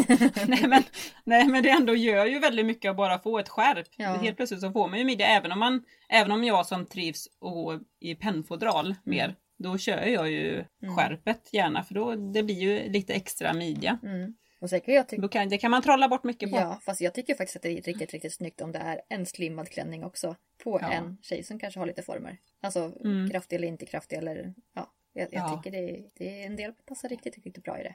nej, 0.46 0.66
men, 0.68 0.82
nej 1.24 1.46
men 1.48 1.62
det 1.62 1.70
ändå 1.70 1.94
gör 1.94 2.26
ju 2.26 2.38
väldigt 2.38 2.66
mycket 2.66 2.90
att 2.90 2.96
bara 2.96 3.18
få 3.18 3.38
ett 3.38 3.48
skärp. 3.48 3.88
Ja. 3.96 4.12
Helt 4.14 4.36
plötsligt 4.36 4.60
så 4.60 4.72
får 4.72 4.88
man 4.88 4.98
ju 4.98 5.04
midja, 5.04 5.26
även 5.26 5.52
om, 5.52 5.58
man, 5.58 5.84
även 6.08 6.32
om 6.32 6.44
jag 6.44 6.66
som 6.66 6.86
trivs 6.86 7.28
och 7.38 7.52
gå 7.52 7.80
i 8.00 8.14
pennfodral 8.14 8.94
mer, 9.04 9.36
då 9.58 9.78
kör 9.78 10.06
jag 10.06 10.30
ju 10.30 10.64
Mm. 10.82 10.96
skärpet 10.96 11.48
gärna 11.52 11.82
för 11.84 11.94
då 11.94 12.14
det 12.14 12.42
blir 12.42 12.60
ju 12.60 12.92
lite 12.92 13.14
extra 13.14 13.52
midja. 13.52 13.98
Mm. 14.02 14.34
Och 14.58 14.70
sen 14.70 14.80
kan 14.80 14.94
jag 14.94 15.08
tycka 15.08 15.28
kan, 15.28 15.48
det 15.48 15.58
kan 15.58 15.70
man 15.70 15.82
trolla 15.82 16.08
bort 16.08 16.24
mycket 16.24 16.50
på. 16.50 16.56
Ja, 16.56 16.80
fast 16.82 17.00
jag 17.00 17.14
tycker 17.14 17.34
faktiskt 17.34 17.56
att 17.56 17.62
det 17.62 17.68
är 17.78 17.82
riktigt, 17.82 18.12
riktigt 18.12 18.34
snyggt 18.34 18.60
om 18.60 18.72
det 18.72 18.78
är 18.78 19.00
en 19.08 19.26
slimmad 19.26 19.68
klänning 19.68 20.04
också. 20.04 20.36
På 20.64 20.78
Ja. 20.82 20.92
en 20.92 21.18
tjej 21.22 21.42
som 21.42 21.58
kanske 21.58 21.80
har 21.80 21.86
lite 21.86 22.02
former. 22.02 22.38
Alltså 22.60 22.92
Mm. 23.04 23.30
kraftig 23.30 23.56
eller 23.56 23.68
inte 23.68 23.86
kraftig 23.86 24.16
eller 24.16 24.54
ja. 24.74 24.92
Jag, 25.12 25.28
jag 25.34 25.42
Ja. 25.42 25.62
tycker 25.62 25.78
det, 25.82 26.04
det 26.14 26.42
är 26.42 26.46
en 26.46 26.56
del 26.56 26.72
passar 26.72 27.08
riktigt, 27.08 27.34
riktigt 27.44 27.64
bra 27.64 27.80
i 27.80 27.82
det. 27.82 27.94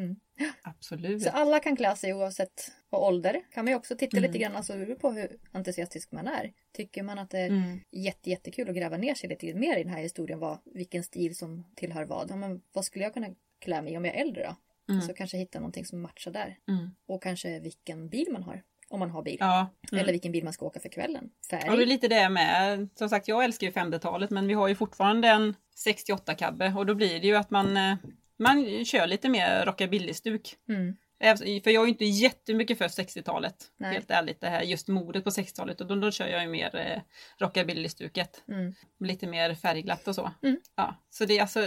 Mm. 0.00 0.16
Absolut. 0.62 1.22
Så 1.22 1.30
alla 1.30 1.60
kan 1.60 1.76
klä 1.76 1.96
sig 1.96 2.14
oavsett 2.14 2.72
och 2.90 3.06
ålder. 3.06 3.40
Kan 3.50 3.64
man 3.64 3.72
ju 3.72 3.76
också 3.76 3.96
titta 3.96 4.16
Mm. 4.16 4.28
lite 4.30 4.38
grann 4.42 4.56
alltså, 4.56 4.72
på 5.00 5.10
hur 5.10 5.38
entusiastisk 5.52 6.12
man 6.12 6.26
är. 6.26 6.52
Tycker 6.72 7.02
man 7.02 7.18
att 7.18 7.30
det 7.30 7.38
är 7.38 7.48
Mm. 7.48 7.80
jätte, 7.90 8.30
jättekul 8.30 8.68
att 8.70 8.76
gräva 8.76 8.96
ner 8.96 9.14
sig 9.14 9.28
lite 9.28 9.54
mer 9.54 9.76
i 9.76 9.82
den 9.84 9.92
här 9.92 10.02
historien. 10.02 10.38
Vad, 10.38 10.58
vilken 10.64 11.02
stil 11.04 11.36
som 11.36 11.64
tillhör 11.76 12.04
vad. 12.04 12.30
Ja, 12.30 12.36
men 12.36 12.62
vad 12.72 12.84
skulle 12.84 13.04
jag 13.04 13.14
kunna 13.14 13.28
klä 13.58 13.82
mig 13.82 13.92
i 13.92 13.96
om 13.96 14.04
jag 14.04 14.14
är 14.16 14.20
äldre 14.20 14.42
då? 14.44 14.56
Mm. 14.90 15.02
Så 15.02 15.14
kanske 15.14 15.36
hitta 15.36 15.58
någonting 15.58 15.84
som 15.84 16.02
matchar 16.02 16.30
där. 16.30 16.58
Mm. 16.68 16.90
Och 17.08 17.22
kanske 17.22 17.60
vilken 17.60 18.08
bil 18.08 18.26
man 18.32 18.42
har. 18.42 18.62
Om 18.88 18.98
man 19.00 19.10
har 19.10 19.22
bil. 19.22 19.36
Ja. 19.40 19.70
Mm. 19.92 20.02
Eller 20.02 20.12
vilken 20.12 20.32
bil 20.32 20.44
man 20.44 20.52
ska 20.52 20.66
åka 20.66 20.80
för 20.80 20.88
kvällen. 20.88 21.30
Färg. 21.50 21.62
Ja, 21.66 21.76
det 21.76 21.82
är 21.82 21.86
lite 21.86 22.08
det 22.08 22.28
med. 22.28 22.88
Som 22.94 23.08
sagt, 23.08 23.28
jag 23.28 23.44
älskar 23.44 23.66
ju 23.66 23.72
50-talet 23.72 24.30
men 24.30 24.46
vi 24.48 24.54
har 24.54 24.68
ju 24.68 24.74
fortfarande 24.74 25.28
en 25.28 25.54
68-kabbe 25.86 26.74
och 26.78 26.86
då 26.86 26.94
blir 26.94 27.20
det 27.20 27.26
ju 27.26 27.36
att 27.36 27.50
man, 27.50 27.76
eh, 27.76 27.94
man 28.36 28.84
kör 28.84 29.06
lite 29.06 29.28
mer 29.28 29.64
rockabilly-stuk. 29.66 30.56
Mm. 30.68 30.96
Även- 31.20 31.60
För 31.62 31.70
jag 31.70 31.82
är 31.82 31.86
ju 31.86 31.88
inte 31.92 32.04
jättemycket 32.04 32.78
för 32.78 32.88
60-talet. 32.88 33.54
Nej. 33.76 33.92
Helt 33.92 34.10
ärligt, 34.10 34.40
det 34.40 34.48
här 34.48 34.62
just 34.62 34.88
modet 34.88 35.24
på 35.24 35.30
60-talet. 35.30 35.80
Och 35.80 35.86
då, 35.86 35.94
då 35.94 36.10
kör 36.10 36.26
jag 36.28 36.42
ju 36.42 36.48
mer 36.48 36.76
eh, 36.76 37.00
rockabilly-stuket. 37.38 38.42
Mm. 38.48 38.74
Lite 39.00 39.26
mer 39.26 39.54
färgglatt 39.54 40.08
och 40.08 40.14
så. 40.14 40.30
Mm. 40.42 40.60
Ja, 40.76 40.96
så 41.10 41.24
det 41.24 41.38
är 41.38 41.42
alltså, 41.42 41.60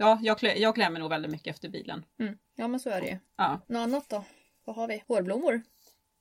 ja, 0.00 0.18
jag, 0.22 0.38
klä, 0.38 0.54
jag 0.54 0.74
klär 0.74 0.90
mig 0.90 1.00
nog 1.00 1.10
väldigt 1.10 1.30
mycket 1.30 1.54
efter 1.54 1.68
bilen. 1.68 2.04
Mm. 2.20 2.34
Ja 2.56 2.68
men 2.68 2.80
så 2.80 2.90
är 2.90 3.00
det 3.00 3.06
ju. 3.06 3.18
Ja. 3.36 3.60
Något 3.68 3.80
annat 3.82 4.08
då? 4.08 4.24
Vad 4.64 4.76
har 4.76 4.88
vi? 4.88 5.02
Hårblommor. 5.08 5.62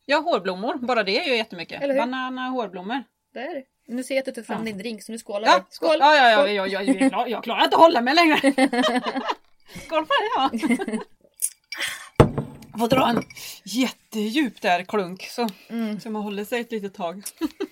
ja, 0.05 0.17
hårblommor, 0.17 0.75
bara 0.75 1.03
det 1.03 1.19
är 1.19 1.29
ju 1.29 1.35
jättemycket. 1.35 1.81
Eller 1.81 1.93
hur? 1.93 2.01
Banana 2.01 2.49
hårblommor. 2.49 3.03
Där. 3.33 3.63
Nu 3.87 4.03
ser 4.03 4.15
jag 4.15 4.19
att 4.19 4.25
du 4.25 4.31
tog 4.31 4.45
fram 4.45 4.57
Ja. 4.59 4.65
din 4.65 4.77
drink 4.77 5.03
så 5.03 5.11
nu 5.11 5.17
skålar 5.17 5.47
Ja, 5.47 5.57
vi. 5.57 5.63
Skål! 5.75 5.97
Ja, 5.99 6.15
ja, 6.15 6.29
ja, 6.29 6.37
Skål! 6.37 6.49
jag, 6.55 6.67
jag, 6.69 6.83
jag, 6.87 7.01
är 7.01 7.09
klar, 7.09 7.27
jag 7.27 7.43
klarar 7.43 7.63
inte 7.63 7.75
att 7.75 7.81
hålla 7.81 8.01
mig 8.01 8.15
längre. 8.15 8.37
Skål 9.85 10.05
på 10.05 10.13
det 10.13 10.29
ja. 10.35 10.49
Får 12.79 12.87
dra 12.87 13.09
en 13.09 13.23
jättedjup 13.63 14.61
där 14.61 14.83
klunk 14.83 15.23
så, 15.23 15.49
Mm. 15.69 15.99
så 15.99 16.09
man 16.09 16.21
håller 16.23 16.45
sig 16.45 16.61
ett 16.61 16.71
litet 16.71 16.93
tag. 16.93 17.23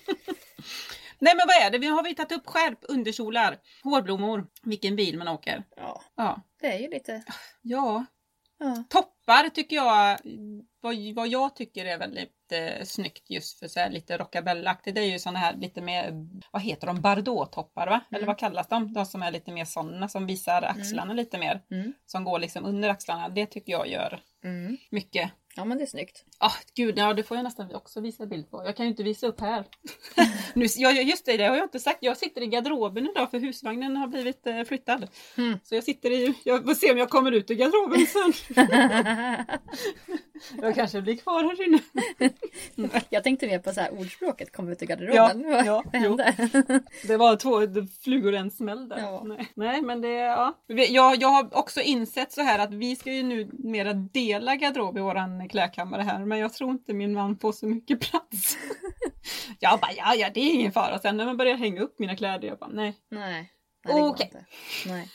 Nej 1.20 1.34
men 1.36 1.46
vad 1.46 1.66
är 1.66 1.70
det? 1.70 1.78
Vi 1.78 1.86
har 1.86 2.02
vi 2.02 2.14
tagit 2.14 2.32
upp 2.32 2.46
skärp, 2.46 2.78
underkjolar, 2.82 3.58
hårblommor, 3.82 4.46
vilken 4.62 4.96
bil 4.96 5.18
man 5.18 5.28
åker. 5.28 5.64
Ja, 5.76 6.02
Ja. 6.16 6.42
det 6.60 6.66
är 6.66 6.78
ju 6.78 6.88
lite... 6.88 7.22
ja. 7.62 8.04
Ja. 8.60 8.84
Toppar 8.88 9.48
tycker 9.48 9.76
jag, 9.76 10.18
vad, 10.80 10.94
vad 11.14 11.28
jag 11.28 11.56
tycker 11.56 11.84
är 11.86 11.98
väldigt 11.98 12.32
eh, 12.52 12.84
snyggt 12.84 13.30
just 13.30 13.58
för 13.58 13.68
så 13.68 13.80
här 13.80 13.90
lite 13.90 14.18
rockabellaktigt. 14.18 14.94
Det 14.94 15.00
är 15.00 15.04
ju 15.12 15.18
såna 15.18 15.38
här 15.38 15.56
lite 15.56 15.80
mer, 15.80 16.12
vad 16.50 16.62
heter 16.62 16.86
de, 16.86 17.00
Bardot-toppar 17.00 17.86
va? 17.86 18.00
Eller 18.10 18.18
Mm. 18.18 18.26
vad 18.26 18.38
kallas 18.38 18.68
de? 18.68 18.92
De 18.92 19.06
som 19.06 19.22
är 19.22 19.30
lite 19.30 19.52
mer 19.52 19.64
sådana 19.64 20.08
som 20.08 20.26
visar 20.26 20.62
axlarna 20.62 21.12
lite 21.14 21.38
mer. 21.38 21.60
Mm. 21.70 21.92
Som 22.06 22.24
går 22.24 22.38
liksom 22.38 22.64
under 22.64 22.88
axlarna. 22.88 23.28
Det 23.28 23.46
tycker 23.46 23.72
jag 23.72 23.88
gör 23.88 24.20
Mm. 24.44 24.76
mycket. 24.90 25.30
Ja, 25.56 25.64
men 25.64 25.78
det 25.78 25.84
är 25.84 25.86
snyggt. 25.86 26.24
Ah, 26.38 26.52
gud, 26.74 26.98
ja 26.98 27.14
det 27.14 27.22
får 27.22 27.36
jag 27.36 27.44
nästan 27.44 27.74
också 27.74 28.00
visa 28.00 28.26
bild 28.26 28.50
på. 28.50 28.62
Jag 28.66 28.76
kan 28.76 28.86
ju 28.86 28.90
inte 28.90 29.02
visa 29.02 29.26
upp 29.26 29.40
här. 29.40 29.64
nu, 30.54 30.66
ja, 30.76 30.90
just 30.90 31.26
det, 31.26 31.36
det 31.36 31.44
har 31.44 31.56
jag 31.56 31.64
inte 31.64 31.80
sagt. 31.80 31.98
Jag 32.00 32.16
sitter 32.16 32.40
i 32.42 32.46
garderoben 32.46 33.08
idag 33.10 33.30
för 33.30 33.38
husvagnen 33.38 33.96
har 33.96 34.06
blivit 34.06 34.46
eh, 34.46 34.62
flyttad. 34.64 35.08
Mm. 35.36 35.58
Så 35.62 35.74
jag 35.74 35.84
sitter 35.84 36.10
i, 36.10 36.34
jag 36.44 36.64
får 36.64 36.74
se 36.74 36.92
om 36.92 36.98
jag 36.98 37.10
kommer 37.10 37.32
ut 37.32 37.50
ur 37.50 37.54
garderoben 37.54 38.06
sen. 38.06 38.32
jag 40.62 40.74
kanske 40.74 41.02
blir 41.02 41.16
kvar 41.16 41.42
här 41.42 41.66
inne. 41.66 41.80
jag 43.08 43.24
tänkte 43.24 43.46
mer 43.46 43.58
på 43.58 43.72
så 43.72 43.80
här 43.80 43.92
ordspråket, 44.00 44.52
kom 44.52 44.68
ut 44.68 44.82
ur 44.82 44.86
garderoben. 44.86 45.44
Ja, 45.48 45.62
ja, 45.66 45.82
Vad 45.92 46.02
hände? 46.02 46.34
Det 47.06 47.16
var 47.16 47.36
två 47.36 47.60
flugor 48.04 48.34
en 48.34 48.50
smäll 48.50 48.88
där. 48.88 48.98
Ja. 48.98 49.22
Nej. 49.24 49.48
Nej 49.54 49.82
men 49.82 50.00
det, 50.00 50.08
ja. 50.08 50.58
Jag, 50.66 51.16
jag 51.16 51.28
har 51.28 51.56
också 51.56 51.80
insett 51.80 52.32
så 52.32 52.42
här 52.42 52.58
att 52.58 52.74
vi 52.74 52.96
ska 52.96 53.12
ju 53.12 53.22
nu 53.22 53.50
mera 53.52 53.92
dela 53.92 54.56
garderob 54.56 54.98
i 54.98 55.00
våran 55.00 55.48
klädkammare 55.48 56.02
här 56.02 56.18
men 56.18 56.38
jag 56.38 56.52
tror 56.52 56.70
inte 56.70 56.94
min 56.94 57.14
man 57.14 57.38
får 57.38 57.52
så 57.52 57.66
mycket 57.66 58.00
plats. 58.00 58.56
jag 59.58 59.80
bara 59.80 59.92
ja, 59.96 60.14
ja 60.14 60.30
det 60.34 60.40
är 60.40 60.54
ingen 60.54 60.72
fara. 60.72 60.98
Sen 60.98 61.16
när 61.16 61.26
man 61.26 61.36
börjar 61.36 61.56
hänga 61.56 61.80
upp 61.80 61.98
mina 61.98 62.16
kläder 62.16 62.48
jag 62.48 62.58
bara 62.58 62.70
nej. 62.70 62.94
Nej. 63.10 63.52
Nej, 63.84 64.02
Okej. 64.02 64.32
Nej. 64.86 65.08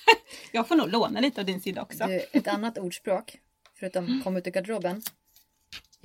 Jag 0.52 0.68
får 0.68 0.76
nog 0.76 0.90
låna 0.90 1.20
lite 1.20 1.42
av 1.42 1.46
din 1.46 1.62
sida 1.62 1.82
också. 1.82 2.04
Du, 2.08 2.26
ett 2.32 2.48
annat 2.48 2.78
ordspråk, 2.78 3.38
förutom 3.80 4.22
kom 4.24 4.38
ut 4.38 4.48
ur 4.48 4.52
garderoben. 4.52 5.02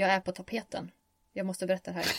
Jag 0.01 0.11
är 0.11 0.21
på 0.21 0.33
tapeten. 0.33 0.91
Jag 1.33 1.47
måste 1.47 1.67
berätta 1.67 1.91
det 1.91 1.97
här. 1.97 2.07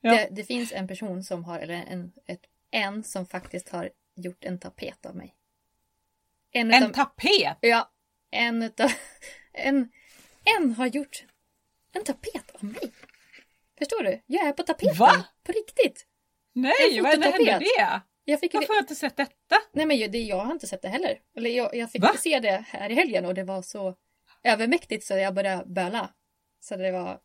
Ja. 0.00 0.10
Det, 0.10 0.28
det 0.30 0.44
finns 0.44 0.72
en 0.72 0.88
person 0.88 1.24
som 1.24 1.44
har, 1.44 1.58
eller 1.58 1.74
en, 1.74 2.12
ett, 2.26 2.40
en 2.70 3.04
som 3.04 3.26
faktiskt 3.26 3.68
har 3.68 3.90
gjort 4.14 4.44
en 4.44 4.58
tapet 4.58 5.06
av 5.06 5.16
mig. 5.16 5.34
En, 6.52 6.70
En 6.74 6.82
utav, 6.82 6.92
tapet! 6.92 7.56
Ja, 7.60 7.90
en 8.30 8.62
utav, 8.62 8.90
en, 9.52 9.90
en 10.44 10.72
har 10.72 10.86
gjort 10.86 11.24
en 11.92 12.04
tapet 12.04 12.50
av 12.54 12.64
mig. 12.64 12.92
Förstår 13.78 14.02
du? 14.02 14.22
Jag 14.26 14.46
är 14.46 14.52
på 14.52 14.62
tapeten. 14.62 14.96
Va? 14.96 15.24
På 15.42 15.52
riktigt. 15.52 16.06
Nej, 16.52 17.00
vad 17.02 17.24
hände 17.24 17.58
det? 17.58 18.02
Jag 18.24 18.40
fick, 18.40 18.54
Varför 18.54 18.68
har 18.68 18.74
jag 18.74 18.82
inte 18.82 18.94
sett 18.94 19.16
detta? 19.16 19.56
nej 19.72 19.86
men 19.86 20.10
det, 20.10 20.18
jag 20.18 20.44
har 20.44 20.52
inte 20.52 20.66
sett 20.66 20.82
det 20.82 20.88
heller. 20.88 21.18
Eller 21.36 21.50
jag, 21.50 21.74
jag 21.74 21.90
fick 21.90 22.02
Va? 22.02 22.14
se 22.18 22.40
det 22.40 22.64
här 22.68 22.90
i 22.90 22.94
helgen 22.94 23.24
och 23.24 23.34
det 23.34 23.44
var 23.44 23.62
så 23.62 23.94
övermäktigt 24.42 25.04
så 25.04 25.14
jag 25.14 25.34
började 25.34 25.64
böla. 25.66 26.14
Så 26.60 26.76
det 26.76 26.92
var, 26.92 27.20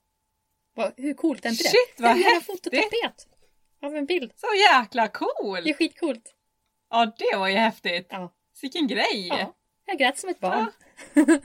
var 0.76 0.94
hur 0.98 1.14
coolt 1.14 1.46
är 1.46 1.50
inte 1.50 1.64
det? 1.64 1.70
Shit 1.70 1.96
vad 2.00 2.12
Jag 2.12 2.16
häftigt! 2.16 2.46
fototapet 2.46 3.28
av 3.84 3.96
en 3.96 4.06
bild. 4.06 4.32
Så 4.36 4.48
jäkla 4.56 5.08
cool! 5.08 5.64
Det 5.64 5.70
är 5.70 5.74
skitcoolt. 5.74 6.36
Ja 6.90 7.06
det 7.06 7.38
var 7.38 7.48
ju 7.48 7.56
häftigt. 7.56 8.08
Ja. 8.10 8.34
Vilken 8.62 8.88
grej! 8.88 9.28
ja. 9.28 9.56
Jag 9.86 10.00
grät 10.00 10.20
som 10.20 10.30
ett 10.30 10.40
barn. 10.40 10.72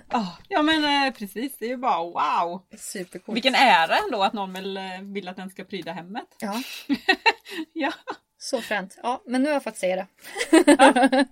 Ah, 0.08 0.26
ja 0.48 0.62
men 0.62 1.06
eh, 1.06 1.14
precis, 1.14 1.58
det 1.58 1.64
är 1.64 1.68
ju 1.68 1.76
bara 1.76 1.98
wow! 2.04 2.66
Supercoolt. 2.78 3.36
Vilken 3.36 3.54
ära 3.54 3.96
ändå 3.96 4.22
att 4.22 4.32
någon 4.32 4.52
vill, 4.52 4.76
eh, 4.76 5.30
att 5.30 5.36
den 5.36 5.50
ska 5.50 5.64
pryda 5.64 5.92
hemmet. 5.92 6.36
Ja, 6.40 6.62
Ja. 7.72 7.92
så 8.38 8.60
fränt. 8.60 8.98
Ja, 9.02 9.22
men 9.26 9.42
nu 9.42 9.48
har 9.48 9.54
jag 9.54 9.64
fått 9.64 9.76
säga 9.76 9.96
det. 9.96 10.06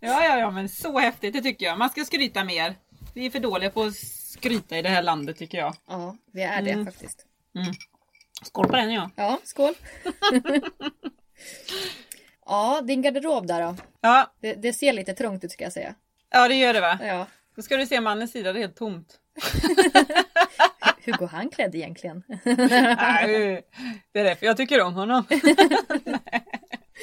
ja, 0.00 0.24
ja, 0.24 0.38
ja, 0.38 0.50
men 0.50 0.68
så 0.68 0.98
häftigt, 0.98 1.32
det 1.32 1.42
tycker 1.42 1.66
jag. 1.66 1.78
Man 1.78 1.90
ska 1.90 2.04
skryta 2.04 2.44
mer. 2.44 2.76
Vi 3.14 3.26
är 3.26 3.30
för 3.30 3.38
dåliga 3.40 3.70
på 3.70 3.82
att 3.82 3.94
skryta 3.96 4.78
i 4.78 4.82
det 4.82 4.88
här 4.88 5.02
landet 5.02 5.36
tycker 5.38 5.58
jag. 5.58 5.74
Ja, 5.88 6.16
vi 6.32 6.42
är 6.42 6.62
det 6.62 6.70
Mm. 6.70 6.86
faktiskt. 6.86 7.26
Skål 8.42 8.66
på 8.68 8.76
den 8.76 8.92
ja. 8.92 9.10
Ja, 9.16 9.38
skål. 9.44 9.74
ja, 12.46 12.80
din 12.84 13.02
garderob 13.02 13.46
där 13.46 13.62
då. 13.62 13.76
Ja, 14.00 14.32
Det, 14.40 14.54
det 14.54 14.72
ser 14.72 14.92
lite 14.92 15.14
trångt 15.14 15.44
ut 15.44 15.52
ska 15.52 15.64
jag 15.64 15.72
säga. 15.72 15.94
ja 16.30 16.48
det 16.48 16.54
gör 16.54 16.72
det 16.74 16.80
va? 16.80 16.98
Ja. 17.02 17.26
Då 17.56 17.62
ska 17.62 17.76
du 17.76 17.86
se 17.86 18.00
mannens 18.00 18.32
sida, 18.32 18.52
det 18.52 18.58
är 18.58 18.60
helt 18.60 18.76
tomt. 18.76 19.18
Hur 21.04 21.12
går 21.12 21.26
han 21.26 21.50
klädd 21.50 21.74
egentligen? 21.74 22.22
Nej, 22.44 23.62
det 24.12 24.20
är 24.20 24.24
därför 24.24 24.46
jag 24.46 24.56
tycker 24.56 24.80
om 24.82 24.94
honom. 24.94 25.24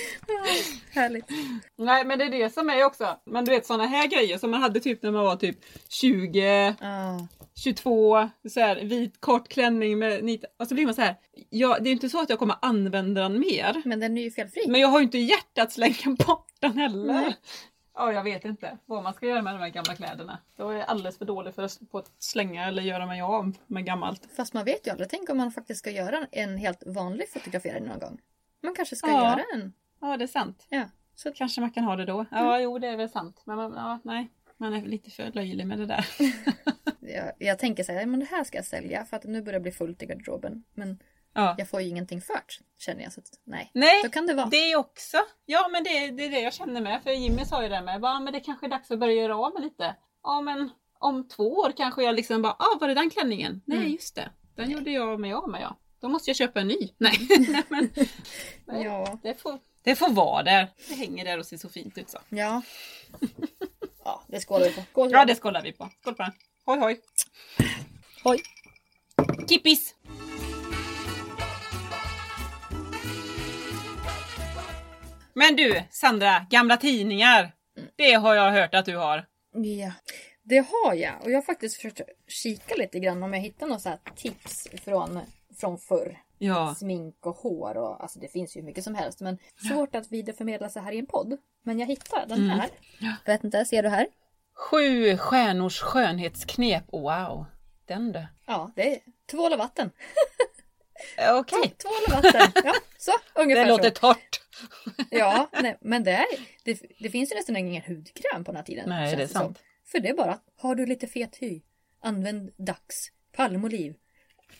Härligt. 0.91 1.25
Nej 1.77 2.05
men 2.05 2.19
det 2.19 2.25
är 2.25 2.29
det 2.29 2.49
som 2.53 2.69
är 2.69 2.83
också. 2.83 3.17
Men 3.25 3.45
du 3.45 3.51
vet 3.51 3.65
sådana 3.65 3.85
här 3.85 4.07
grejer 4.07 4.37
som 4.37 4.51
man 4.51 4.61
hade 4.61 4.79
typ 4.79 5.03
när 5.03 5.11
man 5.11 5.25
var 5.25 5.35
typ 5.35 5.57
20, 5.89 6.75
Ja. 6.79 7.27
22, 7.55 8.29
så 8.49 8.59
här, 8.59 8.75
vit 8.75 9.21
kort 9.21 9.47
klänning 9.47 9.99
med 9.99 10.23
nit. 10.23 10.43
Och 10.59 10.67
så 10.67 10.73
blir 10.73 10.85
man 10.85 10.95
så 10.95 11.01
här. 11.01 11.15
Ja, 11.49 11.77
det 11.79 11.89
är 11.89 11.91
inte 11.91 12.09
så 12.09 12.21
att 12.21 12.29
jag 12.29 12.39
kommer 12.39 12.55
använda 12.61 13.21
den 13.21 13.39
mer. 13.39 13.81
Men 13.85 13.99
den 13.99 14.17
är 14.17 14.21
ju 14.21 14.31
felfri. 14.31 14.61
Men 14.67 14.81
jag 14.81 14.87
har 14.87 14.99
ju 14.99 15.03
inte 15.05 15.17
hjärtat 15.17 15.63
att 15.63 15.71
slänga 15.71 16.15
bort 16.27 16.47
den 16.59 16.77
heller. 16.77 17.13
Nej. 17.13 17.35
Ja, 17.95 18.13
jag 18.13 18.23
vet 18.23 18.45
inte 18.45 18.77
vad 18.85 19.03
man 19.03 19.13
ska 19.13 19.25
göra 19.25 19.41
med 19.41 19.53
de 19.53 19.59
här 19.59 19.69
gamla 19.69 19.95
kläderna. 19.95 20.37
Jag 20.57 20.75
är 20.79 20.83
alldeles 20.83 21.17
för 21.17 21.25
dålig 21.25 21.55
för 21.55 21.63
att, 21.63 21.79
på 21.91 21.97
att 21.97 22.11
slänga 22.19 22.67
eller 22.67 22.83
göra 22.83 23.05
mig 23.05 23.21
av 23.21 23.51
med 23.67 23.85
gammalt. 23.85 24.21
Fast 24.37 24.53
man 24.53 24.65
vet 24.65 24.87
ju 24.87 24.91
aldrig. 24.91 25.09
Tänk 25.09 25.29
om 25.29 25.37
man 25.37 25.51
faktiskt 25.51 25.79
ska 25.79 25.89
göra 25.91 26.27
en 26.31 26.57
helt 26.57 26.83
vanlig 26.85 27.29
fotografering 27.29 27.83
någon 27.85 27.99
gång. 27.99 28.19
Man 28.63 28.75
kanske 28.75 28.95
ska 28.95 29.07
Ja. 29.07 29.23
göra 29.23 29.43
en. 29.53 29.73
Ja, 30.01 30.17
det 30.17 30.25
är 30.25 30.27
sant. 30.27 30.65
Ja. 30.69 30.83
Så, 31.15 31.31
Kanske 31.31 31.61
man 31.61 31.71
kan 31.71 31.83
ha 31.83 31.95
det 31.95 32.05
då. 32.05 32.25
Ja, 32.31 32.59
jo, 32.59 32.79
det 32.79 32.87
är 32.87 32.97
väl 32.97 33.09
sant. 33.09 33.41
Men 33.45 33.55
man, 33.57 33.73
ja, 33.75 33.99
nej, 34.03 34.29
man 34.57 34.73
är 34.73 34.81
lite 34.81 35.11
för 35.11 35.31
löjlig 35.31 35.67
med 35.67 35.77
det 35.79 35.85
där. 35.85 36.05
jag, 36.99 37.31
jag 37.39 37.59
tänker 37.59 37.83
så 37.83 37.91
här, 37.91 38.05
men 38.05 38.19
det 38.19 38.25
här 38.25 38.43
ska 38.43 38.57
jag 38.57 38.65
sälja 38.65 39.05
för 39.05 39.17
att 39.17 39.23
nu 39.23 39.41
börjar 39.41 39.59
det 39.59 39.63
bli 39.63 39.71
fullt 39.71 40.03
i 40.03 40.05
garderoben. 40.05 40.63
Men 40.73 40.99
Ja. 41.33 41.55
jag 41.57 41.69
får 41.69 41.81
ju 41.81 41.87
ingenting 41.87 42.21
fört 42.21 42.59
känner 42.77 43.03
jag. 43.03 43.13
Så 43.13 43.19
att, 43.19 43.27
nej. 43.43 43.71
Nej, 43.73 44.01
Så 44.03 44.09
kan 44.09 44.27
det 44.27 44.33
vara. 44.33 44.45
det 44.45 44.71
är 44.71 44.75
också. 44.75 45.17
Ja, 45.45 45.67
men 45.71 45.83
det, 45.83 46.11
det 46.11 46.25
är 46.25 46.29
det 46.29 46.39
jag 46.41 46.53
känner 46.53 46.81
med. 46.81 47.03
För 47.03 47.11
Jimmy 47.11 47.45
sa 47.45 47.63
ju 47.63 47.69
det 47.69 47.81
med. 47.81 47.99
Ja, 48.03 48.19
men 48.19 48.33
det 48.33 48.39
kanske 48.39 48.65
är 48.65 48.69
dags 48.69 48.91
att 48.91 48.99
börja 48.99 49.13
göra 49.13 49.37
av 49.37 49.53
med 49.53 49.61
lite. 49.63 49.95
Ja, 50.23 50.41
men 50.41 50.69
om 50.99 51.27
två 51.27 51.43
år 51.53 51.71
kanske 51.77 52.03
jag 52.03 52.15
liksom 52.15 52.41
bara, 52.41 52.53
ah, 52.53 52.77
var 52.79 52.87
det 52.87 52.93
den 52.93 53.09
klänningen? 53.09 53.61
Nej, 53.65 53.77
Mm. 53.77 53.91
just 53.91 54.15
det. 54.15 54.29
Den 54.55 54.69
gjorde 54.71 54.91
jag 54.91 55.19
mig 55.19 55.33
av 55.33 55.49
med, 55.49 55.61
ja. 55.61 55.75
Då 56.01 56.09
måste 56.09 56.29
jag 56.29 56.37
köpa 56.37 56.59
en 56.61 56.67
ny. 56.67 56.89
Nej, 56.97 57.13
nej 57.49 57.63
men 57.69 57.89
nej, 58.65 58.83
Ja. 58.83 59.19
det, 59.23 59.41
får, 59.41 59.59
det 59.89 59.95
får 59.95 60.09
vara 60.09 60.43
där. 60.43 60.67
Det 60.87 60.95
hänger 60.95 61.25
där 61.25 61.37
och 61.37 61.45
ser 61.45 61.57
så 61.57 61.69
fint 61.69 61.97
ut 61.97 62.09
så. 62.09 62.17
Ja. 62.29 62.61
Ja, 64.03 64.23
det 64.27 64.39
skålar 64.39 64.65
vi 64.65 64.73
på. 64.73 64.81
Skål. 64.91 65.09
Ja, 65.11 65.25
det 65.25 65.35
skålar 65.35 65.61
vi 65.61 65.71
på. 65.71 65.89
Skål 66.01 66.15
på 66.15 66.23
den. 66.23 66.31
Hoj, 66.65 66.79
hoj. 66.79 66.99
Oj. 68.23 68.41
Kippis! 69.49 69.95
Men 75.33 75.55
du, 75.55 75.83
Sandra, 75.91 76.45
gamla 76.49 76.77
tidningar. 76.77 77.51
Det 77.95 78.13
har 78.13 78.35
jag 78.35 78.51
hört 78.51 78.75
att 78.75 78.85
du 78.85 78.97
har. 78.97 79.25
Ja, 79.53 79.91
det 80.43 80.57
har 80.57 80.93
jag. 80.93 81.23
Och 81.23 81.31
jag 81.31 81.37
har 81.37 81.41
faktiskt 81.41 81.75
försökt 81.75 82.01
kika 82.27 82.75
lite 82.75 82.99
grann 82.99 83.23
om 83.23 83.33
jag 83.33 83.41
hittar 83.41 83.67
några 83.67 83.97
tips 84.15 84.67
från, 84.83 85.19
från 85.59 85.77
förr. 85.77 86.19
Ja. 86.41 86.75
Smink 86.75 87.25
och 87.25 87.35
hår 87.35 87.77
och 87.77 88.01
alltså 88.01 88.19
det 88.19 88.27
finns 88.27 88.57
ju 88.57 88.61
mycket 88.61 88.83
som 88.83 88.95
helst. 88.95 89.21
Men 89.21 89.37
svårt 89.69 89.95
att 89.95 90.11
vidareförmedla 90.11 90.69
så 90.69 90.79
här 90.79 90.91
i 90.91 90.99
en 90.99 91.05
podd. 91.05 91.37
Men 91.63 91.79
jag 91.79 91.87
hittade 91.87 92.25
den 92.27 92.37
Mm. 92.43 92.49
här. 92.59 92.69
Ja. 92.99 93.13
Vet 93.25 93.43
inte, 93.43 93.65
ser 93.65 93.83
du 93.83 93.89
här? 93.89 94.07
Sju 94.53 95.17
stjärnors 95.17 95.79
skönhetsknep. 95.81 96.83
Wow. 96.91 97.45
Den 97.85 98.11
du. 98.11 98.25
Ja, 98.45 98.71
det 98.75 98.95
är 98.95 98.99
tvål 99.31 99.53
och 99.53 99.59
vatten. 99.59 99.91
Okej. 101.39 101.75
Tvål 101.77 101.91
och 102.07 102.23
vatten. 102.23 102.51
Ja, 102.65 102.73
så 102.97 103.11
ungefär 103.41 103.63
Det 103.63 103.69
låter 103.69 103.89
så. 103.89 103.95
torrt. 103.95 104.41
Ja, 105.11 105.49
nej, 105.61 105.77
men 105.81 106.03
det, 106.03 106.11
är, 106.11 106.25
det, 106.63 106.81
det 106.99 107.09
finns 107.09 107.31
ju 107.31 107.35
nästan 107.35 107.55
ingen 107.57 107.81
hudkräm 107.87 108.43
på 108.43 108.51
den 108.51 108.55
här 108.55 108.63
tiden. 108.63 108.89
Nej, 108.89 109.15
det 109.15 109.23
är 109.23 109.27
som. 109.27 109.41
sant. 109.41 109.59
För 109.85 109.99
det 109.99 110.09
är 110.09 110.13
bara, 110.13 110.39
har 110.55 110.75
du 110.75 110.85
lite 110.85 111.07
fet 111.07 111.35
hy, 111.35 111.61
använd 112.01 112.51
Dax, 112.57 112.95
palmoliv. 113.35 113.95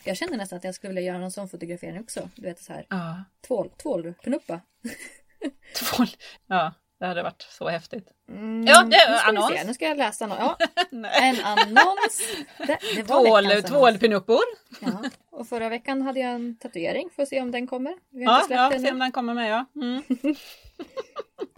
Jag 0.04 0.18
känner 0.18 0.38
nästan 0.38 0.58
att 0.58 0.64
jag 0.64 0.76
skulle 0.76 0.94
vilja 0.94 1.02
göra 1.08 1.18
någon 1.20 1.32
sån 1.32 1.50
fotografering 1.50 2.00
också. 2.00 2.30
Du 2.36 2.42
vet 2.42 2.60
så 2.60 2.74
här, 2.74 2.86
Ja. 2.90 3.24
tvål, 3.48 3.70
tvålknuppa. 3.70 4.60
Tvål. 5.76 6.08
Ja, 6.48 6.74
det 7.00 7.06
hade 7.06 7.24
varit 7.24 7.42
så 7.42 7.70
häftigt. 7.70 8.08
Mm, 8.30 8.66
Ja, 8.68 8.82
det 8.84 8.88
nu 9.12 9.18
ska 9.18 9.28
annons. 9.28 9.66
nu 9.66 9.74
ska 9.74 9.86
jag 9.86 9.98
läsa 9.98 10.28
någon. 10.28 10.38
Ja, 10.40 10.58
en 11.22 11.40
annons. 11.46 12.22
Det, 12.68 13.04
Tvål, 13.04 13.64
tvålpinuppor. 13.64 14.42
Ja, 14.82 15.04
och 15.32 15.48
förra 15.48 15.70
veckan 15.70 16.02
hade 16.02 16.20
jag 16.20 16.32
en 16.32 16.58
tatuering, 16.58 17.10
får 17.16 17.26
se 17.26 17.42
om 17.42 17.52
den 17.52 17.68
kommer. 17.68 17.94
Vi 18.10 18.24
har 18.26 18.34
Ja, 18.34 18.38
inte 18.38 18.48
släppt 18.48 18.60
ja, 18.60 18.70
den 18.70 18.82
se 18.82 18.92
om 18.92 19.00
den 19.00 19.12
kommer 19.12 19.34
med 19.34 19.52
ja. 19.52 19.66
Mm. 19.76 20.04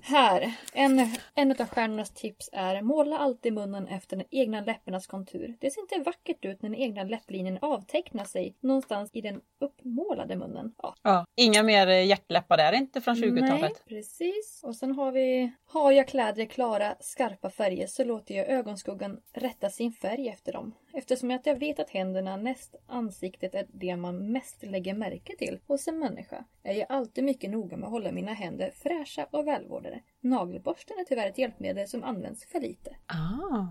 Här, 0.03 0.53
en, 0.73 1.07
en 1.35 1.51
av 1.51 1.67
stjärnornas 1.67 2.11
tips 2.11 2.49
är 2.53 2.81
måla 2.81 3.17
alltid 3.17 3.53
munnen 3.53 3.87
efter 3.87 4.17
den 4.17 4.25
egna 4.31 4.61
läpparnas 4.61 5.07
kontur. 5.07 5.57
Det 5.59 5.71
ser 5.71 5.81
inte 5.81 5.99
vackert 6.05 6.45
ut 6.45 6.61
när 6.61 6.69
den 6.69 6.79
egna 6.79 7.03
läpplinjen 7.03 7.57
avtecknar 7.61 8.25
sig 8.25 8.55
någonstans 8.59 9.09
i 9.13 9.21
den 9.21 9.41
uppmålade 9.61 10.35
munnen. 10.35 10.73
Ja, 10.77 10.95
Ja. 11.01 11.25
Inga 11.35 11.63
mer 11.63 11.87
eh, 11.87 12.05
hjärtläppar 12.05 12.57
där 12.57 12.73
inte 12.73 13.01
från 13.01 13.15
20-talet. 13.15 13.61
Nej, 13.61 13.73
precis. 13.87 14.61
Och 14.63 14.75
sen 14.75 14.91
har 14.91 15.11
vi 15.11 15.51
Har 15.65 15.91
jag 15.91 16.07
kläder 16.07 16.43
i 16.43 16.47
klara, 16.47 16.95
skarpa 16.99 17.49
färger 17.49 17.87
så 17.87 18.03
låter 18.03 18.35
jag 18.35 18.47
ögonskuggan 18.49 19.19
rätta 19.33 19.69
sin 19.69 19.91
färg 19.93 20.29
efter 20.29 20.53
dem. 20.53 20.75
Eftersom 20.93 21.31
att 21.31 21.45
jag 21.45 21.59
vet 21.59 21.79
att 21.79 21.89
händerna 21.89 22.37
näst 22.37 22.75
ansiktet 22.87 23.55
är 23.55 23.65
det 23.73 23.95
man 23.95 24.31
mest 24.31 24.63
lägger 24.63 24.93
märke 24.93 25.35
till 25.37 25.59
hos 25.67 25.87
en 25.87 25.99
människa 25.99 26.43
är 26.63 26.73
jag 26.73 26.85
alltid 26.89 27.23
mycket 27.23 27.49
noga 27.49 27.77
med 27.77 27.85
att 27.87 27.91
hålla 27.91 28.11
mina 28.11 28.33
händer 28.33 28.71
fräscha 28.83 29.27
och 29.31 29.47
välvårdade. 29.47 29.99
Nagelborsten 30.21 30.97
är 30.99 31.03
tyvärr 31.03 31.27
ett 31.27 31.37
hjälpmedel 31.37 31.87
som 31.87 32.03
används 32.03 32.45
för 32.45 32.59
lite. 32.59 32.95
Ah. 33.05 33.65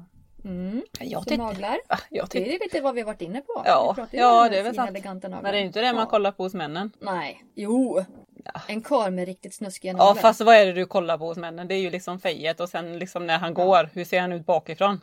Mm. 0.44 0.82
Jag 1.00 1.24
Så 1.28 1.36
naglar, 1.36 1.78
Ah, 1.88 1.98
jag 2.10 2.28
det 2.30 2.54
är 2.54 2.58
lite 2.60 2.80
vad 2.80 2.94
vi 2.94 3.00
har 3.00 3.06
varit 3.06 3.22
inne 3.22 3.40
på. 3.40 3.62
Ja, 3.64 3.96
Vi 4.12 4.18
ja, 4.18 4.48
det 4.48 4.58
är 4.58 4.62
väl 4.62 4.74
sant. 4.74 5.04
naglar. 5.04 5.42
Men 5.42 5.52
det 5.52 5.58
är 5.58 5.62
inte 5.64 5.80
det 5.80 5.92
man 5.92 6.00
Ja. 6.02 6.06
kollar 6.10 6.32
på 6.32 6.42
hos 6.42 6.54
männen. 6.54 6.90
Nej, 7.00 7.44
jo. 7.54 8.04
Ja. 8.44 8.60
En 8.68 8.80
karl 8.82 9.10
med 9.10 9.26
riktigt 9.26 9.54
snuskiga 9.54 9.92
Ja 9.92 9.96
naglar. 9.96 10.22
fast 10.22 10.40
vad 10.40 10.54
är 10.54 10.66
det 10.66 10.72
du 10.72 10.86
kollar 10.86 11.18
på 11.18 11.24
hos 11.26 11.36
männen? 11.38 11.68
Det 11.68 11.74
är 11.74 11.78
ju 11.80 11.90
liksom 11.90 12.20
fejet 12.20 12.60
och 12.60 12.68
sen 12.68 12.98
liksom 12.98 13.26
när 13.26 13.38
han 13.38 13.54
går, 13.54 13.88
hur 13.94 14.04
ser 14.04 14.20
han 14.20 14.32
ut 14.32 14.46
bakifrån? 14.46 15.00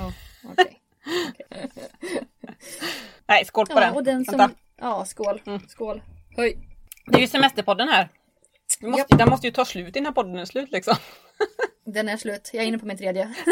Ja, 0.00 0.12
okej. 0.52 0.80
Nej, 3.26 3.44
skål 3.44 3.66
på 3.66 3.72
Ja, 3.72 3.80
den. 3.80 3.94
och 3.94 4.04
den 4.04 4.24
som... 4.24 4.38
Vänta. 4.38 4.56
Ja, 4.80 5.04
skål. 5.04 5.42
Mm. 5.46 5.60
Skål. 5.68 6.02
Höj. 6.36 6.58
Det 7.06 7.16
är 7.16 7.20
ju 7.20 7.26
semesterpodden 7.26 7.88
här. 7.88 8.08
Vi 8.80 8.86
måste, 8.88 9.00
Japp. 9.00 9.18
Den 9.18 9.28
måste 9.30 9.46
ju 9.46 9.50
ta 9.52 9.64
slut 9.64 9.96
innan 9.96 10.14
podden 10.14 10.36
är 10.38 10.44
slut 10.44 10.72
liksom. 10.72 10.96
Den 11.86 12.08
är 12.08 12.16
slut. 12.16 12.50
Jag 12.52 12.62
är 12.64 12.68
inne 12.68 12.78
på 12.78 12.86
min 12.86 12.98
tredje. 12.98 13.34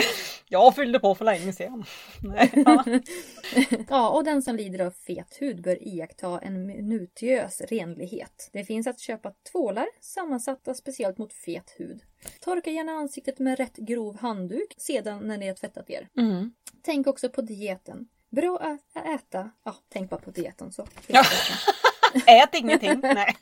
Jag 0.48 0.74
fyllde 0.74 0.98
på 0.98 1.14
för 1.14 1.24
länge 1.24 1.52
sedan. 1.52 1.84
Nej, 2.22 2.50
ja. 2.66 2.84
Ja, 3.88 4.08
och 4.10 4.24
den 4.24 4.42
som 4.42 4.56
lider 4.56 4.86
av 4.86 4.90
fet 4.90 5.36
hud 5.40 5.62
bör 5.62 5.88
iaktta 5.88 6.38
en 6.38 6.66
minutiös 6.66 7.60
renlighet. 7.60 8.50
Det 8.52 8.64
finns 8.64 8.86
att 8.86 9.00
köpa 9.00 9.32
tvålar 9.52 9.86
sammansatta 10.00 10.74
speciellt 10.74 11.18
mot 11.18 11.32
fet 11.32 11.74
hud. 11.76 12.00
Torka 12.40 12.70
gärna 12.70 12.92
ansiktet 12.92 13.38
med 13.38 13.58
rätt 13.58 13.76
grov 13.76 14.18
handduk 14.18 14.74
sedan 14.78 15.18
när 15.28 15.38
ni 15.38 15.48
har 15.48 15.54
tvättat 15.54 15.90
er. 15.90 16.08
mm. 16.18 16.52
Tänk 16.82 17.06
också 17.06 17.28
på 17.28 17.40
dieten. 17.42 18.08
Bra 18.30 18.58
att 18.58 19.04
äta. 19.06 19.50
Ja, 19.64 19.76
tänk 19.88 20.10
bara 20.10 20.20
på 20.20 20.30
dieten 20.30 20.72
så. 20.72 20.86
Ja. 21.06 21.24
Ät 22.26 22.54
ingenting. 22.54 23.00
Nej. 23.02 23.36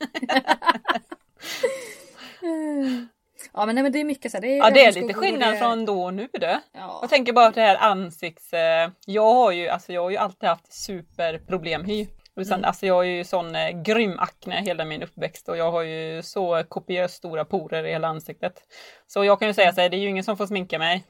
Ja 3.53 3.67
men, 3.67 3.75
nej, 3.75 3.83
men 3.83 3.93
det 3.93 4.01
är 4.01 4.05
mycket 4.05 4.31
så 4.31 4.37
här. 4.37 4.43
Det 4.43 4.49
är 4.49 4.57
Ja 4.57 4.71
det 4.71 4.85
är 4.85 4.93
lite 4.93 5.15
skillnad 5.15 5.53
det 5.55 5.59
från 5.59 5.85
då 5.85 6.05
och 6.05 6.15
nu 6.15 6.29
det. 6.33 6.61
Ja. 6.73 6.99
Jag 7.01 7.11
tänker 7.11 7.33
bara 7.33 7.51
på 7.51 7.61
det 7.61 7.67
här 7.67 7.77
ansikts... 7.77 8.53
eh, 8.53 8.91
Jag 9.07 9.35
har 9.35 9.53
ju, 9.53 9.69
alltså 9.69 9.93
jag 9.93 10.03
har 10.03 10.11
ju 10.11 10.17
alltid 10.17 10.49
haft 10.49 10.73
superproblemhy. 10.73 12.07
Sen, 12.37 12.53
Mm. 12.53 12.65
Alltså 12.65 12.87
jag 12.87 12.95
har 12.95 13.03
ju 13.03 13.25
sån 13.25 13.55
eh, 13.55 13.71
grym 13.83 14.19
akne 14.19 14.63
hela 14.63 14.85
min 14.85 15.03
uppväxt 15.03 15.49
och 15.49 15.57
jag 15.57 15.71
har 15.73 15.83
ju 15.83 16.23
så 16.23 16.63
kopiöst 16.69 17.15
stora 17.15 17.45
porer 17.45 17.85
i 17.85 17.91
hela 17.93 18.09
ansiktet. 18.09 18.63
Så 19.07 19.25
jag 19.25 19.39
kan 19.39 19.49
ju 19.49 19.55
säga 19.55 19.73
så 19.73 19.81
här, 19.81 19.89
det 19.89 19.97
är 19.97 19.99
ju 20.01 20.09
ingen 20.09 20.25
som 20.25 20.37
får 20.37 20.47
sminka 20.47 20.79
mig. 20.79 21.05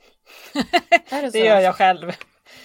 Det? 1.11 1.31
Det 1.33 1.39
gör 1.39 1.61
jag 1.61 1.75
själv. 1.75 2.13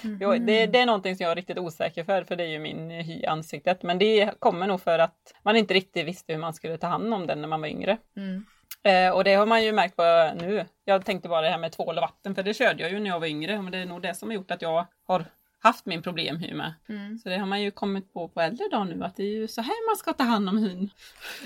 Mhm. 0.01 0.17
Jag, 0.21 0.41
det, 0.41 0.65
det 0.65 0.79
är 0.79 0.85
någonting 0.85 1.15
som 1.15 1.23
jag 1.23 1.31
är 1.31 1.35
riktigt 1.35 1.57
osäker 1.57 2.03
för, 2.03 2.23
för 2.23 2.35
det 2.35 2.43
är 2.43 2.47
ju 2.47 2.59
min 2.59 2.89
hy 2.89 3.13
i 3.21 3.25
ansiktet. 3.25 3.83
Men 3.83 3.97
det 3.99 4.31
kommer 4.39 4.67
nog 4.67 4.81
för 4.81 4.99
att 4.99 5.33
man 5.43 5.55
inte 5.55 5.73
riktigt 5.73 6.05
visste 6.05 6.33
hur 6.33 6.39
man 6.39 6.53
skulle 6.53 6.77
ta 6.77 6.87
hand 6.87 7.13
om 7.13 7.27
den 7.27 7.41
när 7.41 7.47
man 7.47 7.61
var 7.61 7.67
yngre. 7.67 7.97
Mm. 8.17 8.45
Eh, 8.83 9.09
och 9.09 9.23
det 9.23 9.33
har 9.33 9.45
man 9.45 9.63
ju 9.63 9.71
märkt 9.71 9.95
på 9.95 10.31
nu. 10.35 10.65
Jag 10.85 11.05
tänkte 11.05 11.29
bara 11.29 11.41
det 11.41 11.49
här 11.49 11.57
med 11.57 11.71
tvål 11.71 11.97
och 11.97 12.01
vatten, 12.01 12.35
för 12.35 12.43
det 12.43 12.53
körde 12.53 12.83
jag 12.83 12.91
ju 12.91 12.99
när 12.99 13.09
jag 13.09 13.19
var 13.19 13.27
yngre. 13.27 13.61
Men 13.61 13.71
det 13.71 13.77
är 13.77 13.85
nog 13.85 14.01
det 14.01 14.15
som 14.15 14.29
har 14.29 14.35
gjort 14.35 14.51
att 14.51 14.61
jag 14.61 14.85
har 15.07 15.25
haft 15.59 15.85
min 15.85 16.01
problemhy 16.01 16.53
med. 16.53 16.73
Mm. 16.89 17.19
Så 17.19 17.29
det 17.29 17.37
har 17.37 17.45
man 17.45 17.61
ju 17.61 17.71
kommit 17.71 18.13
på 18.13 18.27
på 18.27 18.41
äldre 18.41 18.67
dagar 18.71 18.85
nu, 18.85 19.03
att 19.03 19.15
det 19.15 19.23
är 19.23 19.33
ju 19.33 19.47
så 19.47 19.61
här 19.61 19.89
man 19.89 19.97
ska 19.97 20.13
ta 20.13 20.23
hand 20.23 20.49
om 20.49 20.57
hyn. 20.57 20.89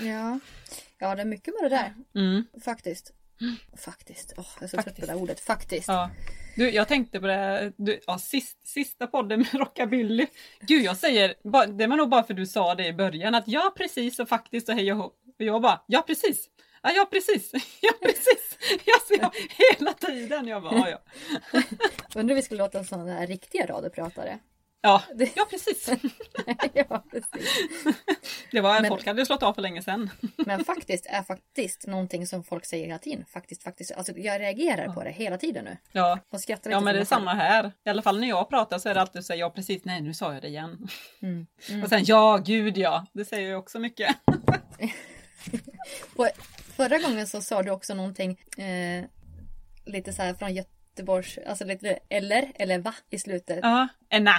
Ja. 0.00 0.38
ja, 0.98 1.14
det 1.14 1.22
är 1.22 1.26
mycket 1.26 1.54
med 1.60 1.70
det 1.70 1.76
där. 1.76 1.94
Mm. 2.14 2.44
Faktiskt. 2.64 3.12
Faktiskt. 3.84 4.34
Åh, 4.36 4.46
jag 4.54 4.64
är 4.64 4.68
så 4.68 4.76
trött 4.76 4.84
på 4.84 4.90
Faktiskt. 4.90 5.08
det 5.08 5.14
ordet. 5.14 5.40
Faktiskt. 5.40 5.88
Ja. 5.88 6.10
Du, 6.56 6.70
jag 6.70 6.88
tänkte 6.88 7.20
på 7.20 7.26
det, 7.26 7.72
du, 7.76 8.00
ja, 8.06 8.18
sist, 8.18 8.66
sista 8.66 9.06
podden 9.06 9.38
med 9.38 9.54
Rockabilly. 9.60 10.26
Gud, 10.60 10.82
jag 10.82 10.96
säger, 10.96 11.34
det 11.76 11.86
var 11.86 11.96
nog 11.96 12.08
bara 12.08 12.22
för 12.22 12.34
du 12.34 12.46
sa 12.46 12.74
det 12.74 12.86
i 12.86 12.92
början, 12.92 13.34
att 13.34 13.48
ja 13.48 13.72
precis 13.76 14.18
och 14.18 14.28
faktiskt 14.28 14.68
och 14.68 14.74
hej 14.74 14.92
och. 14.92 15.04
Och 15.38 15.44
jag 15.44 15.62
bara, 15.62 15.80
ja 15.86 16.04
precis. 16.06 16.48
Ja, 16.84 16.90
ja 16.90 17.06
precis, 17.10 17.52
ja 17.80 17.92
precis. 18.02 18.58
Jag 18.84 19.02
ser 19.02 19.30
hela 19.78 19.92
tiden. 19.92 20.46
Jag 20.48 20.62
bara, 20.62 20.74
ja, 20.74 20.88
ja. 20.90 20.98
Undrar 22.14 22.34
om 22.34 22.36
vi 22.36 22.42
skulle 22.42 22.62
låta 22.62 22.84
sådana 22.84 23.12
här 23.12 23.26
riktiga 23.26 23.66
radiopratare. 23.66 24.38
Ja, 24.82 25.02
ja 25.36 25.46
precis. 25.50 25.88
ja, 26.74 27.04
precis. 27.10 27.62
Det 28.50 28.60
var, 28.60 28.80
Men- 28.80 28.88
folk 28.88 29.06
hade 29.06 29.26
slått 29.26 29.42
av 29.42 29.54
för 29.54 29.62
länge 29.62 29.82
sedan. 29.82 30.10
Men 30.36 30.64
faktiskt 30.64 31.06
är 31.06 31.22
faktiskt 31.22 31.86
någonting 31.86 32.26
som 32.26 32.44
folk 32.44 32.64
säger 32.66 32.86
hela 32.86 32.98
tiden. 32.98 33.24
Faktiskt, 33.32 33.62
faktiskt. 33.62 33.92
Alltså 33.92 34.12
jag 34.16 34.40
reagerar 34.40 34.88
på 34.88 35.04
det 35.04 35.10
hela 35.10 35.38
tiden 35.38 35.64
nu. 35.64 35.76
Ja, 35.92 36.18
Och 36.32 36.40
skrattar 36.40 36.70
ja 36.70 36.80
men 36.80 36.94
det 36.94 37.00
är 37.00 37.04
samma 37.04 37.34
här. 37.34 37.72
I 37.84 37.90
alla 37.90 38.02
fall 38.02 38.20
när 38.20 38.28
jag 38.28 38.48
pratar 38.48 38.78
så 38.78 38.88
är 38.88 38.94
det 38.94 39.00
alltid 39.00 39.24
så 39.24 39.32
här, 39.32 39.40
ja 39.40 39.50
precis, 39.50 39.84
nej 39.84 40.00
nu 40.00 40.14
sa 40.14 40.32
jag 40.32 40.42
det 40.42 40.48
igen. 40.48 40.88
Mm. 41.22 41.46
Mm. 41.68 41.82
Och 41.82 41.88
sen 41.88 42.04
ja, 42.04 42.36
gud 42.44 42.78
ja, 42.78 43.06
det 43.12 43.24
säger 43.24 43.50
jag 43.50 43.58
också 43.58 43.78
mycket. 43.78 44.16
Och 46.16 46.28
förra 46.76 46.98
gången 46.98 47.26
så 47.26 47.40
sa 47.42 47.62
du 47.62 47.70
också 47.70 47.94
någonting 47.94 48.40
eh, 48.58 49.04
lite 49.86 50.12
så 50.12 50.22
här 50.22 50.34
från 50.34 50.54
Göteborgs, 50.54 51.38
alltså 51.46 51.64
lite 51.64 51.98
eller, 52.08 52.52
eller 52.54 52.78
va 52.78 52.94
i 53.10 53.18
slutet. 53.18 53.58
Ja, 53.62 53.88
enna. 54.10 54.34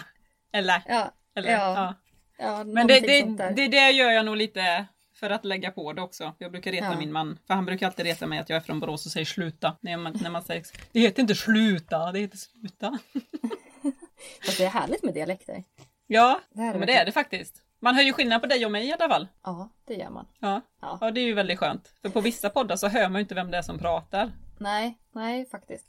Eller, 0.53 0.83
Ja, 0.87 1.13
eller, 1.35 1.51
ja. 1.51 1.57
ja. 1.75 1.95
ja 2.37 2.63
Men 2.63 2.87
det, 2.87 2.99
det, 2.99 3.21
det, 3.55 3.67
det 3.67 3.91
gör 3.91 4.11
jag 4.11 4.25
nog 4.25 4.37
lite 4.37 4.85
för 5.15 5.29
att 5.29 5.45
lägga 5.45 5.71
på 5.71 5.93
det 5.93 6.01
också. 6.01 6.33
Jag 6.37 6.51
brukar 6.51 6.71
reta 6.71 6.85
Ja. 6.85 6.97
min 6.99 7.11
man, 7.11 7.39
för 7.47 7.53
han 7.53 7.65
brukar 7.65 7.85
alltid 7.87 8.05
reta 8.05 8.27
mig 8.27 8.39
att 8.39 8.49
jag 8.49 8.57
är 8.57 8.61
från 8.61 8.79
Borås 8.79 9.05
och 9.05 9.11
säger 9.11 9.25
sluta. 9.25 9.77
När 9.81 9.97
man, 9.97 10.17
när 10.21 10.29
man 10.29 10.43
säger, 10.43 10.65
det 10.91 10.99
heter 10.99 11.21
inte 11.21 11.35
sluta, 11.35 12.11
det 12.11 12.19
heter 12.19 12.37
sluta. 12.37 12.99
Fast 14.45 14.57
det 14.57 14.65
är 14.65 14.69
härligt 14.69 15.03
med 15.03 15.13
dialekter. 15.13 15.63
Ja, 16.07 16.41
Det 16.53 16.61
men 16.61 16.87
det 16.87 16.93
är 16.93 17.05
det 17.05 17.11
faktiskt. 17.11 17.61
Man 17.79 17.95
hör 17.95 18.03
ju 18.03 18.13
skillnad 18.13 18.41
på 18.41 18.47
dig 18.47 18.65
och 18.65 18.71
mig 18.71 18.87
i 18.87 18.93
alla 18.93 19.09
fall. 19.09 19.27
Ja, 19.43 19.69
det 19.87 19.93
gör 19.93 20.09
man. 20.09 20.27
Ja. 20.39 20.61
Ja. 20.81 20.97
ja, 21.01 21.11
det 21.11 21.19
är 21.21 21.25
ju 21.25 21.33
väldigt 21.33 21.59
skönt. 21.59 21.93
För 22.01 22.09
på 22.09 22.21
vissa 22.21 22.49
poddar 22.49 22.75
så 22.75 22.87
hör 22.87 23.09
man 23.09 23.15
ju 23.15 23.21
inte 23.21 23.35
vem 23.35 23.51
det 23.51 23.57
är 23.57 23.61
som 23.61 23.77
pratar. 23.79 24.31
Nej, 24.57 24.97
nej 25.11 25.45
faktiskt. 25.45 25.85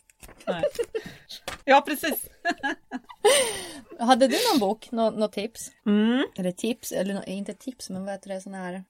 Nej. 0.46 0.62
Ja, 1.64 1.82
precis. 1.86 2.28
Hade 4.00 4.28
du 4.28 4.36
någon 4.52 4.60
bok, 4.60 4.88
nå 4.92 5.10
något 5.10 5.32
tips? 5.32 5.70
Mm. 5.86 6.24
Eller 6.36 6.52
tips, 6.52 6.92
eller 6.92 7.14
nå- 7.14 7.22
inte 7.26 7.54
tips 7.54 7.90
men 7.90 8.04
vad 8.04 8.14
heter 8.14 8.28
det 8.28 8.40
sån 8.40 8.54
här? 8.54 8.84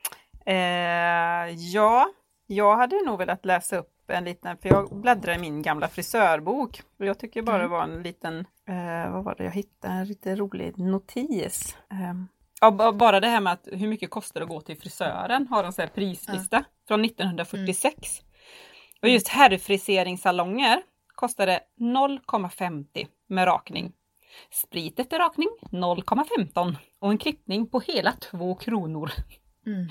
Eh, 0.46 1.54
ja, 1.54 2.08
jag 2.46 2.76
hade 2.76 3.02
nog 3.06 3.18
velat 3.18 3.44
läsa 3.44 3.76
upp 3.76 3.92
en 4.10 4.24
liten, 4.24 4.56
för 4.58 4.68
jag 4.68 4.96
bläddrar 5.00 5.34
i 5.34 5.38
min 5.38 5.62
gamla 5.62 5.88
frisörbok. 5.88 6.82
Och 6.98 7.06
jag 7.06 7.18
tycker 7.18 7.42
bara 7.42 7.58
det 7.58 7.68
var 7.68 7.82
en 7.82 8.02
liten, 8.02 8.38
eh, 8.68 9.12
vad 9.12 9.24
var 9.24 9.34
det 9.38 9.44
jag 9.44 9.50
hittade, 9.50 9.94
en 9.94 10.06
lite 10.06 10.36
rolig 10.36 10.78
notis. 10.78 11.76
Eh, 11.90 12.14
ja, 12.60 12.70
ba- 12.70 12.92
bara 12.92 13.20
det 13.20 13.28
här 13.28 13.40
med 13.40 13.52
att 13.52 13.68
hur 13.72 13.88
mycket 13.88 14.10
kostar 14.10 14.40
det 14.40 14.44
att 14.44 14.50
gå 14.50 14.60
till 14.60 14.78
frisören, 14.78 15.46
har 15.50 15.62
de 15.62 15.72
så 15.72 15.82
här 15.82 15.88
prislista 15.88 16.64
från 16.88 17.04
1946. 17.04 18.22
Och 19.02 19.08
just 19.08 19.28
herrfriseringssalonger 19.28 20.82
kostade 21.14 21.60
0,50 21.80 23.06
med 23.28 23.46
rakning. 23.46 23.92
Sprit 24.50 24.98
efter 24.98 25.18
rakning 25.18 25.48
0,15 25.70 26.76
och 26.98 27.10
en 27.10 27.18
klippning 27.18 27.66
på 27.66 27.80
hela 27.80 28.12
2 28.12 28.54
kronor. 28.54 29.10
Mm. 29.66 29.88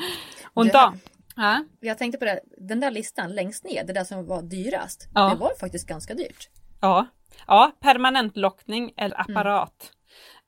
Och 0.54 0.68
dam. 0.68 1.00
Ja. 1.36 1.64
Jag 1.80 1.98
tänkte 1.98 2.18
på 2.18 2.26
det, 2.26 2.40
den 2.58 2.80
där 2.80 2.92
listan 2.92 3.36
längst 3.36 3.64
ner, 3.64 3.84
det 3.84 3.94
där 3.94 4.04
som 4.04 4.26
var 4.26 4.42
dyrast. 4.42 5.08
Ja. 5.14 5.30
Det 5.30 5.36
var 5.36 5.52
faktiskt 5.60 5.88
ganska 5.88 6.14
dyrt. 6.14 6.50
Ja, 6.82 7.08
ja 7.48 7.72
permanentlockning 7.80 8.94
eller 8.98 9.22
apparat. 9.22 9.92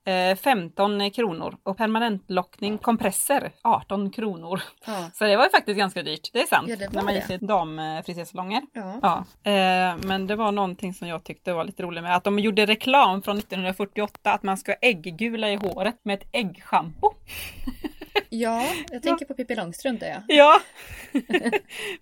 Eh, 0.08 0.36
15 0.36 1.10
kronor 1.10 1.56
och 1.62 1.76
permanentlockning 1.76 2.78
kompresser 2.78 3.52
18 3.62 4.10
kronor. 4.10 4.60
Ja. 4.86 5.10
Så 5.14 5.24
det 5.24 5.36
var 5.36 5.44
ju 5.44 5.50
faktiskt 5.50 5.78
ganska 5.78 6.02
dyrt, 6.02 6.30
det 6.32 6.40
är 6.40 6.46
sant. 6.46 6.68
Ja, 6.68 6.76
det 6.76 6.92
när 6.92 7.02
man 7.02 7.14
gick 7.14 7.26
till 7.26 7.46
damfrisersalonger. 7.46 8.62
Ja. 8.72 8.94
Ja, 9.02 9.50
eh, 9.50 9.96
men 10.02 10.26
det 10.26 10.36
var 10.36 10.52
någonting 10.52 10.94
som 10.94 11.08
jag 11.08 11.24
tyckte 11.24 11.52
var 11.52 11.64
lite 11.64 11.82
roligt 11.82 12.02
med 12.02 12.16
att 12.16 12.24
de 12.24 12.38
gjorde 12.38 12.66
reklam 12.66 13.22
från 13.22 13.38
1948 13.38 14.32
att 14.32 14.42
man 14.42 14.56
ska 14.58 14.72
ägggula 14.72 15.50
i 15.50 15.56
håret 15.56 15.96
med 16.02 16.14
ett 16.14 16.28
äggschampo. 16.32 17.12
Ja, 18.28 18.66
jag 18.90 19.02
tänker 19.02 19.24
på 19.24 19.34
Pippi 19.34 19.54
Långstrump 19.54 20.00
där 20.00 20.08
ja. 20.08 20.22
Ja, 20.28 20.60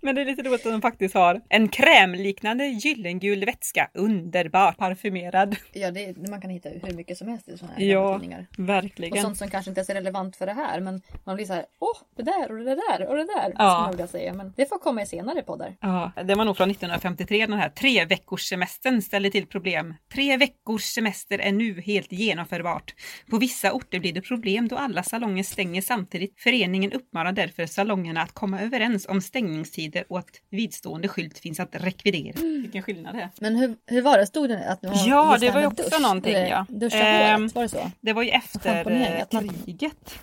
men 0.01 0.15
det 0.15 0.21
är 0.21 0.25
lite 0.25 0.43
roligt 0.43 0.67
att 0.67 0.73
de 0.73 0.83
faktiskt 0.83 1.15
har 1.15 1.41
en 1.49 1.69
krämliknande 1.69 2.67
gyllengul 2.67 3.45
vätska, 3.45 3.91
underbart 3.95 4.77
parfymerad. 4.77 5.57
Ja, 5.73 5.91
det, 5.91 6.29
man 6.29 6.41
kan 6.41 6.51
hitta 6.51 6.69
hur 6.69 6.95
mycket 6.95 7.19
som 7.19 7.29
helst 7.29 7.49
i 7.49 7.59
sådana 7.59 7.75
här 7.77 7.85
Ja, 7.85 8.13
tidningar. 8.19 8.47
verkligen. 8.59 9.13
Och 9.13 9.19
sånt 9.19 9.39
som 9.39 9.51
kanske 9.51 9.71
inte 9.71 9.81
är 9.81 9.85
så 9.85 9.93
relevant 9.93 10.37
för 10.37 10.47
det 10.47 10.53
här 10.53 10.81
men 10.81 11.03
man 11.25 11.37
blir 11.37 11.47
så 11.47 11.53
här, 11.53 11.65
åh, 11.79 11.97
det 12.17 12.23
där 12.23 12.51
och 12.53 12.65
det 12.65 12.75
där 12.75 13.09
och 13.09 13.17
det 13.17 13.25
där. 13.25 13.53
Ja. 13.59 13.87
Skulle 13.89 14.03
jag 14.03 14.11
säga. 14.11 14.33
Men 14.33 14.53
det 14.57 14.67
får 14.69 14.79
komma 14.79 15.03
i 15.03 15.07
senare 15.07 15.43
poddar. 15.43 15.77
Ja, 15.81 16.13
det 16.25 16.35
var 16.35 16.45
nog 16.45 16.57
från 16.57 16.71
1953 16.71 17.47
den 17.47 17.59
här 17.59 17.69
tre 17.69 18.05
veckors 18.05 18.43
semestern 18.49 19.03
ställer 19.03 19.31
till 19.31 19.47
problem. 19.47 19.95
Tre 20.13 20.37
veckors 20.37 20.83
semester 20.85 21.39
är 21.39 21.53
nu 21.53 21.81
helt 21.81 22.13
genomförbart. 22.13 22.95
På 23.31 23.39
vissa 23.39 23.73
orter 23.73 24.01
blir 24.01 24.13
det 24.13 24.21
problem 24.21 24.69
då 24.69 24.77
alla 24.77 25.03
salonger 25.03 25.43
stänger 25.43 25.83
samtidigt. 25.83 26.06
Föreningen 26.39 26.93
uppmanar 26.93 27.33
därför 27.33 27.67
salongerna 27.67 28.23
att 28.23 28.33
komma 28.33 28.61
överens 28.61 29.07
om 29.09 29.21
stängningstider 29.21 30.05
och 30.09 30.19
att 30.19 30.31
vidstående 30.51 31.09
skylt 31.09 31.39
finns 31.39 31.61
att 31.61 31.69
rekvidera. 31.73 32.41
Vilken 32.41 32.83
skillnad 32.83 33.15
det 33.15 33.21
är. 33.21 33.29
Men 33.41 33.57
hur, 33.57 33.77
hur 33.87 34.03
var 34.03 34.19
det? 34.19 34.27
Stod 34.27 34.49
det 34.49 34.69
att 34.71 34.83
var 34.83 35.09
Ja, 35.09 35.37
det 35.41 35.51
var 35.51 35.61
ju 35.61 35.67
också 35.67 35.99
någonting, 36.03 36.35
eller 36.35 36.49
ja. 36.49 36.67
Duscha 36.69 36.97
Ehm, 36.99 37.41
håret, 37.43 37.55
var 37.55 37.63
det 37.63 37.69
så? 37.69 37.91
Det 38.01 38.13
var 38.13 38.23
ju 38.23 38.31
efter 38.31 38.91
eh, 38.91 39.23
att 39.23 39.33
man- 39.33 39.49
kriget. 39.65 40.19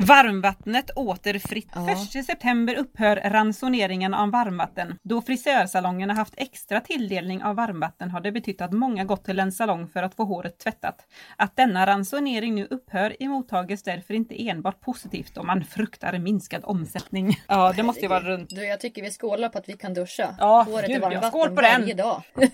Varmvattnet 0.00 0.90
åter 0.96 1.38
fritt. 1.38 1.68
Ja. 1.74 1.90
1 1.90 2.26
september 2.26 2.74
upphör 2.74 3.16
ransoneringen 3.24 4.14
av 4.14 4.30
varmvatten. 4.30 4.98
Då 5.02 5.22
frisörsalongerna 5.22 6.14
haft 6.14 6.34
extra 6.36 6.80
tilldelning 6.80 7.42
av 7.42 7.56
varmvatten 7.56 8.10
har 8.10 8.20
det 8.20 8.32
betytt 8.32 8.60
att 8.60 8.72
många 8.72 9.04
gått 9.04 9.24
till 9.24 9.38
en 9.40 9.52
salong 9.52 9.88
för 9.88 10.02
att 10.02 10.14
få 10.14 10.24
håret 10.24 10.58
tvättat. 10.58 11.06
Att 11.36 11.56
denna 11.56 11.86
ransonering 11.86 12.54
nu 12.54 12.66
upphör 12.70 13.16
emottages 13.20 13.82
därför 13.82 14.14
inte 14.14 14.48
enbart 14.48 14.80
positivt 14.80 15.36
om 15.36 15.46
man 15.46 15.64
fruktar 15.64 16.18
minskad 16.18 16.64
omsättning. 16.64 17.36
Ja, 17.48 17.72
det 17.76 17.82
måste 17.82 18.00
ju 18.02 18.08
vara 18.08 18.20
runt. 18.20 18.50
Du, 18.50 18.66
jag 18.66 18.80
tycker 18.80 19.02
vi 19.02 19.10
skålar 19.10 19.48
på 19.48 19.58
att 19.58 19.68
vi 19.68 19.72
kan 19.72 19.94
duscha 19.94 20.34
Ja, 20.38 20.62
håret 20.62 20.86
gud, 20.86 20.96
ja. 20.96 21.00
varmvatten 21.00 21.30
Skål 21.30 21.48
på 21.56 21.60
den. 21.60 21.80
varje 21.80 21.94
dag. 21.94 22.22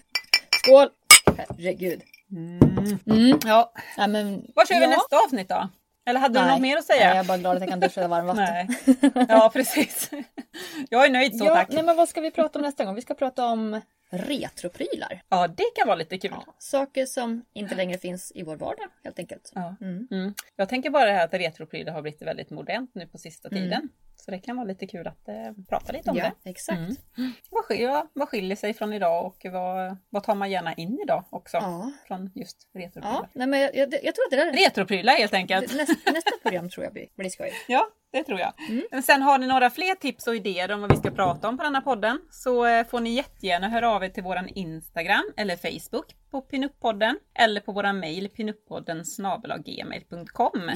Skål! 0.63 0.89
Herregud. 1.37 2.01
Mm. 2.31 2.99
Mm. 3.07 3.39
Ja, 3.45 3.73
Ja, 3.97 4.07
men, 4.07 4.43
vad 4.55 4.69
kör 4.69 4.75
vi 4.75 4.83
ja. 4.83 4.89
nästa 4.91 5.17
avsnitt 5.25 5.49
då? 5.49 5.69
Eller 6.07 6.21
hade 6.21 6.39
du 6.39 6.45
Nej. 6.45 6.53
något 6.53 6.61
mer 6.61 6.77
att 6.77 6.89
Nej, 6.89 6.99
säga? 6.99 7.09
jag 7.09 7.17
är 7.19 7.25
bara 7.25 7.39
glad 7.39 7.57
att 7.57 7.63
jag 7.63 7.71
kan 7.71 7.81
duscha 7.81 8.05
i 8.05 8.09
varmvatten. 8.09 8.45
Nej. 8.45 9.27
Ja, 9.29 9.51
precis. 9.53 10.11
Jag 10.91 11.05
är 11.05 11.11
nöjd 11.11 11.39
så 11.39 11.45
ja, 11.45 11.55
tack. 11.55 11.69
nej, 11.71 11.83
men 11.83 11.97
vad 11.97 12.09
ska 12.09 12.21
vi 12.21 12.31
prata 12.31 12.59
om 12.59 12.63
nästa 12.63 12.85
gång? 12.85 12.95
Vi 12.95 13.03
ska 13.03 13.15
prata 13.15 13.47
om 13.47 13.81
retroprylar. 14.11 15.23
Ja, 15.29 15.49
det 15.49 15.65
kan 15.77 15.87
vara 15.87 15.97
lite 15.97 16.19
kul. 16.19 16.31
Ja, 16.47 16.55
saker 16.59 17.07
som 17.07 17.45
inte 17.53 17.75
längre 17.75 17.99
finns 17.99 18.33
i 18.35 18.43
vår 18.43 18.57
vardag 18.57 18.89
helt 19.05 19.19
enkelt. 19.19 19.53
Ja. 19.55 19.77
Mm. 19.81 20.09
Mm. 20.11 20.35
Jag 20.57 20.69
tänker 20.69 20.91
bara 20.91 21.05
det 21.05 21.13
här 21.13 21.25
att 21.25 21.35
retroprylar 21.35 21.93
har 21.93 22.03
blivit 22.03 22.23
väldigt 22.23 22.51
modernt 22.51 22.91
nu 22.95 23.07
på 23.07 23.19
sista 23.19 23.49
Mm. 23.49 23.63
tiden. 23.63 23.89
Så 24.17 24.31
det 24.31 24.39
kan 24.39 24.57
vara 24.57 24.67
lite 24.67 24.87
kul 24.87 25.07
att 25.07 25.29
eh, 25.29 25.35
prata 25.69 25.93
lite 25.93 26.11
om 26.11 26.17
Ja, 26.17 26.31
det. 26.43 26.51
exakt. 26.51 26.79
Mm. 26.79 27.33
Vad, 27.51 27.65
skiljer, 27.65 28.07
vad 28.13 28.29
skiljer 28.29 28.57
sig 28.57 28.75
från 28.75 28.93
idag 28.93 29.27
och 29.27 29.47
vad, 29.53 29.97
vad 30.11 30.23
tar 30.25 30.35
man 30.35 30.51
gärna 30.51 30.75
in 30.75 30.99
idag 31.05 31.25
också? 31.31 31.57
Ja. 31.57 31.93
Från 32.07 32.31
just 32.35 32.69
Ja, 32.73 32.81
retroprylar. 32.81 33.29
nej, 33.33 33.47
men 33.47 33.61
jag, 33.61 33.77
jag, 33.77 33.95
jag 34.03 34.15
tror 34.15 34.25
att 34.25 34.31
det 34.31 34.37
där 34.37 34.53
Retroprylar 34.53 35.13
helt 35.15 35.35
enkelt. 35.35 35.75
nästa, 35.77 36.11
nästa 36.13 36.31
program 36.43 36.71
tror 36.71 36.85
jag 36.85 36.93
blir, 36.93 37.07
blir 37.15 37.31
skoj. 37.31 37.51
Ja, 37.69 37.89
det 38.15 38.25
tror 38.25 38.41
jag. 38.41 38.53
Mm. 38.69 38.85
Men 38.91 39.03
sen 39.03 39.23
har 39.23 39.39
ni 39.39 39.47
några 39.47 39.71
fler 39.71 39.95
tips 39.95 40.27
och 40.27 40.37
idéer 40.37 40.73
om 40.73 40.81
vad 40.81 40.91
vi 40.91 40.97
ska 40.97 41.11
prata 41.11 41.49
om 41.49 41.57
på 41.57 41.65
den 41.65 41.75
här 41.75 41.83
podden 41.83 42.19
så 42.31 42.67
eh, 42.67 42.87
får 42.87 43.01
ni 43.01 43.11
jättegärna 43.11 43.69
höra 43.69 43.91
av 43.91 44.05
er 44.05 44.09
till 44.09 44.23
våran 44.23 44.49
Instagram 44.49 45.33
eller 45.37 45.57
Facebook 45.57 46.07
på 46.35 46.41
Pinuppodden 46.41 47.19
eller 47.39 47.61
på 47.61 47.73
våran 47.73 48.01
mail 48.01 48.29
pinuppodden 48.29 49.05
snabel-gmail.com. 49.05 50.71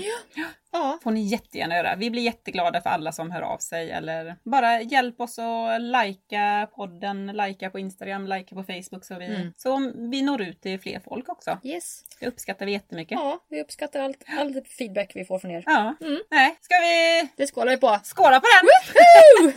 Ja, 0.73 0.99
får 1.03 1.11
ni 1.11 1.21
jättegärna 1.21 1.77
göra. 1.77 1.97
Vi 1.97 2.11
blir 2.11 2.23
jätteglada 2.23 2.81
för 2.81 2.91
alla 2.91 3.13
som 3.13 3.31
hör 3.31 3.43
av 3.43 3.59
sig 3.59 3.91
eller 3.91 4.37
bara 4.45 4.81
hjälp 4.83 5.21
oss 5.21 5.39
att 5.39 5.81
likea 5.83 6.69
podden, 6.77 7.27
likea 7.27 7.71
på 7.71 7.79
Instagram, 7.79 8.27
likea 8.27 8.57
på 8.59 8.63
Facebook 8.65 9.05
så 9.05 9.19
vi, 9.19 9.27
Mm. 9.27 9.53
så 9.57 9.93
vi 10.11 10.23
når 10.23 10.43
ut 10.43 10.61
till 10.63 10.81
fler 10.81 11.01
folk 11.01 11.29
också. 11.29 11.59
yes. 11.65 12.05
Det 12.21 12.27
uppskattar 12.27 12.67
vi 12.67 12.73
jättemycket. 12.73 13.19
Ja, 13.19 13.45
vi 13.49 13.63
uppskattar 13.63 14.01
allt, 14.01 14.25
all 14.39 14.63
feedback 14.79 15.13
vi 15.15 15.25
får 15.25 15.39
från 15.39 15.51
er. 15.51 15.63
Ja. 15.67 15.95
Mm. 16.01 16.19
Nej, 16.31 16.57
ska 16.61 16.75
vi 16.75 17.29
Det 17.37 17.47
skålar 17.47 17.71
vi 17.73 17.77
på. 17.79 17.99
skåla 18.03 18.41
på 18.41 18.47
den? 18.55 18.67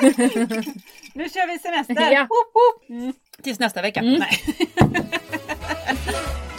nu 1.13 1.29
kör 1.29 1.47
vi 1.47 1.59
semester! 1.59 2.11
Ja. 2.11 2.19
Woop, 2.29 2.53
woop. 2.55 2.89
Mm. 2.89 3.13
Tills 3.41 3.59
nästa 3.59 3.81
vecka. 3.81 3.99
Mm. 3.99 4.19
Nej. 4.19 4.39